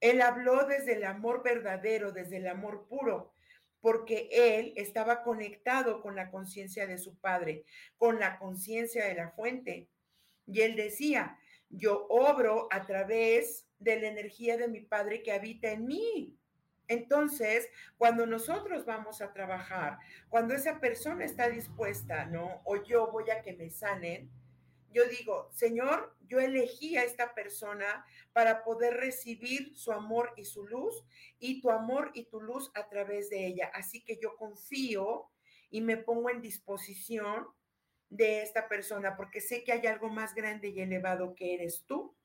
Él 0.00 0.22
habló 0.22 0.66
desde 0.66 0.94
el 0.94 1.04
amor 1.04 1.42
verdadero, 1.42 2.12
desde 2.12 2.38
el 2.38 2.48
amor 2.48 2.86
puro, 2.88 3.34
porque 3.80 4.28
él 4.30 4.72
estaba 4.76 5.22
conectado 5.22 6.02
con 6.02 6.16
la 6.16 6.30
conciencia 6.30 6.86
de 6.86 6.98
su 6.98 7.16
padre, 7.18 7.64
con 7.96 8.20
la 8.20 8.38
conciencia 8.38 9.06
de 9.06 9.14
la 9.14 9.30
fuente. 9.30 9.88
Y 10.46 10.60
él 10.62 10.76
decía, 10.76 11.38
yo 11.68 12.06
obro 12.08 12.68
a 12.70 12.84
través 12.84 13.66
de 13.78 14.00
la 14.00 14.08
energía 14.08 14.56
de 14.56 14.68
mi 14.68 14.80
padre 14.80 15.22
que 15.22 15.32
habita 15.32 15.70
en 15.70 15.86
mí. 15.86 16.36
Entonces, 16.88 17.68
cuando 17.96 18.26
nosotros 18.26 18.84
vamos 18.84 19.22
a 19.22 19.32
trabajar, 19.32 19.98
cuando 20.28 20.54
esa 20.54 20.80
persona 20.80 21.24
está 21.24 21.48
dispuesta, 21.48 22.24
¿no? 22.24 22.62
O 22.64 22.82
yo 22.82 23.10
voy 23.12 23.30
a 23.30 23.42
que 23.42 23.52
me 23.52 23.70
sanen, 23.70 24.28
yo 24.92 25.04
digo, 25.06 25.48
Señor, 25.52 26.14
yo 26.26 26.40
elegí 26.40 26.96
a 26.96 27.04
esta 27.04 27.34
persona 27.34 28.04
para 28.32 28.64
poder 28.64 28.94
recibir 28.94 29.76
su 29.76 29.92
amor 29.92 30.32
y 30.36 30.44
su 30.44 30.66
luz 30.66 31.04
y 31.38 31.60
tu 31.60 31.70
amor 31.70 32.10
y 32.14 32.24
tu 32.24 32.40
luz 32.40 32.70
a 32.74 32.88
través 32.88 33.30
de 33.30 33.46
ella. 33.46 33.70
Así 33.74 34.02
que 34.02 34.18
yo 34.20 34.36
confío 34.36 35.30
y 35.70 35.80
me 35.80 35.96
pongo 35.96 36.30
en 36.30 36.40
disposición 36.40 37.46
de 38.08 38.42
esta 38.42 38.68
persona 38.68 39.16
porque 39.16 39.40
sé 39.40 39.62
que 39.62 39.72
hay 39.72 39.86
algo 39.86 40.08
más 40.08 40.34
grande 40.34 40.68
y 40.68 40.80
elevado 40.80 41.34
que 41.34 41.54
eres 41.54 41.84
tú 41.86 42.16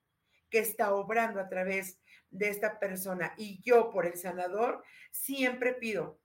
que 0.49 0.60
está 0.60 0.93
obrando 0.93 1.39
a 1.39 1.49
través 1.49 1.99
de 2.30 2.49
esta 2.49 2.80
persona. 2.80 3.34
Y 3.38 3.62
yo, 3.62 3.89
por 3.91 4.06
el 4.06 4.17
sanador, 4.17 4.84
siempre 5.12 5.73
pido, 5.73 6.19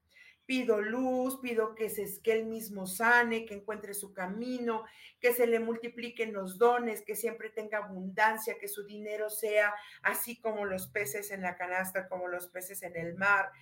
pido 0.50 0.80
luz, 0.80 1.38
pido 1.40 1.76
que, 1.76 1.88
se, 1.88 2.20
que 2.22 2.32
él 2.32 2.46
mismo 2.46 2.84
sane, 2.84 3.46
que 3.46 3.54
encuentre 3.54 3.94
su 3.94 4.12
camino, 4.12 4.84
que 5.20 5.32
se 5.32 5.46
le 5.46 5.60
multipliquen 5.60 6.32
los 6.32 6.58
dones, 6.58 7.02
que 7.02 7.14
siempre 7.14 7.50
tenga 7.50 7.78
abundancia, 7.78 8.58
que 8.58 8.66
su 8.66 8.84
dinero 8.84 9.30
sea 9.30 9.72
así 10.02 10.40
como 10.40 10.64
los 10.64 10.88
peces 10.88 11.30
en 11.30 11.42
la 11.42 11.54
canasta, 11.54 12.08
como 12.08 12.26
los 12.26 12.48
peces 12.48 12.82
en 12.82 12.96
el 12.96 13.14
mar. 13.14 13.52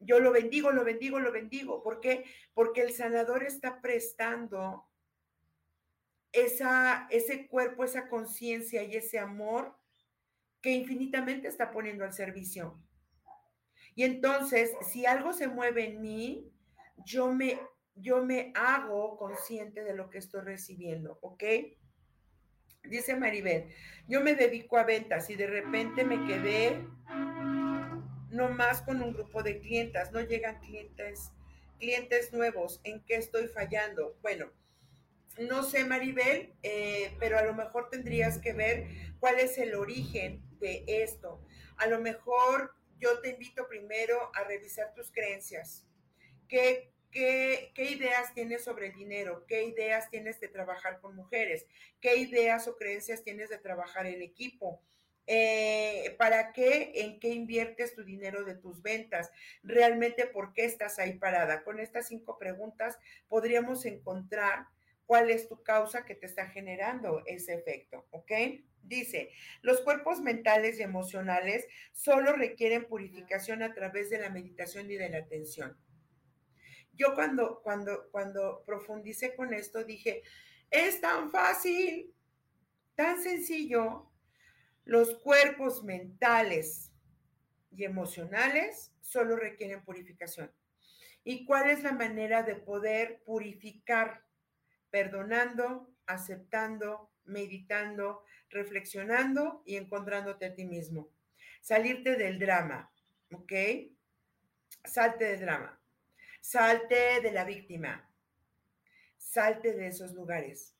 Yo 0.00 0.18
lo 0.18 0.32
bendigo, 0.32 0.72
lo 0.72 0.82
bendigo, 0.82 1.20
lo 1.20 1.30
bendigo. 1.30 1.84
¿Por 1.84 2.00
qué? 2.00 2.24
Porque 2.52 2.80
el 2.80 2.92
sanador 2.92 3.44
está 3.44 3.80
prestando 3.80 4.88
esa, 6.32 7.06
ese 7.10 7.46
cuerpo, 7.46 7.84
esa 7.84 8.08
conciencia 8.08 8.82
y 8.82 8.96
ese 8.96 9.20
amor 9.20 9.78
que 10.60 10.70
infinitamente 10.70 11.46
está 11.46 11.70
poniendo 11.70 12.02
al 12.02 12.12
servicio. 12.12 12.76
Y 13.94 14.02
entonces, 14.04 14.72
si 14.82 15.06
algo 15.06 15.32
se 15.32 15.48
mueve 15.48 15.86
en 15.86 16.00
mí, 16.00 16.50
yo 17.04 17.32
me, 17.32 17.60
yo 17.94 18.24
me 18.24 18.52
hago 18.54 19.16
consciente 19.16 19.84
de 19.84 19.94
lo 19.94 20.10
que 20.10 20.18
estoy 20.18 20.40
recibiendo, 20.40 21.18
¿ok? 21.22 21.44
Dice 22.84 23.16
Maribel, 23.16 23.70
yo 24.08 24.20
me 24.20 24.34
dedico 24.34 24.76
a 24.76 24.84
ventas 24.84 25.30
y 25.30 25.36
de 25.36 25.46
repente 25.46 26.04
me 26.04 26.26
quedé 26.26 26.86
no 28.30 28.48
más 28.50 28.82
con 28.82 29.00
un 29.00 29.12
grupo 29.14 29.42
de 29.42 29.60
clientas, 29.60 30.12
no 30.12 30.20
llegan 30.20 30.60
clientes, 30.60 31.30
clientes 31.78 32.32
nuevos, 32.32 32.80
¿en 32.84 33.02
qué 33.04 33.14
estoy 33.14 33.46
fallando? 33.46 34.18
Bueno, 34.22 34.50
no 35.38 35.62
sé, 35.62 35.84
Maribel, 35.84 36.52
eh, 36.62 37.16
pero 37.18 37.38
a 37.38 37.42
lo 37.42 37.54
mejor 37.54 37.90
tendrías 37.90 38.38
que 38.38 38.52
ver 38.52 38.86
cuál 39.18 39.38
es 39.38 39.56
el 39.58 39.74
origen 39.74 40.42
de 40.60 40.84
esto. 40.86 41.40
A 41.76 41.86
lo 41.86 42.00
mejor 42.00 42.74
yo 42.98 43.20
te 43.20 43.30
invito 43.30 43.68
primero 43.68 44.30
a 44.34 44.44
revisar 44.44 44.92
tus 44.94 45.10
creencias. 45.10 45.86
¿Qué, 46.48 46.92
ideas 47.76 48.34
tienes 48.34 48.64
sobre 48.64 48.88
el 48.88 48.94
dinero? 48.94 49.44
¿Qué 49.46 49.64
ideas 49.64 50.10
tienes 50.10 50.40
de 50.40 50.48
trabajar 50.48 51.00
con 51.00 51.14
mujeres? 51.14 51.66
¿Qué 52.00 52.16
ideas 52.16 52.66
o 52.68 52.76
creencias 52.76 53.22
tienes 53.22 53.50
de 53.50 53.58
trabajar 53.58 54.06
en 54.06 54.22
equipo? 54.22 54.82
Eh, 55.26 56.14
¿Para 56.18 56.52
qué? 56.52 56.92
¿En 56.96 57.18
qué 57.18 57.28
inviertes 57.28 57.94
tu 57.94 58.04
dinero 58.04 58.44
de 58.44 58.54
tus 58.54 58.82
ventas? 58.82 59.30
¿Realmente 59.62 60.26
por 60.26 60.52
qué 60.52 60.64
estás 60.64 60.98
ahí 60.98 61.14
parada? 61.14 61.62
Con 61.62 61.80
estas 61.80 62.08
cinco 62.08 62.38
preguntas 62.38 62.98
podríamos 63.28 63.86
encontrar 63.86 64.66
cuál 65.06 65.30
es 65.30 65.48
tu 65.48 65.62
causa 65.62 66.04
que 66.04 66.14
te 66.14 66.26
está 66.26 66.48
generando 66.48 67.22
ese 67.26 67.54
efecto, 67.54 68.06
¿ok? 68.10 68.32
Dice, 68.82 69.30
los 69.62 69.80
cuerpos 69.80 70.20
mentales 70.20 70.78
y 70.78 70.82
emocionales 70.82 71.66
solo 71.92 72.32
requieren 72.32 72.86
purificación 72.86 73.62
a 73.62 73.72
través 73.72 74.10
de 74.10 74.18
la 74.18 74.30
meditación 74.30 74.90
y 74.90 74.96
de 74.96 75.08
la 75.08 75.18
atención. 75.18 75.76
Yo 76.92 77.14
cuando, 77.14 77.60
cuando, 77.62 78.08
cuando 78.10 78.62
profundicé 78.64 79.34
con 79.34 79.52
esto 79.52 79.84
dije, 79.84 80.22
es 80.70 81.00
tan 81.00 81.30
fácil, 81.30 82.14
tan 82.94 83.22
sencillo. 83.22 84.10
Los 84.84 85.14
cuerpos 85.18 85.82
mentales 85.82 86.92
y 87.70 87.84
emocionales 87.84 88.92
solo 89.00 89.36
requieren 89.36 89.84
purificación. 89.84 90.52
¿Y 91.24 91.46
cuál 91.46 91.70
es 91.70 91.82
la 91.82 91.92
manera 91.92 92.42
de 92.42 92.54
poder 92.54 93.22
purificar 93.24 94.22
perdonando, 94.94 95.92
aceptando, 96.06 97.10
meditando, 97.24 98.22
reflexionando 98.48 99.64
y 99.66 99.74
encontrándote 99.74 100.46
a 100.46 100.54
ti 100.54 100.66
mismo. 100.66 101.10
Salirte 101.60 102.14
del 102.14 102.38
drama, 102.38 102.92
¿ok? 103.32 103.52
Salte 104.84 105.24
del 105.24 105.40
drama. 105.40 105.82
Salte 106.40 107.20
de 107.20 107.32
la 107.32 107.44
víctima. 107.44 108.08
Salte 109.18 109.72
de 109.72 109.88
esos 109.88 110.12
lugares. 110.12 110.76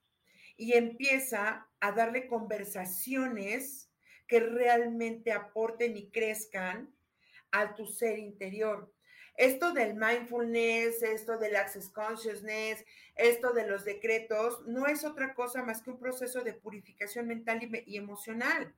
Y 0.57 0.75
empieza 0.75 1.67
a 1.81 1.91
darle 1.91 2.29
conversaciones 2.29 3.91
que 4.29 4.39
realmente 4.39 5.33
aporten 5.33 5.97
y 5.97 6.13
crezcan 6.13 6.95
a 7.51 7.75
tu 7.75 7.89
ser 7.89 8.21
interior. 8.21 8.94
Esto 9.37 9.73
del 9.73 9.95
mindfulness, 9.95 11.03
esto 11.03 11.39
del 11.39 11.57
access 11.57 11.89
consciousness, 11.89 12.85
esto 13.17 13.53
de 13.53 13.67
los 13.67 13.85
decretos, 13.85 14.65
no 14.67 14.87
es 14.87 15.05
otra 15.05 15.35
cosa 15.35 15.65
más 15.65 15.83
que 15.83 15.91
un 15.91 15.99
proceso 15.99 16.43
de 16.43 16.55
purificación 16.55 17.27
mental 17.27 17.61
y, 17.63 17.97
emocional, 17.97 18.73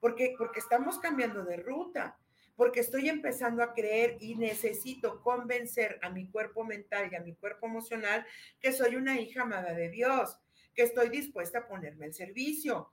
porque, 0.00 0.34
porque 0.36 0.58
estamos 0.58 0.98
cambiando 0.98 1.44
de 1.44 1.58
ruta, 1.58 2.18
porque 2.56 2.80
estoy 2.80 3.08
empezando 3.08 3.62
a 3.62 3.72
creer 3.72 4.16
y 4.20 4.34
necesito 4.34 5.22
convencer 5.22 6.00
a 6.02 6.10
mi 6.10 6.28
cuerpo 6.28 6.64
mental 6.64 7.08
y 7.10 7.14
a 7.14 7.20
mi 7.20 7.34
cuerpo 7.36 7.66
emocional 7.66 8.26
que 8.60 8.72
soy 8.72 8.96
una 8.96 9.20
hija 9.20 9.42
amada 9.42 9.74
de 9.74 9.90
Dios, 9.90 10.38
que 10.74 10.82
estoy 10.82 11.08
dispuesta 11.08 11.60
a 11.60 11.68
ponerme 11.68 12.06
al 12.06 12.14
servicio, 12.14 12.92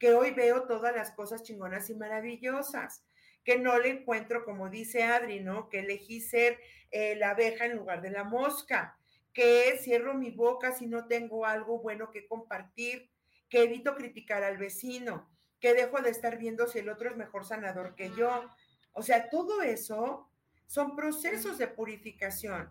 que 0.00 0.12
hoy 0.12 0.32
veo 0.32 0.64
todas 0.64 0.94
las 0.94 1.12
cosas 1.12 1.44
chingonas 1.44 1.88
y 1.90 1.94
maravillosas 1.94 3.04
que 3.46 3.58
no 3.58 3.78
le 3.78 3.90
encuentro, 3.90 4.44
como 4.44 4.68
dice 4.68 5.04
Adri, 5.04 5.38
¿no? 5.38 5.68
Que 5.68 5.78
elegí 5.78 6.20
ser 6.20 6.58
eh, 6.90 7.14
la 7.14 7.30
abeja 7.30 7.64
en 7.64 7.76
lugar 7.76 8.02
de 8.02 8.10
la 8.10 8.24
mosca, 8.24 8.98
que 9.32 9.78
cierro 9.80 10.14
mi 10.14 10.32
boca 10.32 10.72
si 10.72 10.88
no 10.88 11.06
tengo 11.06 11.46
algo 11.46 11.78
bueno 11.78 12.10
que 12.10 12.26
compartir, 12.26 13.08
que 13.48 13.62
evito 13.62 13.94
criticar 13.94 14.42
al 14.42 14.58
vecino, 14.58 15.30
que 15.60 15.74
dejo 15.74 16.02
de 16.02 16.10
estar 16.10 16.38
viendo 16.38 16.66
si 16.66 16.80
el 16.80 16.88
otro 16.88 17.08
es 17.08 17.16
mejor 17.16 17.44
sanador 17.44 17.94
que 17.94 18.10
yo. 18.16 18.50
O 18.92 19.02
sea, 19.02 19.30
todo 19.30 19.62
eso 19.62 20.28
son 20.66 20.96
procesos 20.96 21.56
de 21.56 21.68
purificación. 21.68 22.68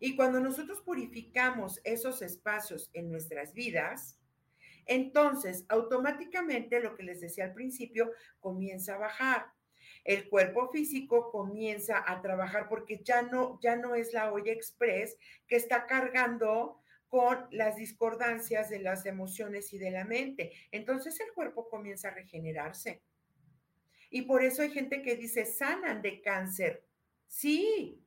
Y 0.00 0.16
cuando 0.16 0.40
nosotros 0.40 0.80
purificamos 0.80 1.78
esos 1.84 2.22
espacios 2.22 2.88
en 2.94 3.10
nuestras 3.10 3.52
vidas, 3.52 4.18
entonces 4.86 5.64
automáticamente 5.68 6.80
lo 6.80 6.94
que 6.96 7.02
les 7.02 7.20
decía 7.20 7.44
al 7.44 7.54
principio 7.54 8.12
comienza 8.40 8.94
a 8.94 8.98
bajar. 8.98 9.46
el 10.04 10.28
cuerpo 10.28 10.70
físico 10.72 11.30
comienza 11.30 12.02
a 12.04 12.20
trabajar 12.22 12.68
porque 12.68 13.02
ya 13.04 13.22
no, 13.22 13.60
ya 13.62 13.76
no 13.76 13.94
es 13.94 14.12
la 14.12 14.32
olla 14.32 14.52
express 14.52 15.16
que 15.46 15.56
está 15.56 15.86
cargando 15.86 16.82
con 17.12 17.46
las 17.50 17.76
discordancias 17.76 18.70
de 18.70 18.78
las 18.78 19.04
emociones 19.04 19.72
y 19.74 19.78
de 19.78 19.90
la 19.90 20.06
mente. 20.06 20.50
Entonces 20.70 21.20
el 21.20 21.30
cuerpo 21.34 21.68
comienza 21.68 22.08
a 22.08 22.14
regenerarse. 22.14 23.02
Y 24.08 24.22
por 24.22 24.42
eso 24.42 24.62
hay 24.62 24.70
gente 24.70 25.02
que 25.02 25.14
dice, 25.16 25.44
sanan 25.44 26.00
de 26.00 26.22
cáncer. 26.22 26.86
Sí, 27.26 28.02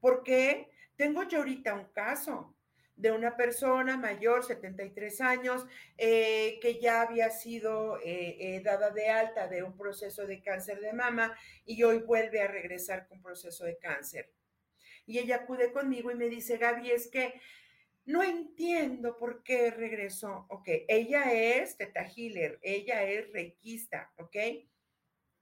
porque 0.00 0.70
tengo 0.96 1.24
yo 1.24 1.40
ahorita 1.40 1.74
un 1.74 1.92
caso 1.92 2.55
de 2.96 3.12
una 3.12 3.36
persona 3.36 3.96
mayor, 3.96 4.44
73 4.44 5.20
años, 5.20 5.66
eh, 5.98 6.58
que 6.60 6.80
ya 6.80 7.02
había 7.02 7.30
sido 7.30 7.98
eh, 7.98 8.36
eh, 8.40 8.62
dada 8.64 8.90
de 8.90 9.10
alta 9.10 9.48
de 9.48 9.62
un 9.62 9.76
proceso 9.76 10.26
de 10.26 10.42
cáncer 10.42 10.80
de 10.80 10.94
mama 10.94 11.36
y 11.66 11.82
hoy 11.82 11.98
vuelve 11.98 12.40
a 12.40 12.48
regresar 12.48 13.06
con 13.06 13.22
proceso 13.22 13.64
de 13.64 13.76
cáncer. 13.76 14.32
Y 15.04 15.18
ella 15.18 15.36
acude 15.36 15.72
conmigo 15.72 16.10
y 16.10 16.14
me 16.14 16.28
dice, 16.28 16.56
Gaby, 16.56 16.90
es 16.90 17.08
que 17.08 17.40
no 18.06 18.22
entiendo 18.22 19.16
por 19.18 19.42
qué 19.42 19.70
regresó. 19.70 20.46
Ok, 20.48 20.68
ella 20.88 21.32
es 21.32 21.76
teta 21.76 22.06
healer, 22.08 22.58
ella 22.62 23.02
es 23.04 23.30
requista, 23.32 24.12
¿ok? 24.16 24.36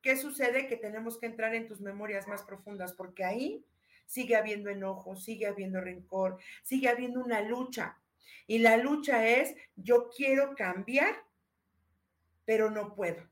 ¿Qué 0.02 0.16
sucede? 0.16 0.66
Que 0.66 0.76
tenemos 0.76 1.18
que 1.18 1.26
entrar 1.26 1.54
en 1.54 1.66
tus 1.66 1.80
memorias 1.80 2.26
más 2.26 2.42
profundas 2.42 2.92
porque 2.92 3.24
ahí 3.24 3.64
sigue 4.06 4.36
habiendo 4.36 4.70
enojo, 4.70 5.16
sigue 5.16 5.46
habiendo 5.46 5.80
rencor, 5.80 6.38
sigue 6.62 6.88
habiendo 6.88 7.20
una 7.20 7.40
lucha. 7.40 7.98
Y 8.46 8.58
la 8.58 8.76
lucha 8.76 9.26
es, 9.26 9.54
yo 9.76 10.10
quiero 10.14 10.54
cambiar, 10.54 11.14
pero 12.44 12.70
no 12.70 12.94
puedo. 12.94 13.28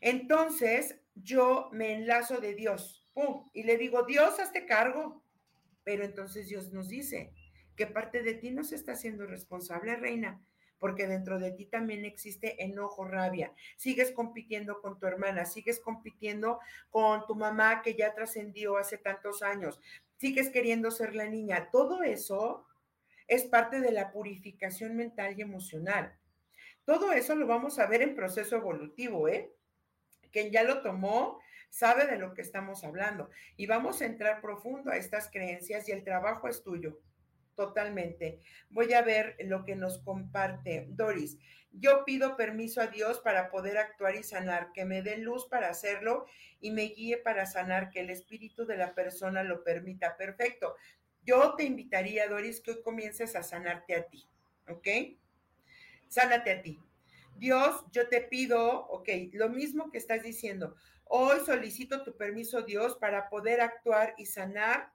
Entonces, 0.00 1.00
yo 1.14 1.68
me 1.72 1.92
enlazo 1.92 2.40
de 2.40 2.54
Dios, 2.54 3.06
¡pum! 3.12 3.48
Y 3.52 3.64
le 3.64 3.76
digo, 3.76 4.04
Dios, 4.04 4.38
hazte 4.38 4.66
cargo. 4.66 5.22
Pero 5.84 6.04
entonces 6.04 6.48
Dios 6.48 6.72
nos 6.72 6.88
dice 6.88 7.32
que 7.74 7.86
parte 7.86 8.22
de 8.22 8.34
ti 8.34 8.50
no 8.50 8.64
se 8.64 8.74
está 8.74 8.92
haciendo 8.92 9.26
responsable, 9.26 9.96
reina, 9.96 10.44
porque 10.78 11.06
dentro 11.06 11.38
de 11.38 11.52
ti 11.52 11.66
también 11.66 12.04
existe 12.04 12.62
enojo, 12.62 13.04
rabia. 13.04 13.52
Sigues 13.76 14.12
compitiendo 14.12 14.80
con 14.80 14.98
tu 14.98 15.06
hermana, 15.06 15.44
sigues 15.44 15.80
compitiendo 15.80 16.58
con 16.90 17.24
tu 17.26 17.34
mamá 17.34 17.82
que 17.82 17.94
ya 17.94 18.14
trascendió 18.14 18.76
hace 18.76 18.98
tantos 18.98 19.42
años, 19.42 19.80
sigues 20.18 20.50
queriendo 20.50 20.90
ser 20.90 21.14
la 21.14 21.26
niña. 21.26 21.70
Todo 21.70 22.02
eso 22.02 22.66
es 23.26 23.44
parte 23.44 23.80
de 23.80 23.92
la 23.92 24.12
purificación 24.12 24.96
mental 24.96 25.38
y 25.38 25.42
emocional. 25.42 26.18
Todo 26.84 27.12
eso 27.12 27.34
lo 27.34 27.46
vamos 27.46 27.78
a 27.78 27.86
ver 27.86 28.02
en 28.02 28.14
proceso 28.14 28.56
evolutivo, 28.56 29.28
¿eh? 29.28 29.52
Quien 30.32 30.50
ya 30.50 30.62
lo 30.62 30.82
tomó 30.82 31.40
sabe 31.70 32.06
de 32.06 32.16
lo 32.16 32.34
que 32.34 32.42
estamos 32.42 32.84
hablando. 32.84 33.30
Y 33.56 33.66
vamos 33.66 34.00
a 34.00 34.06
entrar 34.06 34.40
profundo 34.40 34.90
a 34.90 34.96
estas 34.96 35.30
creencias 35.30 35.88
y 35.88 35.92
el 35.92 36.04
trabajo 36.04 36.48
es 36.48 36.62
tuyo. 36.62 36.98
Totalmente. 37.58 38.40
Voy 38.70 38.92
a 38.92 39.02
ver 39.02 39.34
lo 39.40 39.64
que 39.64 39.74
nos 39.74 39.98
comparte 39.98 40.86
Doris. 40.90 41.38
Yo 41.72 42.04
pido 42.04 42.36
permiso 42.36 42.80
a 42.80 42.86
Dios 42.86 43.18
para 43.18 43.50
poder 43.50 43.78
actuar 43.78 44.14
y 44.14 44.22
sanar, 44.22 44.70
que 44.72 44.84
me 44.84 45.02
dé 45.02 45.16
luz 45.16 45.48
para 45.48 45.68
hacerlo 45.68 46.26
y 46.60 46.70
me 46.70 46.82
guíe 46.82 47.16
para 47.16 47.46
sanar, 47.46 47.90
que 47.90 47.98
el 47.98 48.10
espíritu 48.10 48.64
de 48.64 48.76
la 48.76 48.94
persona 48.94 49.42
lo 49.42 49.64
permita. 49.64 50.16
Perfecto. 50.16 50.76
Yo 51.24 51.56
te 51.56 51.64
invitaría, 51.64 52.28
Doris, 52.28 52.60
que 52.60 52.70
hoy 52.70 52.82
comiences 52.84 53.34
a 53.34 53.42
sanarte 53.42 53.96
a 53.96 54.06
ti, 54.06 54.24
¿ok? 54.68 55.18
Sánate 56.06 56.52
a 56.52 56.62
ti. 56.62 56.78
Dios, 57.34 57.84
yo 57.90 58.08
te 58.08 58.20
pido, 58.20 58.86
ok, 58.86 59.08
lo 59.32 59.48
mismo 59.48 59.90
que 59.90 59.98
estás 59.98 60.22
diciendo. 60.22 60.76
Hoy 61.06 61.40
solicito 61.44 62.04
tu 62.04 62.16
permiso, 62.16 62.62
Dios, 62.62 62.94
para 62.98 63.28
poder 63.28 63.60
actuar 63.60 64.14
y 64.16 64.26
sanar 64.26 64.92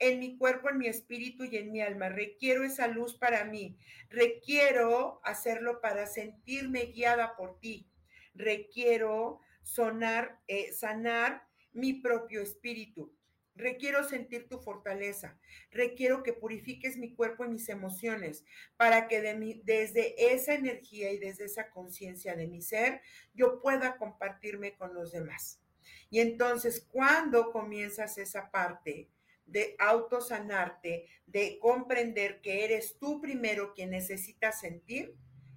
en 0.00 0.18
mi 0.18 0.36
cuerpo, 0.36 0.70
en 0.70 0.78
mi 0.78 0.88
espíritu 0.88 1.44
y 1.44 1.56
en 1.56 1.70
mi 1.70 1.80
alma. 1.80 2.08
Requiero 2.08 2.64
esa 2.64 2.88
luz 2.88 3.16
para 3.16 3.44
mí. 3.44 3.78
Requiero 4.08 5.20
hacerlo 5.22 5.80
para 5.80 6.06
sentirme 6.06 6.86
guiada 6.86 7.36
por 7.36 7.60
ti. 7.60 7.88
Requiero 8.34 9.40
sonar, 9.62 10.40
eh, 10.48 10.72
sanar 10.72 11.46
mi 11.72 11.92
propio 11.92 12.40
espíritu. 12.40 13.14
Requiero 13.54 14.02
sentir 14.04 14.48
tu 14.48 14.58
fortaleza. 14.58 15.38
Requiero 15.70 16.22
que 16.22 16.32
purifiques 16.32 16.96
mi 16.96 17.14
cuerpo 17.14 17.44
y 17.44 17.48
mis 17.48 17.68
emociones 17.68 18.44
para 18.78 19.06
que 19.06 19.20
desde 19.20 20.32
esa 20.32 20.54
energía 20.54 21.12
y 21.12 21.18
desde 21.18 21.44
esa 21.44 21.68
conciencia 21.68 22.34
de 22.36 22.46
mi 22.46 22.62
ser 22.62 23.02
yo 23.34 23.60
pueda 23.60 23.98
compartirme 23.98 24.76
con 24.76 24.94
los 24.94 25.12
demás. 25.12 25.60
Y 26.08 26.20
entonces, 26.20 26.80
cuando 26.90 27.52
comienzas 27.52 28.16
esa 28.18 28.50
parte 28.50 29.10
de 29.46 29.74
autosanarte, 29.78 31.06
de 31.26 31.58
comprender 31.60 32.40
que 32.40 32.64
eres 32.64 32.98
tú 32.98 33.20
primero 33.20 33.72
quien 33.74 33.90
necesita 33.90 34.52
sentir, 34.52 35.16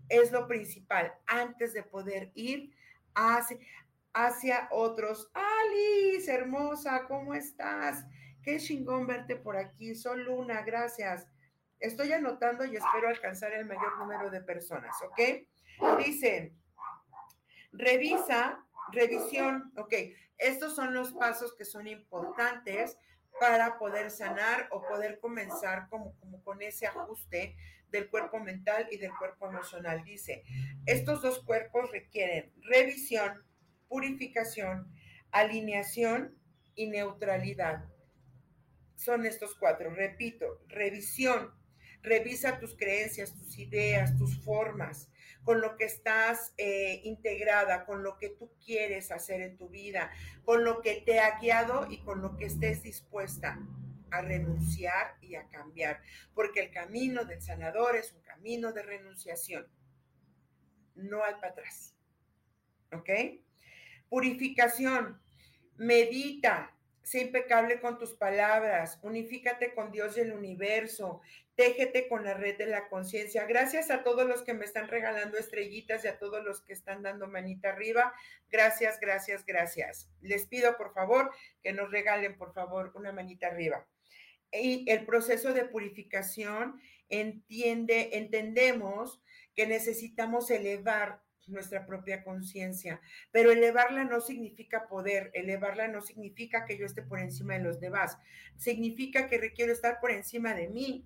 es 0.10 0.32
lo 0.32 0.48
principal 0.48 1.14
antes 1.26 1.74
de 1.74 1.84
poder 1.84 2.32
ir 2.36 2.76
hacia, 3.16 3.58
hacia 4.14 4.68
otros. 4.72 5.32
Alice, 5.34 6.32
hermosa, 6.32 7.06
¿cómo 7.08 7.34
estás? 7.34 8.06
Qué 8.42 8.58
chingón 8.58 9.08
verte 9.08 9.36
por 9.36 9.58
aquí. 9.58 9.96
Sol 9.96 10.24
Luna, 10.24 10.62
gracias. 10.62 11.28
Estoy 11.80 12.14
anotando 12.14 12.66
y 12.66 12.76
espero 12.76 13.08
alcanzar 13.08 13.54
el 13.54 13.66
mayor 13.66 13.98
número 13.98 14.30
de 14.30 14.42
personas, 14.42 14.96
¿ok? 15.02 15.98
Dicen, 15.98 16.58
revisa, 17.72 18.64
revisión, 18.92 19.72
ok. 19.78 19.94
Estos 20.38 20.76
son 20.76 20.94
los 20.94 21.14
pasos 21.14 21.56
que 21.56 21.66
son 21.66 21.88
importantes 21.88 22.98
para 23.44 23.78
poder 23.78 24.10
sanar 24.10 24.70
o 24.72 24.82
poder 24.88 25.20
comenzar 25.20 25.90
como, 25.90 26.18
como 26.22 26.42
con 26.46 26.62
ese 26.62 26.88
ajuste 26.88 27.58
del 27.90 28.10
cuerpo 28.10 28.40
mental 28.40 28.88
y 28.90 28.96
del 28.96 29.12
cuerpo 29.20 29.50
emocional. 29.50 30.02
Dice, 30.06 30.46
estos 30.86 31.22
dos 31.22 31.44
cuerpos 31.44 31.92
requieren 31.92 32.54
revisión, 32.62 33.44
purificación, 33.90 34.90
alineación 35.32 36.38
y 36.74 36.88
neutralidad. 36.88 37.84
Son 38.96 39.26
estos 39.26 39.56
cuatro. 39.56 39.90
Repito, 39.94 40.62
revisión. 40.70 41.54
Revisa 42.02 42.60
tus 42.60 42.78
creencias, 42.78 43.34
tus 43.34 43.60
ideas, 43.60 44.18
tus 44.18 44.42
formas, 44.42 45.10
con 45.44 45.62
lo 45.62 45.76
que 45.78 45.86
estás 45.86 46.54
eh, 46.58 47.02
integrada, 47.04 47.86
con 47.86 48.04
lo 48.04 48.18
que 48.18 48.30
tú 48.30 48.52
quieres 48.64 49.12
hacer 49.12 49.42
en 49.42 49.58
tu 49.58 49.70
vida, 49.70 50.12
con 50.46 50.64
lo 50.64 50.82
que 50.82 51.02
te 51.06 51.20
ha 51.20 51.40
guiado 51.40 51.88
y 51.90 52.00
con 52.00 52.22
lo 52.22 52.38
que 52.38 52.46
estés 52.46 52.84
dispuesta 52.84 53.60
a 54.12 54.22
renunciar 54.22 55.18
y 55.22 55.36
a 55.36 55.48
cambiar, 55.50 56.02
porque 56.36 56.62
el 56.62 56.72
camino 56.72 57.26
del 57.26 57.42
sanador 57.42 57.96
es 57.96 58.14
un 58.14 58.22
camino 58.22 58.72
de 58.72 58.84
renunciación. 58.84 59.68
No 60.96 61.24
hay 61.24 61.34
para 61.36 61.50
atrás. 61.50 61.96
¿Ok? 62.92 63.10
Purificación. 64.10 65.20
Medita. 65.78 66.73
Sé 67.04 67.20
impecable 67.20 67.82
con 67.82 67.98
tus 67.98 68.14
palabras. 68.14 68.98
Unifícate 69.04 69.74
con 69.74 69.92
Dios 69.92 70.18
y 70.18 70.22
el 70.22 70.32
universo. 70.32 71.22
Téjete 71.56 72.08
con 72.08 72.24
la 72.24 72.34
red 72.34 72.58
de 72.58 72.66
la 72.66 72.88
conciencia. 72.88 73.46
Gracias 73.46 73.92
a 73.92 74.04
todos 74.04 74.26
los 74.26 74.42
que 74.42 74.54
me 74.54 74.64
están 74.64 74.88
regalando 74.88 75.38
estrellitas 75.38 76.06
y 76.06 76.08
a 76.08 76.18
todos 76.18 76.44
los 76.44 76.62
que 76.62 76.72
están 76.72 77.04
dando 77.04 77.28
manita 77.28 77.70
arriba. 77.70 78.14
Gracias, 78.50 79.00
gracias, 79.02 79.46
gracias. 79.46 80.10
Les 80.22 80.48
pido 80.48 80.78
por 80.78 80.94
favor 80.94 81.32
que 81.62 81.74
nos 81.74 81.92
regalen 81.92 82.38
por 82.38 82.54
favor 82.54 82.94
una 82.96 83.12
manita 83.12 83.48
arriba. 83.48 83.86
Y 84.54 84.90
el 84.90 85.06
proceso 85.06 85.54
de 85.54 85.66
purificación 85.66 86.80
entiende, 87.10 88.12
entendemos 88.14 89.22
que 89.56 89.68
necesitamos 89.68 90.50
elevar 90.52 91.22
nuestra 91.48 91.86
propia 91.86 92.24
conciencia, 92.24 93.02
pero 93.32 93.52
elevarla 93.52 94.04
no 94.04 94.22
significa 94.22 94.88
poder, 94.88 95.32
elevarla 95.34 95.88
no 95.88 96.02
significa 96.02 96.66
que 96.66 96.78
yo 96.78 96.86
esté 96.86 97.02
por 97.04 97.20
encima 97.20 97.54
de 97.54 97.64
los 97.64 97.80
demás, 97.80 98.18
significa 98.58 99.28
que 99.28 99.38
requiero 99.38 99.74
estar 99.74 100.00
por 100.00 100.12
encima 100.12 100.54
de 100.54 100.70
mí, 100.70 101.06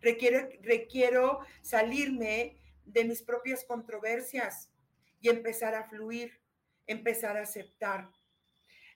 Requiero, 0.00 0.48
requiero 0.62 1.40
salirme 1.62 2.58
de 2.84 3.04
mis 3.04 3.22
propias 3.22 3.64
controversias 3.64 4.70
y 5.20 5.28
empezar 5.28 5.74
a 5.74 5.88
fluir, 5.88 6.40
empezar 6.86 7.36
a 7.36 7.42
aceptar. 7.42 8.10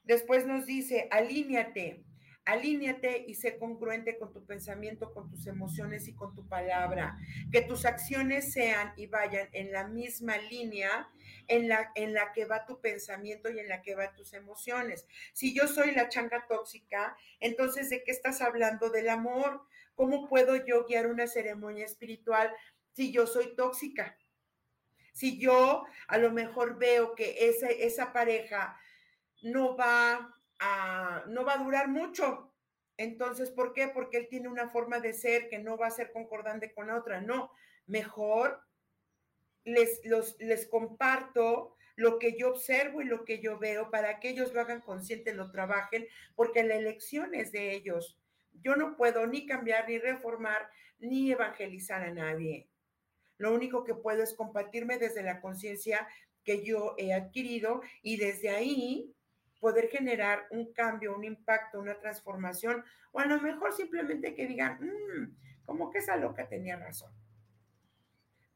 Después 0.04 0.46
nos 0.46 0.66
dice, 0.66 1.08
alíñate, 1.10 2.04
alíñate 2.50 3.24
y 3.28 3.34
sé 3.34 3.58
congruente 3.58 4.18
con 4.18 4.32
tu 4.32 4.44
pensamiento, 4.44 5.12
con 5.12 5.30
tus 5.30 5.46
emociones 5.46 6.08
y 6.08 6.14
con 6.14 6.34
tu 6.34 6.48
palabra. 6.48 7.16
Que 7.52 7.62
tus 7.62 7.84
acciones 7.84 8.52
sean 8.52 8.92
y 8.96 9.06
vayan 9.06 9.48
en 9.52 9.72
la 9.72 9.86
misma 9.86 10.36
línea 10.36 11.08
en 11.46 11.68
la, 11.68 11.92
en 11.94 12.12
la 12.12 12.32
que 12.32 12.44
va 12.46 12.66
tu 12.66 12.80
pensamiento 12.80 13.50
y 13.50 13.60
en 13.60 13.68
la 13.68 13.82
que 13.82 13.94
va 13.94 14.14
tus 14.14 14.32
emociones. 14.32 15.06
Si 15.32 15.54
yo 15.54 15.68
soy 15.68 15.92
la 15.92 16.08
changa 16.08 16.46
tóxica, 16.48 17.16
entonces 17.38 17.88
¿de 17.90 18.02
qué 18.02 18.10
estás 18.10 18.40
hablando? 18.40 18.90
Del 18.90 19.08
amor. 19.08 19.62
¿Cómo 19.94 20.28
puedo 20.28 20.56
yo 20.64 20.86
guiar 20.86 21.06
una 21.06 21.26
ceremonia 21.26 21.84
espiritual 21.84 22.50
si 22.92 23.12
yo 23.12 23.26
soy 23.26 23.54
tóxica? 23.54 24.16
Si 25.12 25.38
yo 25.38 25.84
a 26.08 26.18
lo 26.18 26.32
mejor 26.32 26.78
veo 26.78 27.14
que 27.14 27.36
esa 27.80 28.12
pareja 28.12 28.80
no 29.42 29.76
va 29.76 30.39
a, 30.60 31.24
no 31.26 31.44
va 31.44 31.54
a 31.54 31.64
durar 31.64 31.88
mucho. 31.88 32.52
Entonces, 32.96 33.50
¿por 33.50 33.72
qué? 33.72 33.88
Porque 33.88 34.18
él 34.18 34.28
tiene 34.28 34.48
una 34.48 34.68
forma 34.68 35.00
de 35.00 35.14
ser 35.14 35.48
que 35.48 35.58
no 35.58 35.76
va 35.76 35.86
a 35.86 35.90
ser 35.90 36.12
concordante 36.12 36.72
con 36.72 36.88
la 36.88 36.96
otra. 36.96 37.20
No, 37.20 37.50
mejor 37.86 38.62
les, 39.64 40.00
los, 40.04 40.36
les 40.38 40.66
comparto 40.66 41.76
lo 41.96 42.18
que 42.18 42.38
yo 42.38 42.50
observo 42.50 43.02
y 43.02 43.06
lo 43.06 43.24
que 43.24 43.40
yo 43.40 43.58
veo 43.58 43.90
para 43.90 44.20
que 44.20 44.30
ellos 44.30 44.52
lo 44.52 44.60
hagan 44.60 44.80
consciente, 44.80 45.34
lo 45.34 45.50
trabajen, 45.50 46.06
porque 46.34 46.62
la 46.62 46.76
elección 46.76 47.34
es 47.34 47.52
de 47.52 47.72
ellos. 47.72 48.18
Yo 48.62 48.76
no 48.76 48.96
puedo 48.96 49.26
ni 49.26 49.46
cambiar, 49.46 49.88
ni 49.88 49.98
reformar, 49.98 50.68
ni 50.98 51.32
evangelizar 51.32 52.02
a 52.02 52.12
nadie. 52.12 52.68
Lo 53.38 53.54
único 53.54 53.84
que 53.84 53.94
puedo 53.94 54.22
es 54.22 54.34
compartirme 54.34 54.98
desde 54.98 55.22
la 55.22 55.40
conciencia 55.40 56.06
que 56.44 56.64
yo 56.64 56.94
he 56.98 57.12
adquirido 57.12 57.82
y 58.02 58.16
desde 58.16 58.50
ahí 58.50 59.14
poder 59.60 59.88
generar 59.88 60.46
un 60.50 60.72
cambio, 60.72 61.14
un 61.14 61.24
impacto, 61.24 61.78
una 61.78 61.98
transformación, 61.98 62.84
o 63.12 63.20
a 63.20 63.26
lo 63.26 63.40
mejor 63.40 63.72
simplemente 63.72 64.34
que 64.34 64.46
digan, 64.46 64.78
mmm, 64.80 65.36
como 65.64 65.90
que 65.90 65.98
esa 65.98 66.16
loca 66.16 66.48
tenía 66.48 66.76
razón. 66.76 67.12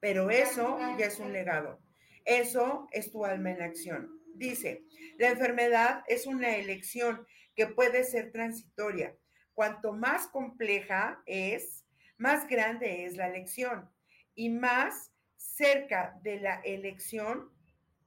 Pero 0.01 0.31
eso 0.31 0.79
ya 0.99 1.07
es 1.07 1.19
un 1.19 1.33
legado. 1.33 1.81
Eso 2.25 2.89
es 2.91 3.11
tu 3.11 3.25
alma 3.25 3.53
en 3.53 3.63
acción. 3.63 4.21
Dice, 4.35 4.85
la 5.19 5.29
enfermedad 5.29 6.03
es 6.09 6.27
una 6.27 6.57
elección 6.57 7.27
que 7.55 7.67
puede 7.67 8.05
ser 8.05 8.33
transitoria. 8.33 9.17
Cuanto 9.53 9.93
más 9.93 10.27
compleja 10.27 11.23
es, 11.27 11.87
más 12.17 12.49
grande 12.49 13.05
es 13.05 13.17
la 13.17 13.29
elección 13.29 13.91
y 14.35 14.51
más 14.51 15.13
cerca 15.37 16.19
de 16.23 16.41
la 16.41 16.61
elección, 16.65 17.51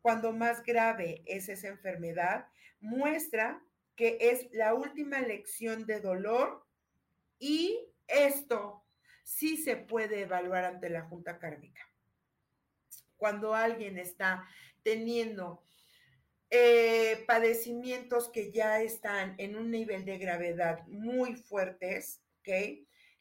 cuando 0.01 0.33
más 0.33 0.63
grave 0.63 1.23
es 1.25 1.49
esa 1.49 1.69
enfermedad, 1.69 2.47
muestra 2.79 3.63
que 3.95 4.17
es 4.19 4.47
la 4.51 4.73
última 4.73 5.19
lección 5.19 5.85
de 5.85 5.99
dolor 5.99 6.65
y 7.39 7.79
esto 8.07 8.83
sí 9.23 9.57
se 9.57 9.75
puede 9.75 10.21
evaluar 10.21 10.65
ante 10.65 10.89
la 10.89 11.01
junta 11.01 11.39
kármica. 11.39 11.81
Cuando 13.17 13.55
alguien 13.55 13.97
está 13.97 14.47
teniendo 14.83 15.61
eh, 16.49 17.25
padecimientos 17.27 18.29
que 18.29 18.51
ya 18.51 18.81
están 18.81 19.35
en 19.37 19.57
un 19.57 19.69
nivel 19.69 20.05
de 20.05 20.17
gravedad 20.17 20.85
muy 20.87 21.35
fuertes, 21.35 22.21
¿ok? 22.39 22.49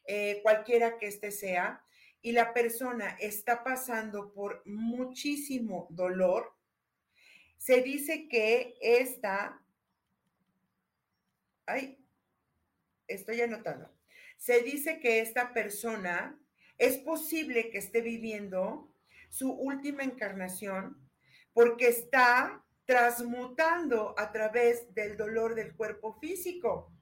Eh, 0.05 0.39
cualquiera 0.43 0.97
que 0.97 1.07
este 1.07 1.31
sea, 1.31 1.83
y 2.21 2.31
la 2.31 2.53
persona 2.53 3.17
está 3.19 3.63
pasando 3.63 4.31
por 4.31 4.61
muchísimo 4.65 5.87
dolor, 5.89 6.56
se 7.57 7.81
dice 7.81 8.27
que 8.27 8.75
esta, 8.81 9.61
ay, 11.65 12.03
estoy 13.07 13.41
anotando, 13.41 13.89
se 14.37 14.61
dice 14.61 14.99
que 14.99 15.19
esta 15.19 15.53
persona 15.53 16.39
es 16.77 16.97
posible 16.99 17.69
que 17.69 17.79
esté 17.79 18.01
viviendo 18.01 18.93
su 19.29 19.51
última 19.51 20.03
encarnación 20.03 21.09
porque 21.53 21.87
está 21.87 22.63
transmutando 22.85 24.13
a 24.17 24.31
través 24.31 24.93
del 24.93 25.17
dolor 25.17 25.55
del 25.55 25.75
cuerpo 25.75 26.13
físico. 26.19 26.93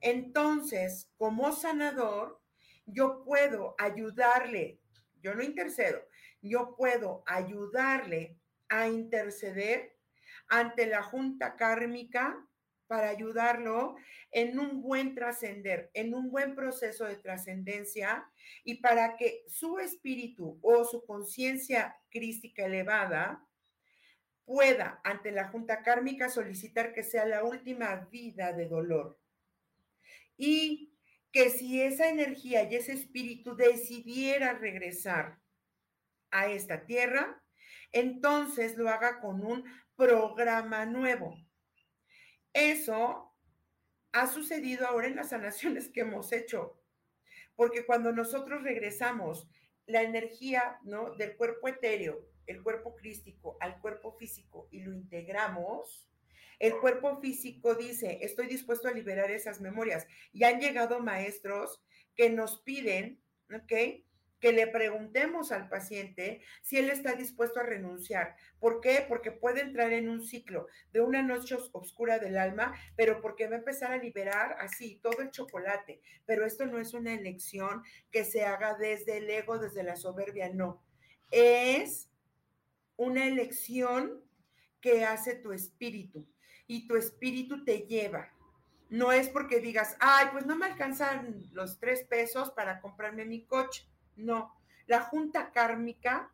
Entonces, 0.00 1.10
como 1.16 1.52
sanador, 1.52 2.40
yo 2.84 3.24
puedo 3.24 3.74
ayudarle, 3.78 4.80
yo 5.20 5.34
no 5.34 5.42
intercedo, 5.42 6.06
yo 6.40 6.76
puedo 6.76 7.24
ayudarle 7.26 8.38
a 8.68 8.88
interceder 8.88 9.96
ante 10.48 10.86
la 10.86 11.02
junta 11.02 11.56
kármica 11.56 12.46
para 12.86 13.08
ayudarlo 13.08 13.96
en 14.30 14.58
un 14.58 14.80
buen 14.80 15.14
trascender, 15.14 15.90
en 15.94 16.14
un 16.14 16.30
buen 16.30 16.54
proceso 16.54 17.04
de 17.04 17.16
trascendencia 17.16 18.28
y 18.64 18.76
para 18.76 19.16
que 19.16 19.44
su 19.48 19.78
espíritu 19.78 20.58
o 20.62 20.84
su 20.84 21.04
conciencia 21.04 21.96
crística 22.10 22.64
elevada 22.64 23.44
pueda 24.44 25.00
ante 25.02 25.32
la 25.32 25.48
junta 25.48 25.82
kármica 25.82 26.28
solicitar 26.28 26.92
que 26.92 27.02
sea 27.02 27.26
la 27.26 27.42
última 27.42 27.96
vida 28.10 28.52
de 28.52 28.68
dolor. 28.68 29.18
Y 30.36 30.92
que 31.32 31.50
si 31.50 31.82
esa 31.82 32.08
energía 32.08 32.62
y 32.62 32.76
ese 32.76 32.92
espíritu 32.92 33.56
decidiera 33.56 34.52
regresar 34.52 35.40
a 36.30 36.48
esta 36.48 36.86
tierra, 36.86 37.42
entonces 37.92 38.76
lo 38.76 38.88
haga 38.88 39.20
con 39.20 39.44
un 39.44 39.64
programa 39.96 40.86
nuevo. 40.86 41.36
Eso 42.52 43.34
ha 44.12 44.26
sucedido 44.26 44.86
ahora 44.86 45.08
en 45.08 45.16
las 45.16 45.30
sanaciones 45.30 45.88
que 45.88 46.00
hemos 46.00 46.32
hecho, 46.32 46.80
porque 47.54 47.84
cuando 47.84 48.12
nosotros 48.12 48.62
regresamos 48.62 49.48
la 49.86 50.02
energía 50.02 50.78
¿no? 50.84 51.14
del 51.14 51.36
cuerpo 51.36 51.68
etéreo, 51.68 52.26
el 52.46 52.62
cuerpo 52.62 52.94
crístico, 52.96 53.56
al 53.60 53.80
cuerpo 53.80 54.16
físico 54.16 54.68
y 54.70 54.80
lo 54.80 54.92
integramos, 54.92 56.06
el 56.58 56.78
cuerpo 56.78 57.20
físico 57.20 57.74
dice, 57.74 58.18
estoy 58.22 58.46
dispuesto 58.46 58.88
a 58.88 58.92
liberar 58.92 59.30
esas 59.30 59.60
memorias. 59.60 60.06
Y 60.32 60.44
han 60.44 60.60
llegado 60.60 61.00
maestros 61.00 61.82
que 62.14 62.30
nos 62.30 62.60
piden, 62.62 63.20
¿ok? 63.52 64.05
Que 64.40 64.52
le 64.52 64.66
preguntemos 64.66 65.52
al 65.52 65.68
paciente 65.68 66.42
si 66.62 66.78
él 66.78 66.90
está 66.90 67.14
dispuesto 67.14 67.60
a 67.60 67.64
renunciar. 67.64 68.36
¿Por 68.58 68.80
qué? 68.80 69.04
Porque 69.08 69.32
puede 69.32 69.62
entrar 69.62 69.92
en 69.92 70.08
un 70.08 70.22
ciclo 70.22 70.66
de 70.92 71.00
una 71.00 71.22
noche 71.22 71.56
oscura 71.72 72.18
del 72.18 72.36
alma, 72.36 72.74
pero 72.96 73.20
porque 73.20 73.48
va 73.48 73.56
a 73.56 73.58
empezar 73.58 73.92
a 73.92 73.98
liberar 73.98 74.56
así 74.60 75.00
todo 75.02 75.22
el 75.22 75.30
chocolate. 75.30 76.00
Pero 76.26 76.44
esto 76.44 76.66
no 76.66 76.78
es 76.78 76.92
una 76.94 77.14
elección 77.14 77.82
que 78.10 78.24
se 78.24 78.44
haga 78.44 78.74
desde 78.74 79.18
el 79.18 79.30
ego, 79.30 79.58
desde 79.58 79.82
la 79.82 79.96
soberbia, 79.96 80.50
no. 80.52 80.82
Es 81.30 82.10
una 82.96 83.26
elección 83.26 84.22
que 84.80 85.04
hace 85.04 85.34
tu 85.36 85.52
espíritu 85.52 86.26
y 86.66 86.86
tu 86.86 86.96
espíritu 86.96 87.64
te 87.64 87.80
lleva. 87.80 88.32
No 88.88 89.10
es 89.10 89.28
porque 89.28 89.60
digas, 89.60 89.96
ay, 89.98 90.28
pues 90.30 90.46
no 90.46 90.54
me 90.56 90.66
alcanzan 90.66 91.42
los 91.52 91.80
tres 91.80 92.04
pesos 92.04 92.52
para 92.52 92.80
comprarme 92.80 93.24
mi 93.24 93.44
coche 93.44 93.88
no, 94.16 94.54
la 94.86 95.00
junta 95.00 95.52
kármica, 95.52 96.32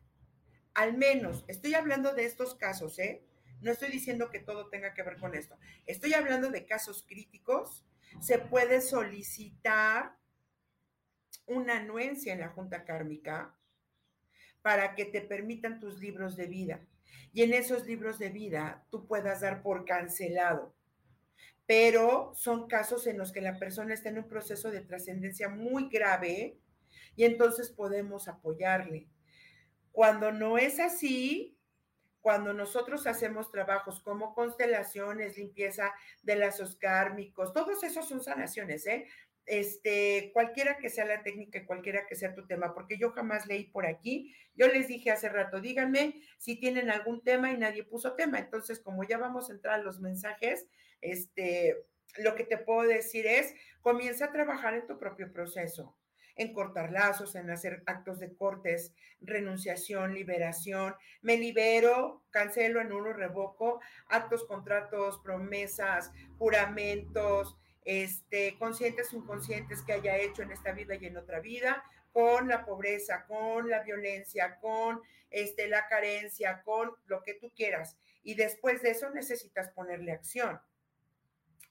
al 0.73 0.97
menos, 0.97 1.45
estoy 1.47 1.75
hablando 1.75 2.13
de 2.13 2.25
estos 2.25 2.55
casos, 2.55 2.97
¿eh? 2.99 3.23
No 3.61 3.71
estoy 3.71 3.89
diciendo 3.89 4.29
que 4.29 4.39
todo 4.39 4.69
tenga 4.69 4.93
que 4.93 5.03
ver 5.03 5.17
con 5.17 5.35
esto. 5.35 5.57
Estoy 5.85 6.13
hablando 6.13 6.49
de 6.49 6.65
casos 6.65 7.05
críticos. 7.07 7.85
Se 8.19 8.37
puede 8.37 8.81
solicitar 8.81 10.17
una 11.45 11.77
anuencia 11.77 12.33
en 12.33 12.41
la 12.41 12.49
junta 12.49 12.83
kármica 12.83 13.55
para 14.61 14.95
que 14.95 15.05
te 15.05 15.21
permitan 15.21 15.79
tus 15.79 15.99
libros 15.99 16.35
de 16.35 16.47
vida. 16.47 16.81
Y 17.31 17.43
en 17.43 17.53
esos 17.53 17.85
libros 17.85 18.19
de 18.19 18.29
vida 18.29 18.85
tú 18.89 19.07
puedas 19.07 19.41
dar 19.41 19.61
por 19.63 19.85
cancelado. 19.85 20.75
Pero 21.65 22.33
son 22.35 22.67
casos 22.67 23.07
en 23.07 23.17
los 23.17 23.31
que 23.31 23.41
la 23.41 23.57
persona 23.59 23.93
está 23.93 24.09
en 24.09 24.17
un 24.17 24.27
proceso 24.27 24.71
de 24.71 24.81
trascendencia 24.81 25.47
muy 25.47 25.87
grave 25.87 26.59
y 27.15 27.25
entonces 27.25 27.69
podemos 27.69 28.27
apoyarle. 28.27 29.07
Cuando 29.91 30.31
no 30.31 30.57
es 30.57 30.79
así, 30.79 31.57
cuando 32.21 32.53
nosotros 32.53 33.05
hacemos 33.05 33.51
trabajos 33.51 34.01
como 34.01 34.33
constelaciones, 34.33 35.37
limpieza 35.37 35.93
de 36.23 36.37
lazos 36.37 36.75
kármicos, 36.77 37.53
todos 37.53 37.83
esos 37.83 38.07
son 38.07 38.23
sanaciones, 38.23 38.87
¿eh? 38.87 39.07
Este, 39.45 40.31
cualquiera 40.33 40.77
que 40.77 40.89
sea 40.89 41.03
la 41.03 41.21
técnica, 41.21 41.65
cualquiera 41.65 42.07
que 42.07 42.15
sea 42.15 42.33
tu 42.33 42.47
tema, 42.47 42.73
porque 42.73 42.97
yo 42.97 43.11
jamás 43.11 43.45
leí 43.45 43.65
por 43.65 43.85
aquí. 43.85 44.33
Yo 44.55 44.67
les 44.67 44.87
dije 44.87 45.11
hace 45.11 45.27
rato, 45.27 45.59
díganme 45.59 46.21
si 46.37 46.55
tienen 46.55 46.89
algún 46.89 47.21
tema 47.23 47.51
y 47.51 47.57
nadie 47.57 47.83
puso 47.83 48.15
tema. 48.15 48.39
Entonces, 48.39 48.79
como 48.79 49.03
ya 49.03 49.17
vamos 49.17 49.49
a 49.49 49.53
entrar 49.53 49.81
a 49.81 49.83
los 49.83 49.99
mensajes, 49.99 50.65
este, 51.01 51.75
lo 52.19 52.35
que 52.35 52.45
te 52.45 52.57
puedo 52.57 52.87
decir 52.87 53.27
es, 53.27 53.53
comienza 53.81 54.25
a 54.25 54.31
trabajar 54.31 54.75
en 54.75 54.87
tu 54.87 54.97
propio 54.97 55.31
proceso 55.33 55.97
en 56.35 56.53
cortar 56.53 56.91
lazos, 56.91 57.35
en 57.35 57.49
hacer 57.49 57.83
actos 57.85 58.19
de 58.19 58.35
cortes, 58.35 58.93
renunciación, 59.21 60.13
liberación. 60.13 60.95
Me 61.21 61.37
libero, 61.37 62.23
cancelo, 62.31 62.81
en 62.81 62.91
uno 62.91 63.13
revoco, 63.13 63.79
actos, 64.07 64.45
contratos, 64.45 65.19
promesas, 65.23 66.11
juramentos, 66.37 67.57
este, 67.85 68.57
conscientes 68.57 69.13
inconscientes 69.13 69.81
que 69.81 69.93
haya 69.93 70.17
hecho 70.17 70.41
en 70.41 70.51
esta 70.51 70.71
vida 70.71 70.95
y 70.95 71.05
en 71.05 71.17
otra 71.17 71.39
vida, 71.39 71.83
con 72.11 72.47
la 72.47 72.65
pobreza, 72.65 73.25
con 73.27 73.69
la 73.69 73.81
violencia, 73.81 74.57
con 74.61 75.01
este, 75.29 75.67
la 75.67 75.87
carencia, 75.87 76.61
con 76.63 76.91
lo 77.05 77.23
que 77.23 77.33
tú 77.33 77.51
quieras. 77.55 77.97
Y 78.23 78.35
después 78.35 78.81
de 78.81 78.91
eso 78.91 79.09
necesitas 79.09 79.69
ponerle 79.69 80.11
acción 80.11 80.59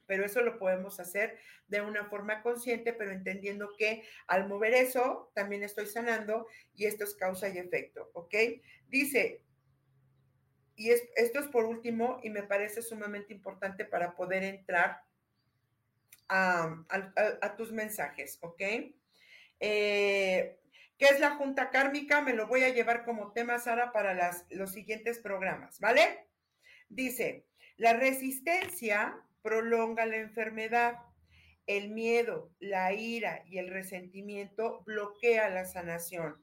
pero 0.06 0.24
eso 0.24 0.42
lo 0.42 0.58
podemos 0.58 1.00
hacer 1.00 1.38
de 1.68 1.80
una 1.80 2.04
forma 2.06 2.42
consciente, 2.42 2.92
pero 2.92 3.12
entendiendo 3.12 3.74
que 3.76 4.04
al 4.26 4.48
mover 4.48 4.74
eso 4.74 5.30
también 5.34 5.62
estoy 5.62 5.86
sanando 5.86 6.46
y 6.74 6.86
esto 6.86 7.04
es 7.04 7.14
causa 7.14 7.48
y 7.48 7.58
efecto, 7.58 8.10
¿ok? 8.14 8.34
Dice, 8.88 9.42
y 10.76 10.90
esto 10.90 11.38
es 11.38 11.46
por 11.48 11.64
último 11.64 12.20
y 12.22 12.30
me 12.30 12.42
parece 12.42 12.82
sumamente 12.82 13.32
importante 13.32 13.84
para 13.84 14.14
poder 14.14 14.42
entrar 14.42 15.02
a, 16.28 17.54
tus 17.56 17.72
mensajes, 17.72 18.38
¿ok? 18.40 18.62
Eh, 19.60 20.58
¿Qué 20.98 21.06
es 21.06 21.20
la 21.20 21.36
junta 21.36 21.70
kármica? 21.70 22.20
Me 22.20 22.32
lo 22.32 22.46
voy 22.46 22.64
a 22.64 22.70
llevar 22.70 23.04
como 23.04 23.32
tema, 23.32 23.58
Sara, 23.58 23.92
para 23.92 24.14
las, 24.14 24.46
los 24.50 24.72
siguientes 24.72 25.18
programas, 25.18 25.78
¿vale? 25.80 26.26
Dice, 26.88 27.46
la 27.76 27.94
resistencia 27.94 29.20
prolonga 29.42 30.06
la 30.06 30.16
enfermedad. 30.16 30.98
El 31.66 31.90
miedo, 31.90 32.50
la 32.58 32.92
ira 32.92 33.42
y 33.46 33.58
el 33.58 33.68
resentimiento 33.68 34.82
bloquea 34.84 35.48
la 35.48 35.64
sanación. 35.64 36.42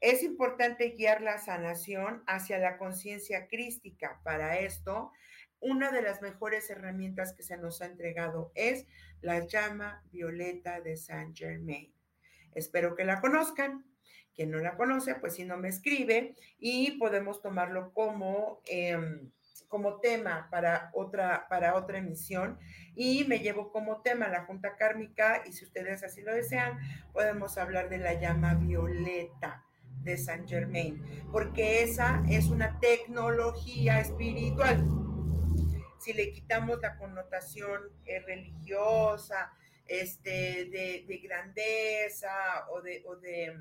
Es 0.00 0.24
importante 0.24 0.90
guiar 0.90 1.22
la 1.22 1.38
sanación 1.38 2.24
hacia 2.26 2.58
la 2.58 2.76
conciencia 2.76 3.46
crística. 3.46 4.20
Para 4.24 4.58
esto, 4.58 5.12
una 5.60 5.92
de 5.92 6.02
las 6.02 6.20
mejores 6.22 6.68
herramientas 6.70 7.34
que 7.34 7.44
se 7.44 7.56
nos 7.56 7.80
ha 7.80 7.86
entregado 7.86 8.50
es 8.56 8.84
la 9.20 9.46
llama 9.46 10.02
violeta 10.10 10.80
de 10.80 10.96
Saint 10.96 11.36
Germain. 11.36 11.94
Espero 12.52 12.96
que 12.96 13.04
la 13.04 13.20
conozcan. 13.20 13.86
Quien 14.34 14.50
no 14.50 14.58
la 14.58 14.76
conoce, 14.76 15.14
pues 15.14 15.34
si 15.34 15.44
no 15.44 15.56
me 15.56 15.68
escribe 15.68 16.34
y 16.58 16.98
podemos 16.98 17.40
tomarlo 17.40 17.92
como... 17.92 18.60
Em, 18.66 19.30
como 19.72 20.00
tema 20.00 20.48
para 20.50 20.90
otra, 20.92 21.46
para 21.48 21.76
otra 21.76 21.96
emisión 21.96 22.58
y 22.94 23.24
me 23.24 23.38
llevo 23.38 23.72
como 23.72 24.02
tema 24.02 24.28
la 24.28 24.44
Junta 24.44 24.76
Kármica 24.76 25.44
y 25.46 25.52
si 25.54 25.64
ustedes 25.64 26.04
así 26.04 26.20
lo 26.20 26.34
desean, 26.34 26.78
podemos 27.14 27.56
hablar 27.56 27.88
de 27.88 27.96
la 27.96 28.12
llama 28.12 28.52
violeta 28.52 29.64
de 30.02 30.18
Saint 30.18 30.46
Germain, 30.46 31.02
porque 31.32 31.82
esa 31.84 32.22
es 32.28 32.48
una 32.48 32.78
tecnología 32.80 33.98
espiritual. 33.98 34.84
Si 35.98 36.12
le 36.12 36.32
quitamos 36.32 36.78
la 36.82 36.98
connotación 36.98 37.80
eh, 38.04 38.20
religiosa, 38.20 39.54
este, 39.86 40.66
de, 40.66 41.20
grandeza 41.24 42.68
o, 42.72 42.82
de, 42.82 43.02
o 43.06 43.16
de, 43.16 43.58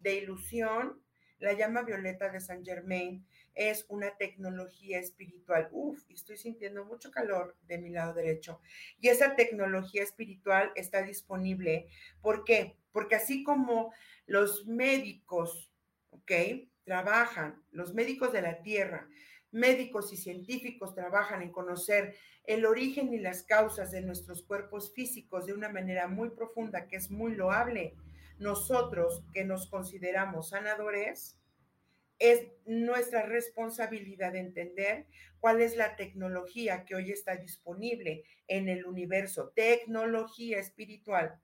de 0.00 0.14
ilusión, 0.14 0.98
la 1.40 1.52
llama 1.52 1.82
violeta 1.82 2.30
de 2.30 2.40
Saint 2.40 2.64
Germain 2.64 3.26
es 3.54 3.84
una 3.88 4.16
tecnología 4.16 4.98
espiritual. 4.98 5.68
Uf, 5.72 6.02
estoy 6.10 6.36
sintiendo 6.36 6.84
mucho 6.84 7.10
calor 7.10 7.56
de 7.66 7.78
mi 7.78 7.90
lado 7.90 8.14
derecho. 8.14 8.60
Y 9.00 9.08
esa 9.08 9.36
tecnología 9.36 10.02
espiritual 10.02 10.72
está 10.74 11.02
disponible. 11.02 11.88
¿Por 12.20 12.44
qué? 12.44 12.76
Porque 12.92 13.16
así 13.16 13.42
como 13.42 13.92
los 14.26 14.66
médicos, 14.66 15.72
¿ok? 16.10 16.32
Trabajan, 16.84 17.62
los 17.70 17.94
médicos 17.94 18.32
de 18.32 18.42
la 18.42 18.62
Tierra, 18.62 19.08
médicos 19.52 20.12
y 20.12 20.16
científicos 20.16 20.94
trabajan 20.94 21.42
en 21.42 21.52
conocer 21.52 22.16
el 22.44 22.66
origen 22.66 23.12
y 23.12 23.18
las 23.18 23.44
causas 23.44 23.92
de 23.92 24.00
nuestros 24.00 24.42
cuerpos 24.42 24.92
físicos 24.94 25.46
de 25.46 25.52
una 25.52 25.68
manera 25.68 26.08
muy 26.08 26.30
profunda, 26.30 26.88
que 26.88 26.96
es 26.96 27.10
muy 27.10 27.34
loable. 27.34 27.94
Nosotros 28.38 29.22
que 29.32 29.44
nos 29.44 29.68
consideramos 29.68 30.48
sanadores, 30.48 31.38
es 32.22 32.46
nuestra 32.66 33.24
responsabilidad 33.24 34.36
entender 34.36 35.06
cuál 35.40 35.60
es 35.60 35.76
la 35.76 35.96
tecnología 35.96 36.84
que 36.84 36.94
hoy 36.94 37.10
está 37.10 37.34
disponible 37.34 38.22
en 38.46 38.68
el 38.68 38.86
universo, 38.86 39.52
tecnología 39.56 40.60
espiritual, 40.60 41.40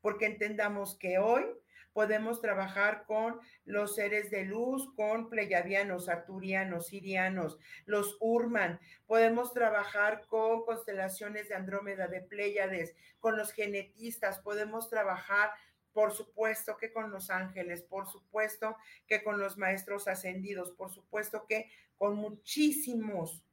porque 0.00 0.24
entendamos 0.24 0.96
que 0.98 1.18
hoy 1.18 1.44
podemos 1.92 2.40
trabajar 2.40 3.04
con 3.06 3.40
los 3.66 3.94
seres 3.94 4.30
de 4.30 4.46
luz, 4.46 4.94
con 4.96 5.28
pleyadianos, 5.28 6.08
arturianos, 6.08 6.86
sirianos, 6.86 7.58
los 7.84 8.16
Urman, 8.18 8.80
podemos 9.06 9.52
trabajar 9.52 10.24
con 10.28 10.64
constelaciones 10.64 11.50
de 11.50 11.56
Andrómeda, 11.56 12.08
de 12.08 12.22
Pléyades, 12.22 12.96
con 13.20 13.36
los 13.36 13.52
genetistas, 13.52 14.38
podemos 14.38 14.88
trabajar 14.88 15.50
por 15.92 16.12
supuesto 16.12 16.76
que 16.76 16.92
con 16.92 17.10
los 17.10 17.30
ángeles, 17.30 17.82
por 17.82 18.10
supuesto 18.10 18.76
que 19.06 19.22
con 19.22 19.38
los 19.38 19.58
maestros 19.58 20.08
ascendidos, 20.08 20.72
por 20.72 20.90
supuesto 20.92 21.46
que 21.46 21.70
con 21.96 22.16
muchísimos 22.16 23.44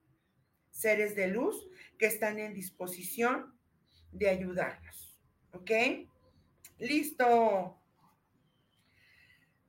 seres 0.72 1.16
de 1.16 1.28
luz 1.28 1.70
que 1.98 2.06
están 2.06 2.40
en 2.40 2.54
disposición 2.54 3.58
de 4.12 4.30
ayudarnos. 4.30 5.20
¿Ok? 5.52 5.72
Listo. 6.78 7.80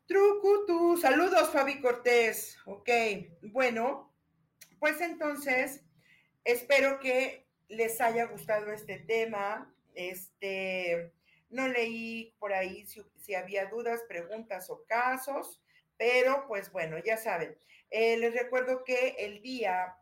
Trucutu, 0.07 0.97
saludos 0.97 1.51
Fabi 1.51 1.81
Cortés. 1.81 2.59
Ok, 2.65 2.89
bueno, 3.43 4.13
pues 4.81 5.01
entonces 5.01 5.85
espero 6.45 6.99
que 6.99 7.47
les 7.69 8.01
haya 8.01 8.25
gustado 8.27 8.73
este 8.73 8.99
tema. 8.99 9.73
Este, 9.95 11.13
no 11.51 11.69
leí 11.69 12.35
por 12.39 12.53
ahí 12.53 12.87
si, 12.87 13.35
había 13.35 13.67
dudas, 13.67 14.03
preguntas 14.09 14.71
o 14.71 14.85
casos, 14.87 15.61
pero 15.97 16.47
pues 16.49 16.73
bueno, 16.73 16.97
ya 17.05 17.17
saben. 17.17 17.57
Eh, 17.91 18.17
les 18.17 18.33
recuerdo 18.35 18.85
que 18.85 19.17
el 19.19 19.43
día 19.43 19.97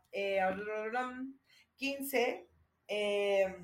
15 1.75 2.19
eh, 2.21 2.47
eh, 2.87 3.55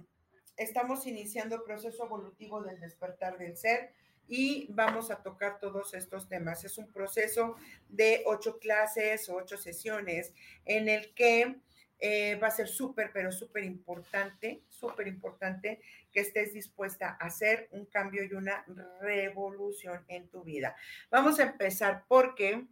estamos 0.57 1.05
iniciando 1.07 1.55
el 1.55 1.63
proceso 1.63 2.05
evolutivo 2.05 2.61
del 2.61 2.79
despertar 2.79 3.37
del 3.37 3.55
ser 3.57 3.93
y 4.27 4.67
vamos 4.71 5.11
a 5.11 5.21
tocar 5.21 5.59
todos 5.59 5.93
estos 5.93 6.27
temas. 6.27 6.63
Es 6.63 6.77
un 6.77 6.91
proceso 6.91 7.55
de 7.87 8.23
ocho 8.25 8.57
clases 8.59 9.29
o 9.29 9.35
ocho 9.35 9.57
sesiones 9.57 10.33
en 10.65 10.89
el 10.89 11.13
que 11.13 11.55
eh, 11.99 12.35
va 12.35 12.47
a 12.47 12.51
ser 12.51 12.67
súper, 12.67 13.11
pero 13.13 13.31
súper 13.31 13.63
importante, 13.63 14.61
súper 14.67 15.07
importante 15.07 15.81
que 16.11 16.19
estés 16.19 16.53
dispuesta 16.53 17.17
a 17.19 17.25
hacer 17.25 17.67
un 17.71 17.85
cambio 17.85 18.23
y 18.23 18.33
una 18.33 18.65
revolución 19.01 20.03
en 20.07 20.27
tu 20.27 20.43
vida. 20.43 20.75
Vamos 21.09 21.39
a 21.39 21.43
empezar 21.43 22.03
porque 22.07 22.65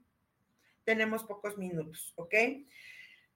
tenemos 0.83 1.23
pocos 1.23 1.57
minutos, 1.57 2.13
¿ok? 2.17 2.35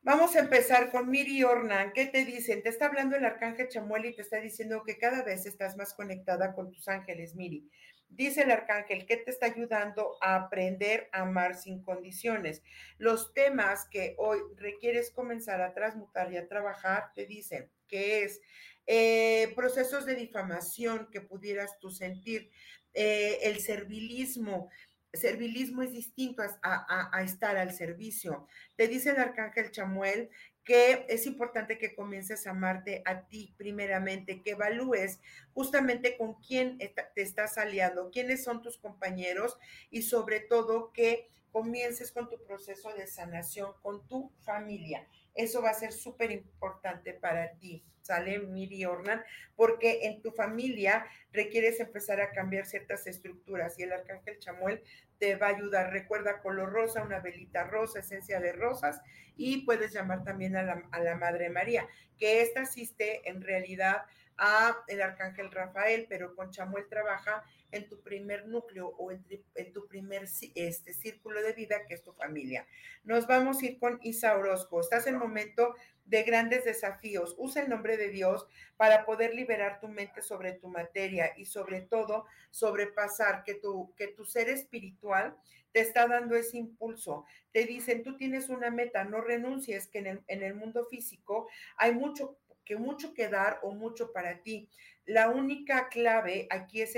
Vamos 0.02 0.36
a 0.36 0.40
empezar 0.40 0.92
con 0.92 1.10
Miri 1.10 1.44
Ornan. 1.44 1.92
¿Qué 1.92 2.06
te 2.06 2.24
dicen? 2.24 2.64
Te 2.64 2.70
está 2.70 2.86
hablando 2.86 3.16
el 3.16 3.26
arcángel 3.26 3.68
Chamuel 3.68 4.06
y 4.06 4.16
te 4.16 4.22
está 4.22 4.40
diciendo 4.40 4.84
que 4.86 4.98
cada 4.98 5.24
vez 5.24 5.46
estás 5.46 5.76
más 5.76 5.94
conectada 5.94 6.54
con 6.54 6.72
tus 6.72 6.88
ángeles, 6.88 7.36
Miri. 7.36 7.70
Dice 8.10 8.44
el 8.44 8.52
arcángel 8.52 9.06
que 9.06 9.18
te 9.18 9.32
está 9.32 9.48
ayudando 9.48 10.18
a 10.22 10.36
aprender 10.36 11.10
a 11.12 11.22
amar 11.22 11.56
sin 11.56 11.84
condiciones. 11.84 12.64
Los 12.98 13.34
temas 13.34 13.88
que 13.90 14.16
hoy 14.18 14.40
requieres 14.56 15.12
comenzar 15.12 15.62
a 15.62 15.74
transmutar 15.74 16.32
y 16.32 16.38
a 16.38 16.48
trabajar, 16.48 17.12
te 17.14 17.26
dicen 17.26 17.70
que 17.88 18.24
es 18.24 18.42
eh, 18.86 19.52
procesos 19.56 20.06
de 20.06 20.16
difamación 20.16 21.10
que 21.12 21.20
pudieras 21.20 21.78
tú 21.80 21.92
sentir, 21.92 22.50
eh, 22.94 23.40
el 23.44 23.60
servilismo, 23.60 24.70
servilismo 25.14 25.84
es 25.84 25.92
distinto 25.92 26.42
a, 26.42 27.10
a, 27.12 27.24
estar 27.24 27.58
al 27.58 27.74
servicio. 27.74 28.48
Te 28.76 28.88
dice 28.88 29.12
el 29.12 29.18
arcángel 29.18 29.72
Chamuel 29.72 30.30
que 30.68 31.06
es 31.08 31.26
importante 31.26 31.78
que 31.78 31.96
comiences 31.96 32.46
a 32.46 32.50
amarte 32.50 33.02
a 33.06 33.22
ti 33.22 33.56
primeramente, 33.58 34.42
que 34.42 34.52
evalúes 34.52 35.22
justamente 35.54 36.18
con 36.18 36.34
quién 36.42 36.78
te 36.78 37.22
estás 37.22 37.58
aliando, 37.58 38.12
quiénes 38.12 38.44
son 38.44 38.62
tus 38.62 38.78
compañeros 38.78 39.58
y 39.92 40.02
sobre 40.02 40.42
todo 40.42 40.92
que 40.92 41.30
comiences 41.54 42.12
con 42.12 42.30
tu 42.30 42.44
proceso 42.44 42.94
de 42.94 43.08
sanación 43.08 43.72
con 43.82 44.06
tu 44.10 44.30
familia. 44.42 45.08
Eso 45.34 45.62
va 45.62 45.70
a 45.70 45.74
ser 45.74 45.94
súper 45.94 46.32
importante 46.32 47.14
para 47.14 47.54
ti, 47.54 47.86
¿sale, 48.02 48.40
Miri 48.40 48.84
Ornan? 48.84 49.24
Porque 49.56 50.02
en 50.04 50.22
tu 50.22 50.32
familia 50.32 51.08
requieres 51.32 51.80
empezar 51.80 52.20
a 52.20 52.32
cambiar 52.32 52.66
ciertas 52.66 53.08
estructuras 53.08 53.80
y 53.80 53.84
el 53.84 53.94
arcángel 53.94 54.38
Chamuel 54.40 54.84
te 55.20 55.36
va 55.36 55.48
a 55.48 55.56
ayudar. 55.56 55.92
Recuerda 55.92 56.42
color 56.42 56.72
rosa, 56.72 57.04
una 57.04 57.20
velita 57.20 57.64
rosa, 57.64 58.00
esencia 58.00 58.40
de 58.40 58.54
rosas 58.54 59.02
y 59.36 59.66
puedes 59.66 59.94
llamar 59.94 60.24
también 60.24 60.56
a 60.56 60.64
la, 60.64 60.84
a 60.92 61.00
la 61.00 61.16
Madre 61.16 61.50
María, 61.50 61.88
que 62.18 62.42
esta 62.42 62.62
asiste 62.62 63.30
en 63.30 63.42
realidad 63.42 64.04
a 64.38 64.78
el 64.88 65.02
arcángel 65.02 65.52
Rafael, 65.52 66.06
pero 66.08 66.36
con 66.36 66.52
Chamuel 66.52 66.88
trabaja 66.88 67.44
en 67.72 67.88
tu 67.88 68.02
primer 68.02 68.48
núcleo 68.48 68.88
o 68.98 69.12
en, 69.12 69.24
tu 69.74 69.88
primer 69.88 70.24
este, 70.56 70.94
círculo 70.94 71.42
de 71.42 71.54
vida, 71.54 71.86
que 71.88 71.96
es 71.96 72.04
tu 72.04 72.14
familia. 72.14 72.66
Nos 73.04 73.28
vamos 73.28 73.62
a 73.62 73.66
ir 73.66 73.80
con 73.80 74.00
Isa 74.04 74.38
Orozco. 74.38 74.80
Estás 74.80 75.08
en 75.08 75.18
momento 75.18 75.76
de 76.06 76.24
grandes 76.24 76.64
desafíos. 76.66 77.36
Usa 77.38 77.64
el 77.64 77.70
nombre 77.70 77.98
de 77.98 78.10
Dios 78.10 78.48
para 78.78 79.06
poder 79.06 79.34
liberar 79.34 79.80
tu 79.80 79.88
mente 79.88 80.22
sobre 80.22 80.54
tu 80.54 80.70
materia 80.70 81.34
y 81.36 81.46
sobre 81.46 81.82
todo 81.82 82.26
sobrepasar 82.52 83.44
que 83.44 83.56
tu, 83.56 83.94
que 83.96 84.08
tu 84.08 84.26
ser 84.26 84.50
espiritual 84.50 85.36
te 85.74 85.82
está 85.82 86.08
dando 86.08 86.36
ese 86.36 86.58
impulso. 86.58 87.26
Te 87.52 87.66
dicen, 87.66 88.04
tú 88.04 88.16
tienes 88.16 88.50
una 88.50 88.72
meta, 88.72 89.04
no 89.04 89.22
renuncies, 89.22 89.88
que 89.88 90.00
en 90.00 90.08
el, 90.08 90.24
en 90.28 90.44
el 90.44 90.56
mundo 90.56 90.86
físico 90.86 91.50
hay 91.76 91.94
mucho 91.94 92.38
que 92.68 92.76
mucho 92.76 93.14
que 93.14 93.30
dar 93.30 93.60
o 93.64 93.72
mucho 93.72 94.12
para 94.12 94.42
ti. 94.44 94.70
la 95.06 95.30
única 95.30 95.88
clave 95.88 96.48
aquí 96.50 96.82
es, 96.82 96.94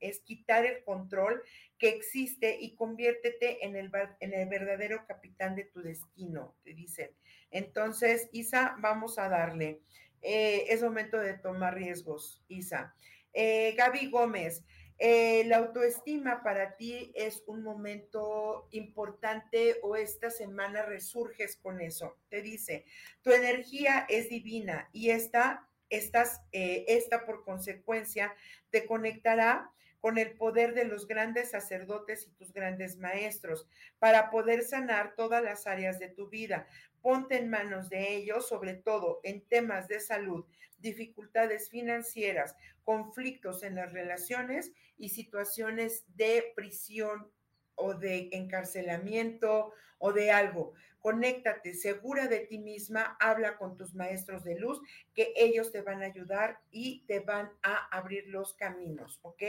es 0.00 0.20
quitar 0.20 0.66
el 0.66 0.82
control 0.82 1.40
que 1.78 1.90
existe 1.90 2.58
y 2.60 2.74
conviértete 2.74 3.64
en 3.64 3.76
el, 3.76 3.88
en 4.18 4.34
el 4.34 4.48
verdadero 4.48 5.06
capitán 5.06 5.54
de 5.54 5.64
tu 5.64 5.80
destino, 5.80 6.56
te 6.64 6.74
dicen. 6.74 7.10
Entonces, 7.52 8.28
Isa, 8.32 8.74
vamos 8.80 9.16
a 9.20 9.28
darle. 9.28 9.80
Eh, 10.22 10.64
es 10.68 10.82
momento 10.82 11.18
de 11.18 11.34
tomar 11.34 11.74
riesgos, 11.76 12.42
Isa. 12.48 12.92
Eh, 13.32 13.74
Gaby 13.76 14.10
Gómez, 14.10 14.64
eh, 15.04 15.42
la 15.46 15.56
autoestima 15.56 16.44
para 16.44 16.76
ti 16.76 17.10
es 17.16 17.42
un 17.48 17.64
momento 17.64 18.68
importante 18.70 19.78
o 19.82 19.96
esta 19.96 20.30
semana 20.30 20.82
resurges 20.82 21.56
con 21.56 21.80
eso. 21.80 22.18
Te 22.28 22.40
dice, 22.40 22.84
tu 23.20 23.32
energía 23.32 24.06
es 24.08 24.28
divina 24.28 24.88
y 24.92 25.10
esta 25.10 25.68
estas, 25.88 26.40
eh, 26.52 26.84
esta 26.86 27.26
por 27.26 27.44
consecuencia 27.44 28.32
te 28.70 28.86
conectará 28.86 29.72
con 30.02 30.18
el 30.18 30.32
poder 30.32 30.74
de 30.74 30.84
los 30.84 31.06
grandes 31.06 31.52
sacerdotes 31.52 32.26
y 32.26 32.32
tus 32.32 32.52
grandes 32.52 32.98
maestros 32.98 33.68
para 34.00 34.30
poder 34.30 34.64
sanar 34.64 35.14
todas 35.14 35.44
las 35.44 35.68
áreas 35.68 36.00
de 36.00 36.08
tu 36.08 36.28
vida. 36.28 36.66
Ponte 37.00 37.36
en 37.36 37.48
manos 37.48 37.88
de 37.88 38.16
ellos, 38.16 38.48
sobre 38.48 38.74
todo 38.74 39.20
en 39.22 39.42
temas 39.42 39.86
de 39.86 40.00
salud, 40.00 40.44
dificultades 40.78 41.70
financieras, 41.70 42.56
conflictos 42.82 43.62
en 43.62 43.76
las 43.76 43.92
relaciones 43.92 44.72
y 44.98 45.10
situaciones 45.10 46.04
de 46.16 46.52
prisión 46.56 47.30
o 47.76 47.94
de 47.94 48.28
encarcelamiento 48.32 49.72
o 49.98 50.12
de 50.12 50.32
algo. 50.32 50.74
Conéctate, 50.98 51.74
segura 51.74 52.26
de 52.26 52.40
ti 52.40 52.58
misma, 52.58 53.16
habla 53.20 53.56
con 53.56 53.76
tus 53.76 53.94
maestros 53.94 54.42
de 54.42 54.58
luz, 54.58 54.80
que 55.14 55.32
ellos 55.36 55.70
te 55.70 55.82
van 55.82 56.02
a 56.02 56.06
ayudar 56.06 56.60
y 56.72 57.04
te 57.06 57.20
van 57.20 57.52
a 57.62 57.86
abrir 57.96 58.26
los 58.26 58.54
caminos, 58.54 59.20
¿ok? 59.22 59.42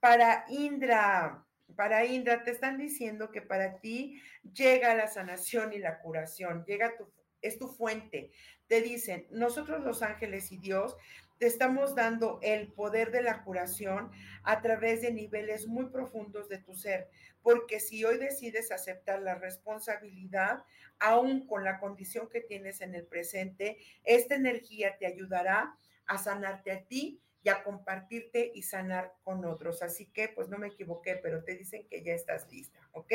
Para 0.00 0.44
Indra, 0.48 1.46
para 1.74 2.04
Indra, 2.04 2.42
te 2.42 2.50
están 2.50 2.78
diciendo 2.78 3.30
que 3.30 3.42
para 3.42 3.80
ti 3.80 4.20
llega 4.54 4.94
la 4.94 5.08
sanación 5.08 5.72
y 5.72 5.78
la 5.78 5.98
curación, 6.00 6.64
llega 6.64 6.96
tu, 6.96 7.10
es 7.42 7.58
tu 7.58 7.68
fuente. 7.68 8.32
Te 8.66 8.82
dicen, 8.82 9.26
nosotros 9.30 9.84
los 9.84 10.02
ángeles 10.02 10.52
y 10.52 10.58
Dios 10.58 10.96
te 11.38 11.46
estamos 11.46 11.94
dando 11.94 12.38
el 12.42 12.72
poder 12.72 13.10
de 13.10 13.22
la 13.22 13.44
curación 13.44 14.10
a 14.42 14.62
través 14.62 15.02
de 15.02 15.12
niveles 15.12 15.66
muy 15.66 15.86
profundos 15.86 16.48
de 16.48 16.58
tu 16.58 16.74
ser, 16.74 17.10
porque 17.42 17.78
si 17.78 18.04
hoy 18.04 18.16
decides 18.16 18.72
aceptar 18.72 19.20
la 19.20 19.34
responsabilidad, 19.34 20.64
aún 20.98 21.46
con 21.46 21.62
la 21.62 21.78
condición 21.78 22.28
que 22.30 22.40
tienes 22.40 22.80
en 22.80 22.94
el 22.94 23.06
presente, 23.06 23.78
esta 24.04 24.34
energía 24.34 24.96
te 24.98 25.06
ayudará 25.06 25.76
a 26.06 26.18
sanarte 26.18 26.72
a 26.72 26.84
ti 26.84 27.20
y 27.46 27.48
a 27.48 27.62
compartirte 27.62 28.50
y 28.56 28.62
sanar 28.62 29.14
con 29.22 29.44
otros. 29.44 29.80
Así 29.80 30.06
que, 30.06 30.28
pues 30.28 30.48
no 30.48 30.58
me 30.58 30.66
equivoqué, 30.66 31.14
pero 31.14 31.44
te 31.44 31.54
dicen 31.54 31.86
que 31.88 32.02
ya 32.02 32.12
estás 32.12 32.50
lista, 32.50 32.80
¿ok? 32.90 33.12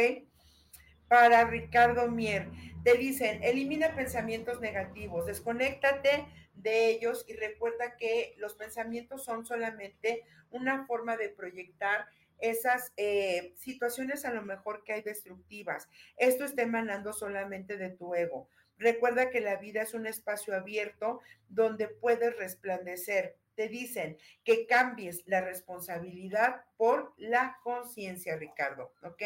Para 1.10 1.44
Ricardo 1.44 2.10
Mier, 2.10 2.48
te 2.86 2.94
dicen, 2.94 3.44
elimina 3.44 3.94
pensamientos 3.94 4.62
negativos, 4.62 5.26
desconéctate 5.26 6.28
de 6.54 6.88
ellos 6.92 7.26
y 7.28 7.34
recuerda 7.34 7.98
que 7.98 8.34
los 8.38 8.56
pensamientos 8.56 9.26
son 9.26 9.46
solamente 9.46 10.24
una 10.50 10.86
forma 10.86 11.18
de 11.18 11.28
proyectar 11.28 12.08
esas 12.40 12.94
eh, 12.96 13.54
situaciones 13.58 14.24
a 14.24 14.32
lo 14.32 14.44
mejor 14.44 14.86
que 14.86 14.94
hay 14.94 15.02
destructivas. 15.02 15.90
Esto 16.16 16.46
está 16.46 16.62
emanando 16.62 17.12
solamente 17.12 17.76
de 17.76 17.90
tu 17.90 18.16
ego. 18.16 18.48
Recuerda 18.78 19.30
que 19.30 19.42
la 19.42 19.58
vida 19.58 19.82
es 19.82 19.94
un 19.94 20.08
espacio 20.08 20.56
abierto 20.56 21.20
donde 21.50 21.90
puedes 21.90 22.34
resplandecer. 22.38 23.36
Te 23.62 23.70
dicen 23.70 24.18
que 24.44 24.66
cambies 24.66 25.22
la 25.28 25.40
responsabilidad 25.40 26.64
por 26.78 27.14
la 27.18 27.60
conciencia, 27.62 28.36
Ricardo, 28.36 28.92
¿ok? 29.04 29.22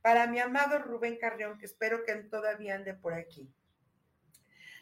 Para 0.00 0.26
mi 0.26 0.38
amado 0.38 0.78
Rubén 0.78 1.18
Carrión, 1.18 1.58
que 1.58 1.66
espero 1.66 2.02
que 2.02 2.14
todavía 2.14 2.76
ande 2.76 2.94
por 2.94 3.12
aquí. 3.12 3.52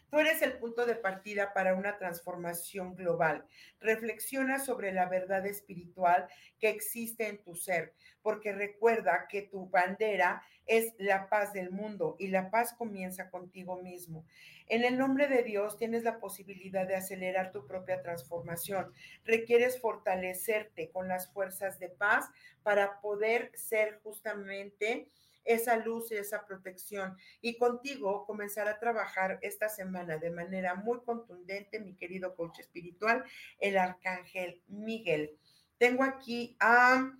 Tú 0.08 0.20
eres 0.20 0.42
el 0.42 0.58
punto 0.58 0.86
de 0.86 0.94
partida 0.94 1.52
para 1.52 1.74
una 1.74 1.98
transformación 1.98 2.94
global. 2.94 3.44
Reflexiona 3.80 4.60
sobre 4.60 4.92
la 4.92 5.08
verdad 5.08 5.44
espiritual 5.44 6.28
que 6.60 6.68
existe 6.68 7.26
en 7.26 7.42
tu 7.42 7.56
ser, 7.56 7.94
porque 8.22 8.52
recuerda 8.52 9.26
que 9.28 9.42
tu 9.42 9.68
bandera 9.68 10.40
es 10.66 10.94
la 10.98 11.28
paz 11.28 11.52
del 11.52 11.70
mundo 11.70 12.16
y 12.18 12.28
la 12.28 12.50
paz 12.50 12.74
comienza 12.74 13.30
contigo 13.30 13.82
mismo. 13.82 14.24
En 14.66 14.84
el 14.84 14.96
nombre 14.96 15.28
de 15.28 15.42
Dios 15.42 15.76
tienes 15.76 16.04
la 16.04 16.18
posibilidad 16.18 16.86
de 16.86 16.96
acelerar 16.96 17.52
tu 17.52 17.66
propia 17.66 18.00
transformación. 18.02 18.92
Requieres 19.24 19.80
fortalecerte 19.80 20.90
con 20.90 21.08
las 21.08 21.30
fuerzas 21.32 21.78
de 21.78 21.90
paz 21.90 22.30
para 22.62 23.00
poder 23.00 23.50
ser 23.54 24.00
justamente 24.02 25.08
esa 25.44 25.76
luz 25.76 26.10
y 26.10 26.16
esa 26.16 26.46
protección. 26.46 27.16
Y 27.40 27.58
contigo 27.58 28.24
comenzar 28.26 28.68
a 28.68 28.78
trabajar 28.78 29.38
esta 29.42 29.68
semana 29.68 30.16
de 30.16 30.30
manera 30.30 30.74
muy 30.74 31.00
contundente, 31.02 31.80
mi 31.80 31.94
querido 31.94 32.34
coach 32.34 32.60
espiritual, 32.60 33.24
el 33.58 33.76
arcángel 33.76 34.62
Miguel. 34.68 35.36
Tengo 35.78 36.02
aquí 36.02 36.56
a... 36.60 37.12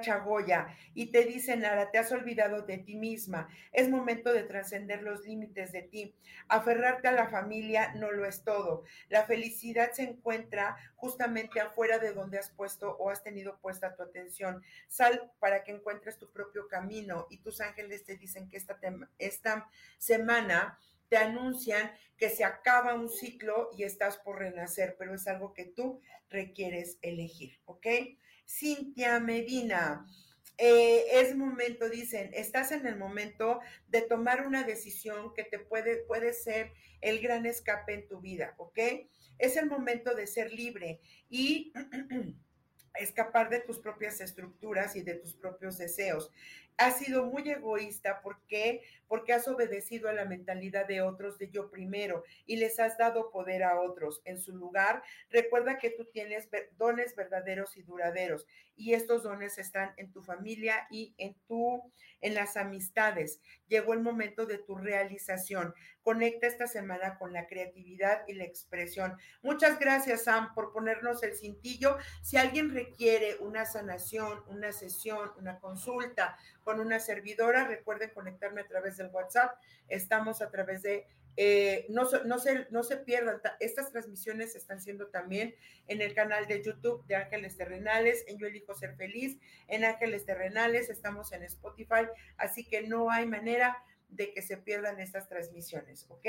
Chagoya, 0.00 0.76
y 0.94 1.06
te 1.12 1.24
dicen, 1.24 1.64
Ara, 1.64 1.90
te 1.90 1.98
has 1.98 2.10
olvidado 2.10 2.62
de 2.62 2.78
ti 2.78 2.96
misma. 2.96 3.48
Es 3.72 3.88
momento 3.88 4.32
de 4.32 4.42
trascender 4.42 5.02
los 5.02 5.24
límites 5.24 5.70
de 5.70 5.82
ti. 5.82 6.14
Aferrarte 6.48 7.06
a 7.06 7.12
la 7.12 7.28
familia 7.28 7.92
no 7.94 8.10
lo 8.10 8.26
es 8.26 8.42
todo. 8.42 8.82
La 9.08 9.24
felicidad 9.24 9.92
se 9.92 10.02
encuentra 10.02 10.76
justamente 10.96 11.60
afuera 11.60 11.98
de 11.98 12.12
donde 12.12 12.38
has 12.38 12.50
puesto 12.50 12.96
o 12.96 13.10
has 13.10 13.22
tenido 13.22 13.58
puesta 13.58 13.94
tu 13.94 14.02
atención. 14.02 14.62
Sal 14.88 15.30
para 15.38 15.62
que 15.62 15.72
encuentres 15.72 16.18
tu 16.18 16.32
propio 16.32 16.66
camino 16.66 17.26
y 17.30 17.38
tus 17.38 17.60
ángeles 17.60 18.04
te 18.04 18.16
dicen 18.16 18.48
que 18.48 18.56
esta, 18.56 18.78
esta 19.18 19.68
semana 19.98 20.78
te 21.08 21.16
anuncian 21.16 21.92
que 22.16 22.28
se 22.28 22.44
acaba 22.44 22.94
un 22.94 23.08
ciclo 23.08 23.70
y 23.76 23.84
estás 23.84 24.16
por 24.18 24.38
renacer, 24.38 24.96
pero 24.98 25.14
es 25.14 25.26
algo 25.26 25.54
que 25.54 25.64
tú 25.64 26.00
requieres 26.28 26.98
elegir, 27.02 27.58
¿ok? 27.64 27.86
Cintia 28.50 29.20
Medina. 29.20 30.06
Eh, 30.58 31.04
es 31.12 31.36
momento, 31.36 31.88
dicen, 31.88 32.30
estás 32.34 32.72
en 32.72 32.86
el 32.86 32.96
momento 32.96 33.60
de 33.88 34.02
tomar 34.02 34.46
una 34.46 34.64
decisión 34.64 35.32
que 35.32 35.44
te 35.44 35.58
puede, 35.58 35.98
puede 36.04 36.34
ser 36.34 36.72
el 37.00 37.20
gran 37.20 37.46
escape 37.46 37.94
en 37.94 38.08
tu 38.08 38.20
vida, 38.20 38.54
¿ok? 38.58 38.78
Es 39.38 39.56
el 39.56 39.66
momento 39.66 40.14
de 40.14 40.26
ser 40.26 40.52
libre 40.52 41.00
y 41.30 41.72
escapar 42.94 43.48
de 43.48 43.60
tus 43.60 43.78
propias 43.78 44.20
estructuras 44.20 44.96
y 44.96 45.02
de 45.02 45.14
tus 45.14 45.34
propios 45.34 45.78
deseos 45.78 46.30
has 46.80 46.98
sido 46.98 47.26
muy 47.26 47.48
egoísta. 47.50 48.22
¿Por 48.22 48.40
qué? 48.46 48.82
Porque 49.06 49.34
has 49.34 49.46
obedecido 49.46 50.08
a 50.08 50.14
la 50.14 50.24
mentalidad 50.24 50.86
de 50.86 51.02
otros 51.02 51.38
de 51.38 51.50
yo 51.50 51.70
primero 51.70 52.24
y 52.46 52.56
les 52.56 52.80
has 52.80 52.96
dado 52.96 53.30
poder 53.30 53.62
a 53.62 53.78
otros. 53.80 54.22
En 54.24 54.40
su 54.40 54.56
lugar, 54.56 55.02
recuerda 55.28 55.78
que 55.78 55.90
tú 55.90 56.06
tienes 56.06 56.48
dones 56.78 57.14
verdaderos 57.14 57.76
y 57.76 57.82
duraderos 57.82 58.46
y 58.76 58.94
estos 58.94 59.22
dones 59.22 59.58
están 59.58 59.92
en 59.98 60.10
tu 60.10 60.22
familia 60.22 60.86
y 60.90 61.14
en 61.18 61.34
tu 61.46 61.82
en 62.22 62.34
las 62.34 62.56
amistades. 62.56 63.40
Llegó 63.68 63.92
el 63.94 64.00
momento 64.00 64.46
de 64.46 64.58
tu 64.58 64.76
realización. 64.76 65.74
Conecta 66.02 66.46
esta 66.46 66.66
semana 66.66 67.18
con 67.18 67.32
la 67.32 67.46
creatividad 67.46 68.22
y 68.26 68.34
la 68.34 68.44
expresión. 68.44 69.16
Muchas 69.42 69.78
gracias, 69.78 70.24
Sam, 70.24 70.54
por 70.54 70.72
ponernos 70.72 71.22
el 71.22 71.34
cintillo. 71.34 71.98
Si 72.22 72.36
alguien 72.36 72.74
requiere 72.74 73.36
una 73.40 73.64
sanación, 73.66 74.42
una 74.48 74.72
sesión, 74.72 75.30
una 75.38 75.58
consulta 75.60 76.38
con 76.70 76.78
una 76.78 77.00
servidora, 77.00 77.66
recuerden 77.66 78.10
conectarme 78.10 78.60
a 78.60 78.66
través 78.68 78.96
del 78.96 79.08
WhatsApp. 79.08 79.58
Estamos 79.88 80.40
a 80.40 80.52
través 80.52 80.82
de 80.82 81.04
eh, 81.36 81.84
no, 81.88 82.08
no, 82.26 82.38
se, 82.38 82.68
no 82.70 82.84
se 82.84 82.96
pierdan, 82.96 83.40
estas 83.58 83.90
transmisiones 83.90 84.54
están 84.54 84.80
siendo 84.80 85.08
también 85.08 85.56
en 85.88 86.00
el 86.00 86.14
canal 86.14 86.46
de 86.46 86.62
YouTube 86.62 87.04
de 87.06 87.16
Ángeles 87.16 87.56
Terrenales, 87.56 88.24
en 88.28 88.38
Yo 88.38 88.46
Elijo 88.46 88.72
Ser 88.76 88.94
Feliz, 88.94 89.40
en 89.66 89.84
Ángeles 89.84 90.24
Terrenales, 90.26 90.90
estamos 90.90 91.32
en 91.32 91.42
Spotify, 91.42 92.06
así 92.36 92.64
que 92.64 92.82
no 92.82 93.10
hay 93.10 93.26
manera 93.26 93.82
de 94.08 94.32
que 94.32 94.42
se 94.42 94.56
pierdan 94.56 95.00
estas 95.00 95.28
transmisiones, 95.28 96.06
¿ok? 96.08 96.26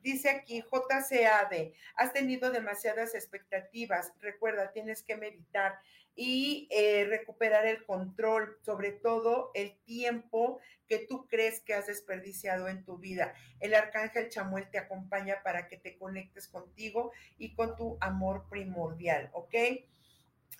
Dice 0.00 0.30
aquí 0.30 0.62
JCAD, 0.62 1.72
has 1.96 2.12
tenido 2.12 2.50
demasiadas 2.50 3.14
expectativas, 3.14 4.12
recuerda, 4.20 4.72
tienes 4.72 5.02
que 5.02 5.16
meditar 5.16 5.78
y 6.14 6.68
eh, 6.70 7.06
recuperar 7.08 7.66
el 7.66 7.84
control, 7.84 8.58
sobre 8.62 8.92
todo 8.92 9.50
el 9.54 9.78
tiempo 9.84 10.60
que 10.88 10.98
tú 10.98 11.26
crees 11.26 11.60
que 11.60 11.74
has 11.74 11.86
desperdiciado 11.86 12.68
en 12.68 12.84
tu 12.84 12.98
vida. 12.98 13.34
El 13.60 13.74
arcángel 13.74 14.28
Chamuel 14.28 14.70
te 14.70 14.78
acompaña 14.78 15.42
para 15.42 15.68
que 15.68 15.76
te 15.76 15.96
conectes 15.96 16.48
contigo 16.48 17.12
y 17.38 17.54
con 17.54 17.76
tu 17.76 17.96
amor 18.00 18.46
primordial, 18.48 19.30
¿ok? 19.32 19.54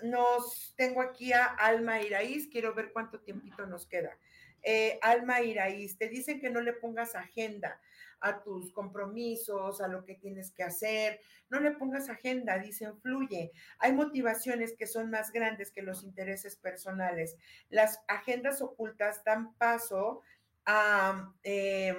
Nos 0.05 0.75
tengo 0.77 1.03
aquí 1.03 1.33
a 1.33 1.45
Alma 1.45 2.01
Iraíz, 2.01 2.49
quiero 2.49 2.75
ver 2.75 2.93
cuánto 2.93 3.21
tiempito 3.21 3.67
nos 3.67 3.87
queda. 3.87 4.17
Eh, 4.63 4.99
Alma 5.03 5.43
Iraíz, 5.43 5.99
te 5.99 6.09
dicen 6.09 6.41
que 6.41 6.49
no 6.49 6.61
le 6.61 6.73
pongas 6.73 7.15
agenda 7.15 7.81
a 8.23 8.43
tus 8.43 8.73
compromisos, 8.73 9.81
a 9.81 9.89
lo 9.89 10.05
que 10.05 10.15
tienes 10.15 10.53
que 10.53 10.63
hacer. 10.63 11.21
No 11.51 11.61
le 11.61 11.73
pongas 11.73 12.09
agenda, 12.09 12.59
dicen, 12.59 12.99
fluye. 13.01 13.53
Hay 13.79 13.93
motivaciones 13.93 14.75
que 14.77 14.87
son 14.87 15.11
más 15.11 15.33
grandes 15.33 15.71
que 15.71 15.83
los 15.83 16.05
intereses 16.05 16.57
personales. 16.57 17.37
Las 17.69 18.01
agendas 18.09 18.63
ocultas 18.63 19.23
dan 19.25 19.55
paso 19.55 20.23
a... 20.65 21.33
Eh, 21.43 21.95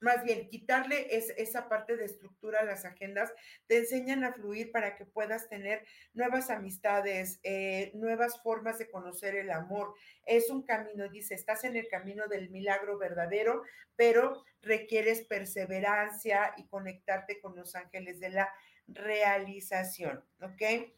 más 0.00 0.24
bien 0.24 0.48
quitarle 0.48 1.06
esa 1.10 1.68
parte 1.68 1.96
de 1.96 2.06
estructura 2.06 2.60
a 2.60 2.64
las 2.64 2.84
agendas, 2.84 3.32
te 3.66 3.78
enseñan 3.78 4.24
a 4.24 4.32
fluir 4.32 4.72
para 4.72 4.96
que 4.96 5.04
puedas 5.04 5.48
tener 5.48 5.84
nuevas 6.14 6.50
amistades, 6.50 7.38
eh, 7.42 7.92
nuevas 7.94 8.42
formas 8.42 8.78
de 8.78 8.90
conocer 8.90 9.36
el 9.36 9.50
amor. 9.50 9.94
Es 10.26 10.50
un 10.50 10.62
camino, 10.62 11.08
dice, 11.08 11.34
estás 11.34 11.64
en 11.64 11.76
el 11.76 11.88
camino 11.88 12.26
del 12.28 12.50
milagro 12.50 12.98
verdadero, 12.98 13.62
pero 13.96 14.42
requieres 14.62 15.22
perseverancia 15.22 16.54
y 16.56 16.66
conectarte 16.66 17.40
con 17.40 17.54
los 17.54 17.74
ángeles 17.74 18.20
de 18.20 18.30
la 18.30 18.52
realización, 18.88 20.24
¿ok? 20.40 20.90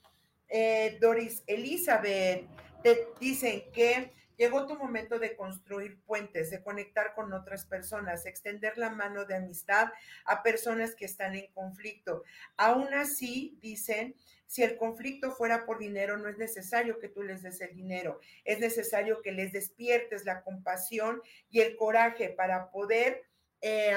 Eh, 0.49 0.99
Doris 1.01 1.43
Elizabeth, 1.47 2.47
te 2.83 3.09
dicen 3.21 3.65
que 3.73 4.13
Llegó 4.43 4.67
tu 4.67 4.75
momento 4.75 5.21
de 5.21 5.37
construir 5.37 6.01
puentes, 6.03 6.51
de 6.51 6.65
conectar 6.65 7.15
con 7.15 7.33
otras 7.33 7.65
personas, 7.65 8.27
extender 8.27 8.77
la 8.77 8.91
mano 8.91 9.25
de 9.25 9.37
amistad 9.37 9.93
a 10.25 10.43
personas 10.43 10.97
que 10.97 11.05
están 11.05 11.37
en 11.37 11.47
conflicto. 11.53 12.25
Aún 12.57 12.93
así, 12.93 13.57
dicen, 13.63 14.17
si 14.49 14.65
el 14.65 14.77
conflicto 14.77 15.31
fuera 15.31 15.65
por 15.65 15.79
dinero, 15.79 16.17
no 16.17 16.29
es 16.29 16.39
necesario 16.39 16.99
que 16.99 17.09
tú 17.09 17.23
les 17.23 17.43
des 17.43 17.61
el 17.61 17.77
dinero, 17.77 18.19
es 18.43 18.59
necesario 18.59 19.23
que 19.23 19.31
les 19.31 19.53
despiertes 19.53 20.25
la 20.25 20.43
compasión 20.43 21.23
y 21.49 21.61
el 21.61 21.77
coraje 21.77 22.31
para 22.31 22.73
poder... 22.73 23.23
Eh, 23.61 23.95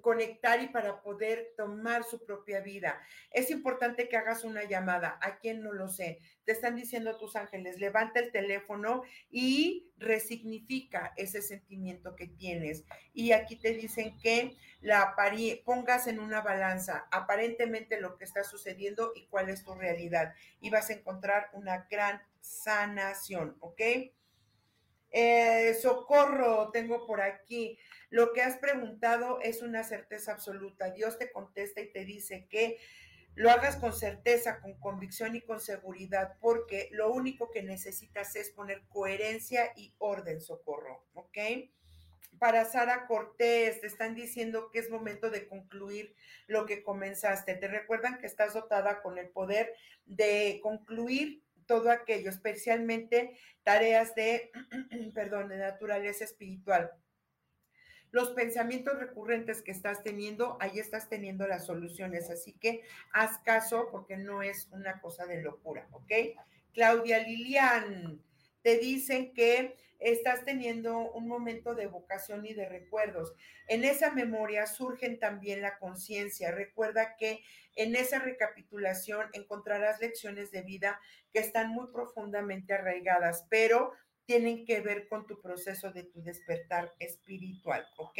conectar 0.00 0.62
y 0.62 0.68
para 0.68 1.02
poder 1.02 1.52
tomar 1.56 2.04
su 2.04 2.24
propia 2.24 2.60
vida. 2.60 3.00
Es 3.30 3.50
importante 3.50 4.08
que 4.08 4.16
hagas 4.16 4.44
una 4.44 4.64
llamada. 4.64 5.18
¿A 5.22 5.38
quién 5.38 5.62
no 5.62 5.72
lo 5.72 5.88
sé? 5.88 6.20
Te 6.44 6.52
están 6.52 6.76
diciendo 6.76 7.16
tus 7.16 7.36
ángeles, 7.36 7.78
levanta 7.78 8.20
el 8.20 8.32
teléfono 8.32 9.02
y 9.30 9.90
resignifica 9.96 11.12
ese 11.16 11.42
sentimiento 11.42 12.16
que 12.16 12.26
tienes. 12.26 12.84
Y 13.12 13.32
aquí 13.32 13.56
te 13.56 13.72
dicen 13.72 14.18
que 14.18 14.56
la 14.80 15.14
pongas 15.64 16.06
en 16.06 16.18
una 16.18 16.42
balanza 16.42 17.06
aparentemente 17.10 18.00
lo 18.00 18.16
que 18.16 18.24
está 18.24 18.44
sucediendo 18.44 19.12
y 19.14 19.26
cuál 19.26 19.48
es 19.48 19.64
tu 19.64 19.74
realidad. 19.74 20.34
Y 20.60 20.70
vas 20.70 20.90
a 20.90 20.94
encontrar 20.94 21.48
una 21.52 21.86
gran 21.90 22.20
sanación, 22.40 23.56
¿ok? 23.60 23.80
Eh, 25.16 25.78
socorro, 25.80 26.70
tengo 26.72 27.06
por 27.06 27.20
aquí. 27.20 27.78
Lo 28.14 28.32
que 28.32 28.42
has 28.42 28.58
preguntado 28.58 29.40
es 29.40 29.60
una 29.60 29.82
certeza 29.82 30.30
absoluta. 30.30 30.92
Dios 30.92 31.18
te 31.18 31.32
contesta 31.32 31.80
y 31.80 31.90
te 31.90 32.04
dice 32.04 32.46
que 32.48 32.78
lo 33.34 33.50
hagas 33.50 33.74
con 33.74 33.92
certeza, 33.92 34.60
con 34.60 34.78
convicción 34.78 35.34
y 35.34 35.40
con 35.40 35.58
seguridad, 35.58 36.36
porque 36.40 36.90
lo 36.92 37.12
único 37.12 37.50
que 37.50 37.64
necesitas 37.64 38.36
es 38.36 38.50
poner 38.50 38.82
coherencia 38.86 39.72
y 39.74 39.96
orden, 39.98 40.40
socorro, 40.40 41.04
¿ok? 41.14 41.38
Para 42.38 42.64
Sara 42.66 43.08
Cortés, 43.08 43.80
te 43.80 43.88
están 43.88 44.14
diciendo 44.14 44.70
que 44.70 44.78
es 44.78 44.90
momento 44.90 45.28
de 45.28 45.48
concluir 45.48 46.14
lo 46.46 46.66
que 46.66 46.84
comenzaste. 46.84 47.56
Te 47.56 47.66
recuerdan 47.66 48.18
que 48.18 48.26
estás 48.26 48.54
dotada 48.54 49.02
con 49.02 49.18
el 49.18 49.30
poder 49.30 49.74
de 50.06 50.60
concluir 50.62 51.42
todo 51.66 51.90
aquello, 51.90 52.30
especialmente 52.30 53.36
tareas 53.64 54.14
de, 54.14 54.52
perdón, 55.14 55.48
de 55.48 55.56
naturaleza 55.56 56.22
espiritual 56.22 56.92
los 58.14 58.30
pensamientos 58.30 58.96
recurrentes 58.96 59.60
que 59.60 59.72
estás 59.72 60.04
teniendo, 60.04 60.56
ahí 60.60 60.78
estás 60.78 61.08
teniendo 61.08 61.48
las 61.48 61.66
soluciones. 61.66 62.30
Así 62.30 62.52
que 62.52 62.82
haz 63.12 63.38
caso 63.38 63.88
porque 63.90 64.16
no 64.16 64.40
es 64.40 64.68
una 64.70 65.00
cosa 65.00 65.26
de 65.26 65.42
locura, 65.42 65.88
¿ok? 65.90 66.12
Claudia 66.72 67.18
Lilian, 67.18 68.22
te 68.62 68.78
dicen 68.78 69.34
que 69.34 69.76
estás 69.98 70.44
teniendo 70.44 71.10
un 71.10 71.26
momento 71.26 71.74
de 71.74 71.88
vocación 71.88 72.46
y 72.46 72.54
de 72.54 72.68
recuerdos. 72.68 73.34
En 73.66 73.82
esa 73.82 74.12
memoria 74.12 74.68
surgen 74.68 75.18
también 75.18 75.60
la 75.60 75.78
conciencia. 75.78 76.52
Recuerda 76.52 77.16
que 77.16 77.42
en 77.74 77.96
esa 77.96 78.20
recapitulación 78.20 79.26
encontrarás 79.32 80.00
lecciones 80.00 80.52
de 80.52 80.62
vida 80.62 81.00
que 81.32 81.40
están 81.40 81.70
muy 81.70 81.88
profundamente 81.92 82.74
arraigadas, 82.74 83.44
pero 83.50 83.92
tienen 84.26 84.64
que 84.64 84.80
ver 84.80 85.08
con 85.08 85.26
tu 85.26 85.40
proceso 85.40 85.92
de 85.92 86.04
tu 86.04 86.22
despertar 86.22 86.92
espiritual, 86.98 87.86
¿ok? 87.96 88.18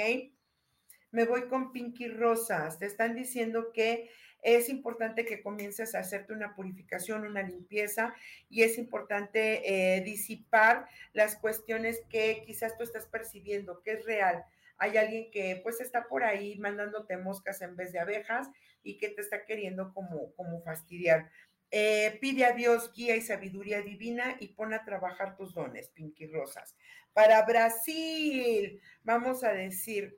Me 1.10 1.24
voy 1.24 1.48
con 1.48 1.72
Pinky 1.72 2.08
Rosas. 2.08 2.78
Te 2.78 2.86
están 2.86 3.14
diciendo 3.14 3.70
que 3.72 4.10
es 4.42 4.68
importante 4.68 5.24
que 5.24 5.42
comiences 5.42 5.94
a 5.94 6.00
hacerte 6.00 6.34
una 6.34 6.54
purificación, 6.54 7.24
una 7.26 7.42
limpieza 7.42 8.14
y 8.50 8.62
es 8.62 8.76
importante 8.76 9.96
eh, 9.96 10.02
disipar 10.02 10.86
las 11.14 11.36
cuestiones 11.36 12.02
que 12.10 12.42
quizás 12.44 12.76
tú 12.76 12.84
estás 12.84 13.06
percibiendo, 13.06 13.80
que 13.82 13.92
es 13.92 14.04
real. 14.04 14.44
Hay 14.76 14.96
alguien 14.98 15.30
que 15.30 15.60
pues 15.62 15.80
está 15.80 16.08
por 16.08 16.24
ahí 16.24 16.58
mandándote 16.58 17.16
moscas 17.16 17.62
en 17.62 17.74
vez 17.76 17.92
de 17.92 18.00
abejas 18.00 18.50
y 18.82 18.98
que 18.98 19.08
te 19.08 19.22
está 19.22 19.44
queriendo 19.46 19.94
como, 19.94 20.34
como 20.34 20.60
fastidiar. 20.62 21.30
Eh, 21.76 22.18
pide 22.20 22.44
a 22.44 22.52
Dios 22.52 22.92
guía 22.94 23.16
y 23.16 23.20
sabiduría 23.20 23.82
divina 23.82 24.36
y 24.38 24.46
pon 24.46 24.72
a 24.72 24.84
trabajar 24.84 25.36
tus 25.36 25.54
dones, 25.54 25.88
Pinky 25.88 26.28
Rosas. 26.28 26.76
Para 27.12 27.44
Brasil, 27.44 28.80
vamos 29.02 29.42
a 29.42 29.52
decir, 29.52 30.16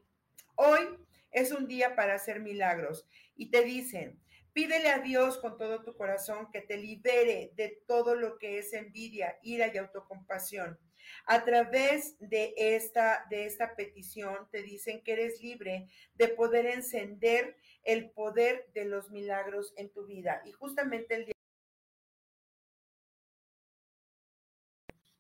hoy 0.57 0.83
es 1.31 1.53
un 1.53 1.67
día 1.67 1.97
para 1.97 2.13
hacer 2.13 2.41
milagros 2.41 3.09
y 3.37 3.51
te 3.51 3.65
dicen, 3.65 4.21
pídele 4.53 4.91
a 4.91 4.99
Dios 4.99 5.39
con 5.39 5.57
todo 5.57 5.83
tu 5.83 5.97
corazón 5.97 6.51
que 6.53 6.61
te 6.61 6.77
libere 6.77 7.53
de 7.55 7.81
todo 7.87 8.17
lo 8.17 8.37
que 8.37 8.59
es 8.59 8.75
envidia, 8.75 9.39
ira 9.41 9.73
y 9.73 9.79
autocompasión. 9.79 10.79
A 11.25 11.43
través 11.47 12.19
de 12.19 12.53
esta, 12.59 13.25
de 13.31 13.47
esta 13.47 13.77
petición 13.77 14.47
te 14.53 14.63
dicen 14.63 15.03
que 15.03 15.15
eres 15.15 15.41
libre 15.41 15.89
de 16.17 16.29
poder 16.29 16.67
encender 16.67 17.57
el 17.83 18.11
poder 18.11 18.67
de 18.75 18.85
los 18.85 19.11
milagros 19.11 19.73
en 19.79 19.89
tu 19.89 20.05
vida. 20.05 20.43
Y 20.45 20.53
justamente 20.53 21.15
el 21.15 21.25
día 21.25 21.36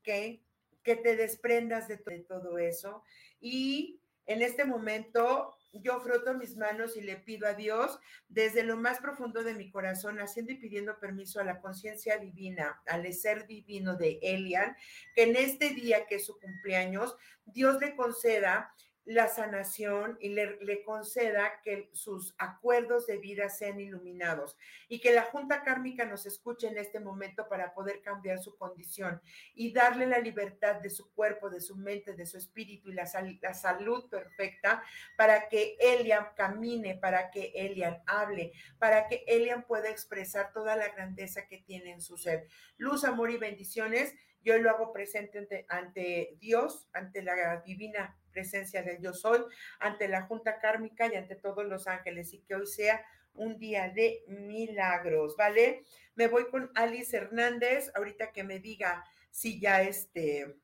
que 0.06 0.96
te 0.96 1.16
desprendas 1.16 1.88
de, 1.88 1.98
todo 1.98 2.58
eso. 2.58 3.02
Y 3.40 4.00
en 4.26 4.40
este 4.40 4.64
momento 4.64 5.56
yo 5.72 6.00
froto 6.00 6.32
mis 6.32 6.56
manos 6.56 6.96
y 6.96 7.02
le 7.02 7.16
pido 7.16 7.46
a 7.46 7.52
Dios 7.52 7.98
desde 8.28 8.62
lo 8.62 8.76
más 8.76 8.98
profundo 9.00 9.42
de 9.42 9.52
mi 9.52 9.70
corazón, 9.70 10.18
haciendo 10.20 10.52
y 10.52 10.56
pidiendo 10.56 10.98
permiso 10.98 11.40
a 11.40 11.44
la 11.44 11.60
conciencia 11.60 12.16
divina, 12.18 12.80
al 12.86 13.12
ser 13.12 13.46
divino 13.46 13.96
de 13.96 14.18
Elian, 14.22 14.74
que 15.14 15.24
en 15.24 15.36
este 15.36 15.70
día 15.70 16.06
que 16.06 16.14
es 16.14 16.24
su 16.24 16.38
cumpleaños, 16.38 17.16
Dios 17.44 17.78
le 17.80 17.94
conceda 17.94 18.72
la 19.06 19.28
sanación 19.28 20.18
y 20.20 20.30
le, 20.30 20.82
conceda 20.84 21.60
que 21.62 21.90
sus 21.92 22.34
acuerdos 22.38 23.06
de 23.06 23.18
vida 23.18 23.48
sean 23.48 23.78
iluminados 23.78 24.56
y 24.88 25.00
que 25.00 25.14
la 25.14 25.22
Junta 25.22 25.62
Kármica 25.62 26.04
nos 26.04 26.26
escuche 26.26 26.66
en 26.66 26.76
este 26.76 26.98
momento 26.98 27.48
para 27.48 27.72
poder 27.72 28.02
cambiar 28.02 28.38
su 28.40 28.56
condición 28.56 29.22
y 29.54 29.72
darle 29.72 30.08
la 30.08 30.18
libertad 30.18 30.80
de 30.80 30.90
su 30.90 31.12
cuerpo, 31.14 31.48
de 31.48 31.60
su 31.60 31.76
mente, 31.76 32.14
de 32.14 32.26
su 32.26 32.36
espíritu 32.36 32.90
y 32.90 32.94
la, 32.94 33.08
la 33.40 33.54
salud 33.54 34.10
perfecta 34.10 34.82
para 35.16 35.48
que 35.48 35.76
Elian 35.78 36.26
camine, 36.34 36.96
para 36.96 37.30
que 37.30 37.52
Elian 37.54 38.02
hable, 38.06 38.52
para 38.80 39.06
que 39.06 39.22
Elian 39.28 39.64
pueda 39.66 39.88
expresar 39.88 40.52
toda 40.52 40.74
la 40.74 40.88
grandeza 40.88 41.46
que 41.46 41.58
tiene 41.58 41.92
en 41.92 42.00
su 42.00 42.16
ser. 42.16 42.48
Luz, 42.76 43.04
amor 43.04 43.30
y 43.30 43.36
bendiciones. 43.36 44.14
Yo 44.42 44.58
lo 44.58 44.70
hago 44.70 44.92
presente 44.92 45.64
ante 45.68 46.36
Dios, 46.40 46.88
ante 46.92 47.22
la 47.22 47.62
divina 47.64 48.16
presencia 48.36 48.82
del 48.82 49.00
yo 49.00 49.14
soy, 49.14 49.40
ante 49.78 50.08
la 50.08 50.22
Junta 50.22 50.58
Kármica 50.58 51.06
y 51.06 51.16
ante 51.16 51.36
todos 51.36 51.64
los 51.64 51.86
ángeles, 51.86 52.34
y 52.34 52.40
que 52.40 52.54
hoy 52.54 52.66
sea 52.66 53.02
un 53.32 53.58
día 53.58 53.88
de 53.88 54.24
milagros, 54.28 55.36
¿vale? 55.38 55.84
Me 56.16 56.26
voy 56.26 56.50
con 56.50 56.70
Alice 56.74 57.16
Hernández, 57.16 57.90
ahorita 57.94 58.32
que 58.32 58.44
me 58.44 58.58
diga 58.58 59.02
si 59.30 59.58
ya 59.58 59.80
este, 59.80 60.54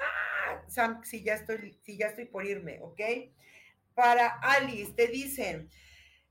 ah, 0.00 1.00
si 1.04 1.22
ya 1.22 1.34
estoy, 1.34 1.78
si 1.84 1.96
ya 1.96 2.08
estoy 2.08 2.24
por 2.24 2.44
irme, 2.44 2.80
¿ok? 2.82 3.00
Para 3.94 4.40
Alice, 4.42 4.92
te 4.94 5.06
dicen, 5.06 5.70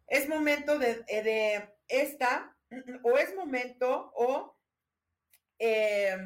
es 0.05 0.27
momento 0.27 0.77
de, 0.79 1.05
eh, 1.07 1.23
de 1.23 1.69
esta, 1.87 2.57
o 3.03 3.17
es 3.17 3.33
momento, 3.35 4.11
o 4.15 4.57
eh, 5.59 6.17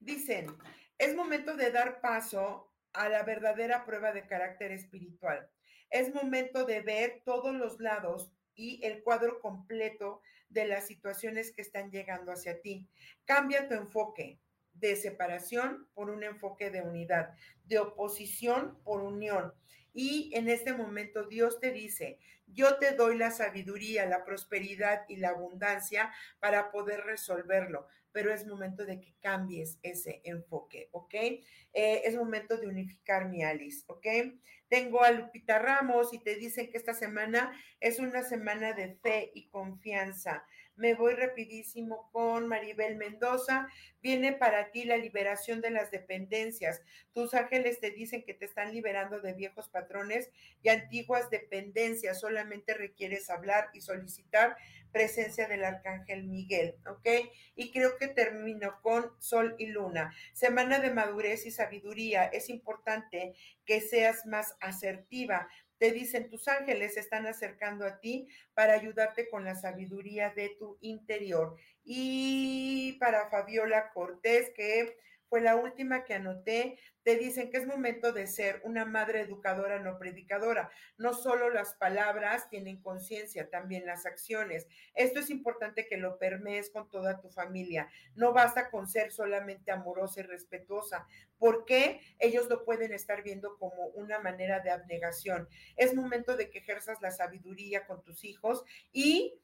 dicen, 0.00 0.54
es 0.98 1.14
momento 1.14 1.56
de 1.56 1.70
dar 1.70 2.02
paso 2.02 2.65
a 2.96 3.08
la 3.08 3.22
verdadera 3.22 3.84
prueba 3.84 4.12
de 4.12 4.26
carácter 4.26 4.72
espiritual. 4.72 5.48
Es 5.90 6.12
momento 6.12 6.64
de 6.64 6.80
ver 6.80 7.22
todos 7.24 7.54
los 7.54 7.78
lados 7.78 8.32
y 8.54 8.84
el 8.84 9.02
cuadro 9.02 9.40
completo 9.40 10.20
de 10.48 10.66
las 10.66 10.86
situaciones 10.86 11.52
que 11.52 11.62
están 11.62 11.90
llegando 11.90 12.32
hacia 12.32 12.60
ti. 12.60 12.88
Cambia 13.24 13.68
tu 13.68 13.74
enfoque, 13.74 14.40
de 14.74 14.96
separación 14.96 15.88
por 15.94 16.10
un 16.10 16.22
enfoque 16.22 16.70
de 16.70 16.82
unidad, 16.82 17.34
de 17.64 17.78
oposición 17.78 18.78
por 18.84 19.02
unión. 19.02 19.54
Y 19.92 20.30
en 20.34 20.48
este 20.48 20.74
momento 20.74 21.24
Dios 21.24 21.60
te 21.60 21.72
dice, 21.72 22.18
yo 22.46 22.76
te 22.78 22.92
doy 22.92 23.16
la 23.16 23.30
sabiduría, 23.30 24.06
la 24.06 24.24
prosperidad 24.24 25.04
y 25.08 25.16
la 25.16 25.30
abundancia 25.30 26.12
para 26.38 26.70
poder 26.70 27.00
resolverlo, 27.04 27.88
pero 28.16 28.32
es 28.32 28.46
momento 28.46 28.86
de 28.86 28.98
que 28.98 29.14
cambies 29.20 29.78
ese 29.82 30.22
enfoque, 30.24 30.88
¿ok? 30.92 31.12
Eh, 31.12 31.42
es 31.74 32.16
momento 32.16 32.56
de 32.56 32.66
unificar 32.66 33.28
mi 33.28 33.44
Alice, 33.44 33.84
¿ok? 33.88 34.06
Tengo 34.70 35.02
a 35.02 35.10
Lupita 35.10 35.58
Ramos 35.58 36.14
y 36.14 36.20
te 36.20 36.34
dicen 36.34 36.70
que 36.70 36.78
esta 36.78 36.94
semana 36.94 37.52
es 37.78 37.98
una 37.98 38.22
semana 38.22 38.72
de 38.72 38.94
fe 39.02 39.32
y 39.34 39.48
confianza. 39.48 40.46
Me 40.76 40.94
voy 40.94 41.14
rapidísimo 41.14 42.10
con 42.12 42.48
Maribel 42.48 42.96
Mendoza. 42.96 43.66
Viene 44.02 44.34
para 44.34 44.70
ti 44.70 44.84
la 44.84 44.98
liberación 44.98 45.62
de 45.62 45.70
las 45.70 45.90
dependencias. 45.90 46.82
Tus 47.14 47.32
ángeles 47.32 47.80
te 47.80 47.90
dicen 47.90 48.24
que 48.24 48.34
te 48.34 48.44
están 48.44 48.72
liberando 48.72 49.20
de 49.20 49.32
viejos 49.32 49.70
patrones 49.70 50.30
y 50.62 50.68
antiguas 50.68 51.30
dependencias. 51.30 52.20
Solamente 52.20 52.74
requieres 52.74 53.30
hablar 53.30 53.70
y 53.72 53.80
solicitar 53.80 54.56
presencia 54.92 55.48
del 55.48 55.64
arcángel 55.64 56.24
Miguel, 56.24 56.76
¿ok? 56.86 57.08
Y 57.54 57.72
creo 57.72 57.96
que 57.96 58.08
termino 58.08 58.80
con 58.82 59.10
Sol 59.18 59.54
y 59.58 59.66
Luna. 59.66 60.14
Semana 60.34 60.78
de 60.78 60.90
madurez 60.90 61.46
y 61.46 61.50
sabiduría. 61.50 62.24
Es 62.24 62.50
importante 62.50 63.34
que 63.64 63.80
seas 63.80 64.26
más 64.26 64.56
asertiva 64.60 65.48
te 65.78 65.92
dicen, 65.92 66.28
tus 66.28 66.48
ángeles 66.48 66.94
se 66.94 67.00
están 67.00 67.26
acercando 67.26 67.84
a 67.84 68.00
ti 68.00 68.28
para 68.54 68.74
ayudarte 68.74 69.28
con 69.28 69.44
la 69.44 69.54
sabiduría 69.54 70.30
de 70.30 70.56
tu 70.58 70.78
interior. 70.80 71.56
Y 71.84 72.94
para 72.98 73.28
Fabiola 73.30 73.90
Cortés, 73.92 74.50
que 74.54 74.96
fue 75.28 75.40
la 75.40 75.56
última 75.56 76.04
que 76.04 76.14
anoté, 76.14 76.78
te 77.02 77.16
dicen 77.16 77.50
que 77.50 77.58
es 77.58 77.66
momento 77.66 78.12
de 78.12 78.26
ser 78.26 78.60
una 78.64 78.84
madre 78.84 79.20
educadora, 79.20 79.78
no 79.78 79.98
predicadora. 79.98 80.70
No 80.98 81.14
solo 81.14 81.50
las 81.50 81.74
palabras 81.74 82.48
tienen 82.48 82.82
conciencia, 82.82 83.48
también 83.48 83.86
las 83.86 84.06
acciones. 84.06 84.66
Esto 84.94 85.20
es 85.20 85.30
importante 85.30 85.86
que 85.86 85.98
lo 85.98 86.18
permees 86.18 86.70
con 86.70 86.90
toda 86.90 87.20
tu 87.20 87.30
familia. 87.30 87.88
No 88.14 88.32
basta 88.32 88.70
con 88.70 88.88
ser 88.88 89.12
solamente 89.12 89.70
amorosa 89.70 90.20
y 90.20 90.24
respetuosa, 90.24 91.06
porque 91.38 92.00
ellos 92.18 92.48
lo 92.48 92.64
pueden 92.64 92.92
estar 92.92 93.22
viendo 93.22 93.56
como 93.56 93.86
una 93.88 94.18
manera 94.18 94.60
de 94.60 94.70
abnegación. 94.70 95.48
Es 95.76 95.94
momento 95.94 96.36
de 96.36 96.50
que 96.50 96.58
ejerzas 96.58 97.00
la 97.00 97.10
sabiduría 97.10 97.86
con 97.86 98.02
tus 98.02 98.24
hijos 98.24 98.64
y 98.92 99.40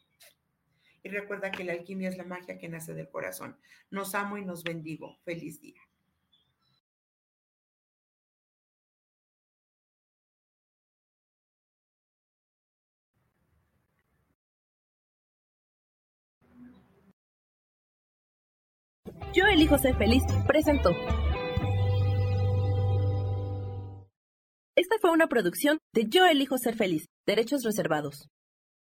y 1.04 1.10
recuerda 1.10 1.52
que 1.52 1.64
la 1.64 1.74
alquimia 1.74 2.08
es 2.08 2.16
la 2.16 2.24
magia 2.24 2.58
que 2.58 2.68
nace 2.68 2.94
del 2.94 3.10
corazón. 3.10 3.58
Nos 3.90 4.14
amo 4.14 4.38
y 4.38 4.44
nos 4.44 4.64
bendigo. 4.64 5.18
Feliz 5.24 5.60
día. 5.60 5.80
Yo 19.34 19.44
elijo 19.46 19.76
ser 19.78 19.96
feliz, 19.96 20.22
presentó. 20.46 20.90
Esta 24.76 24.96
fue 25.00 25.10
una 25.10 25.26
producción 25.26 25.78
de 25.92 26.06
Yo 26.08 26.24
elijo 26.24 26.56
ser 26.56 26.76
feliz, 26.76 27.06
derechos 27.26 27.62
reservados. 27.62 28.28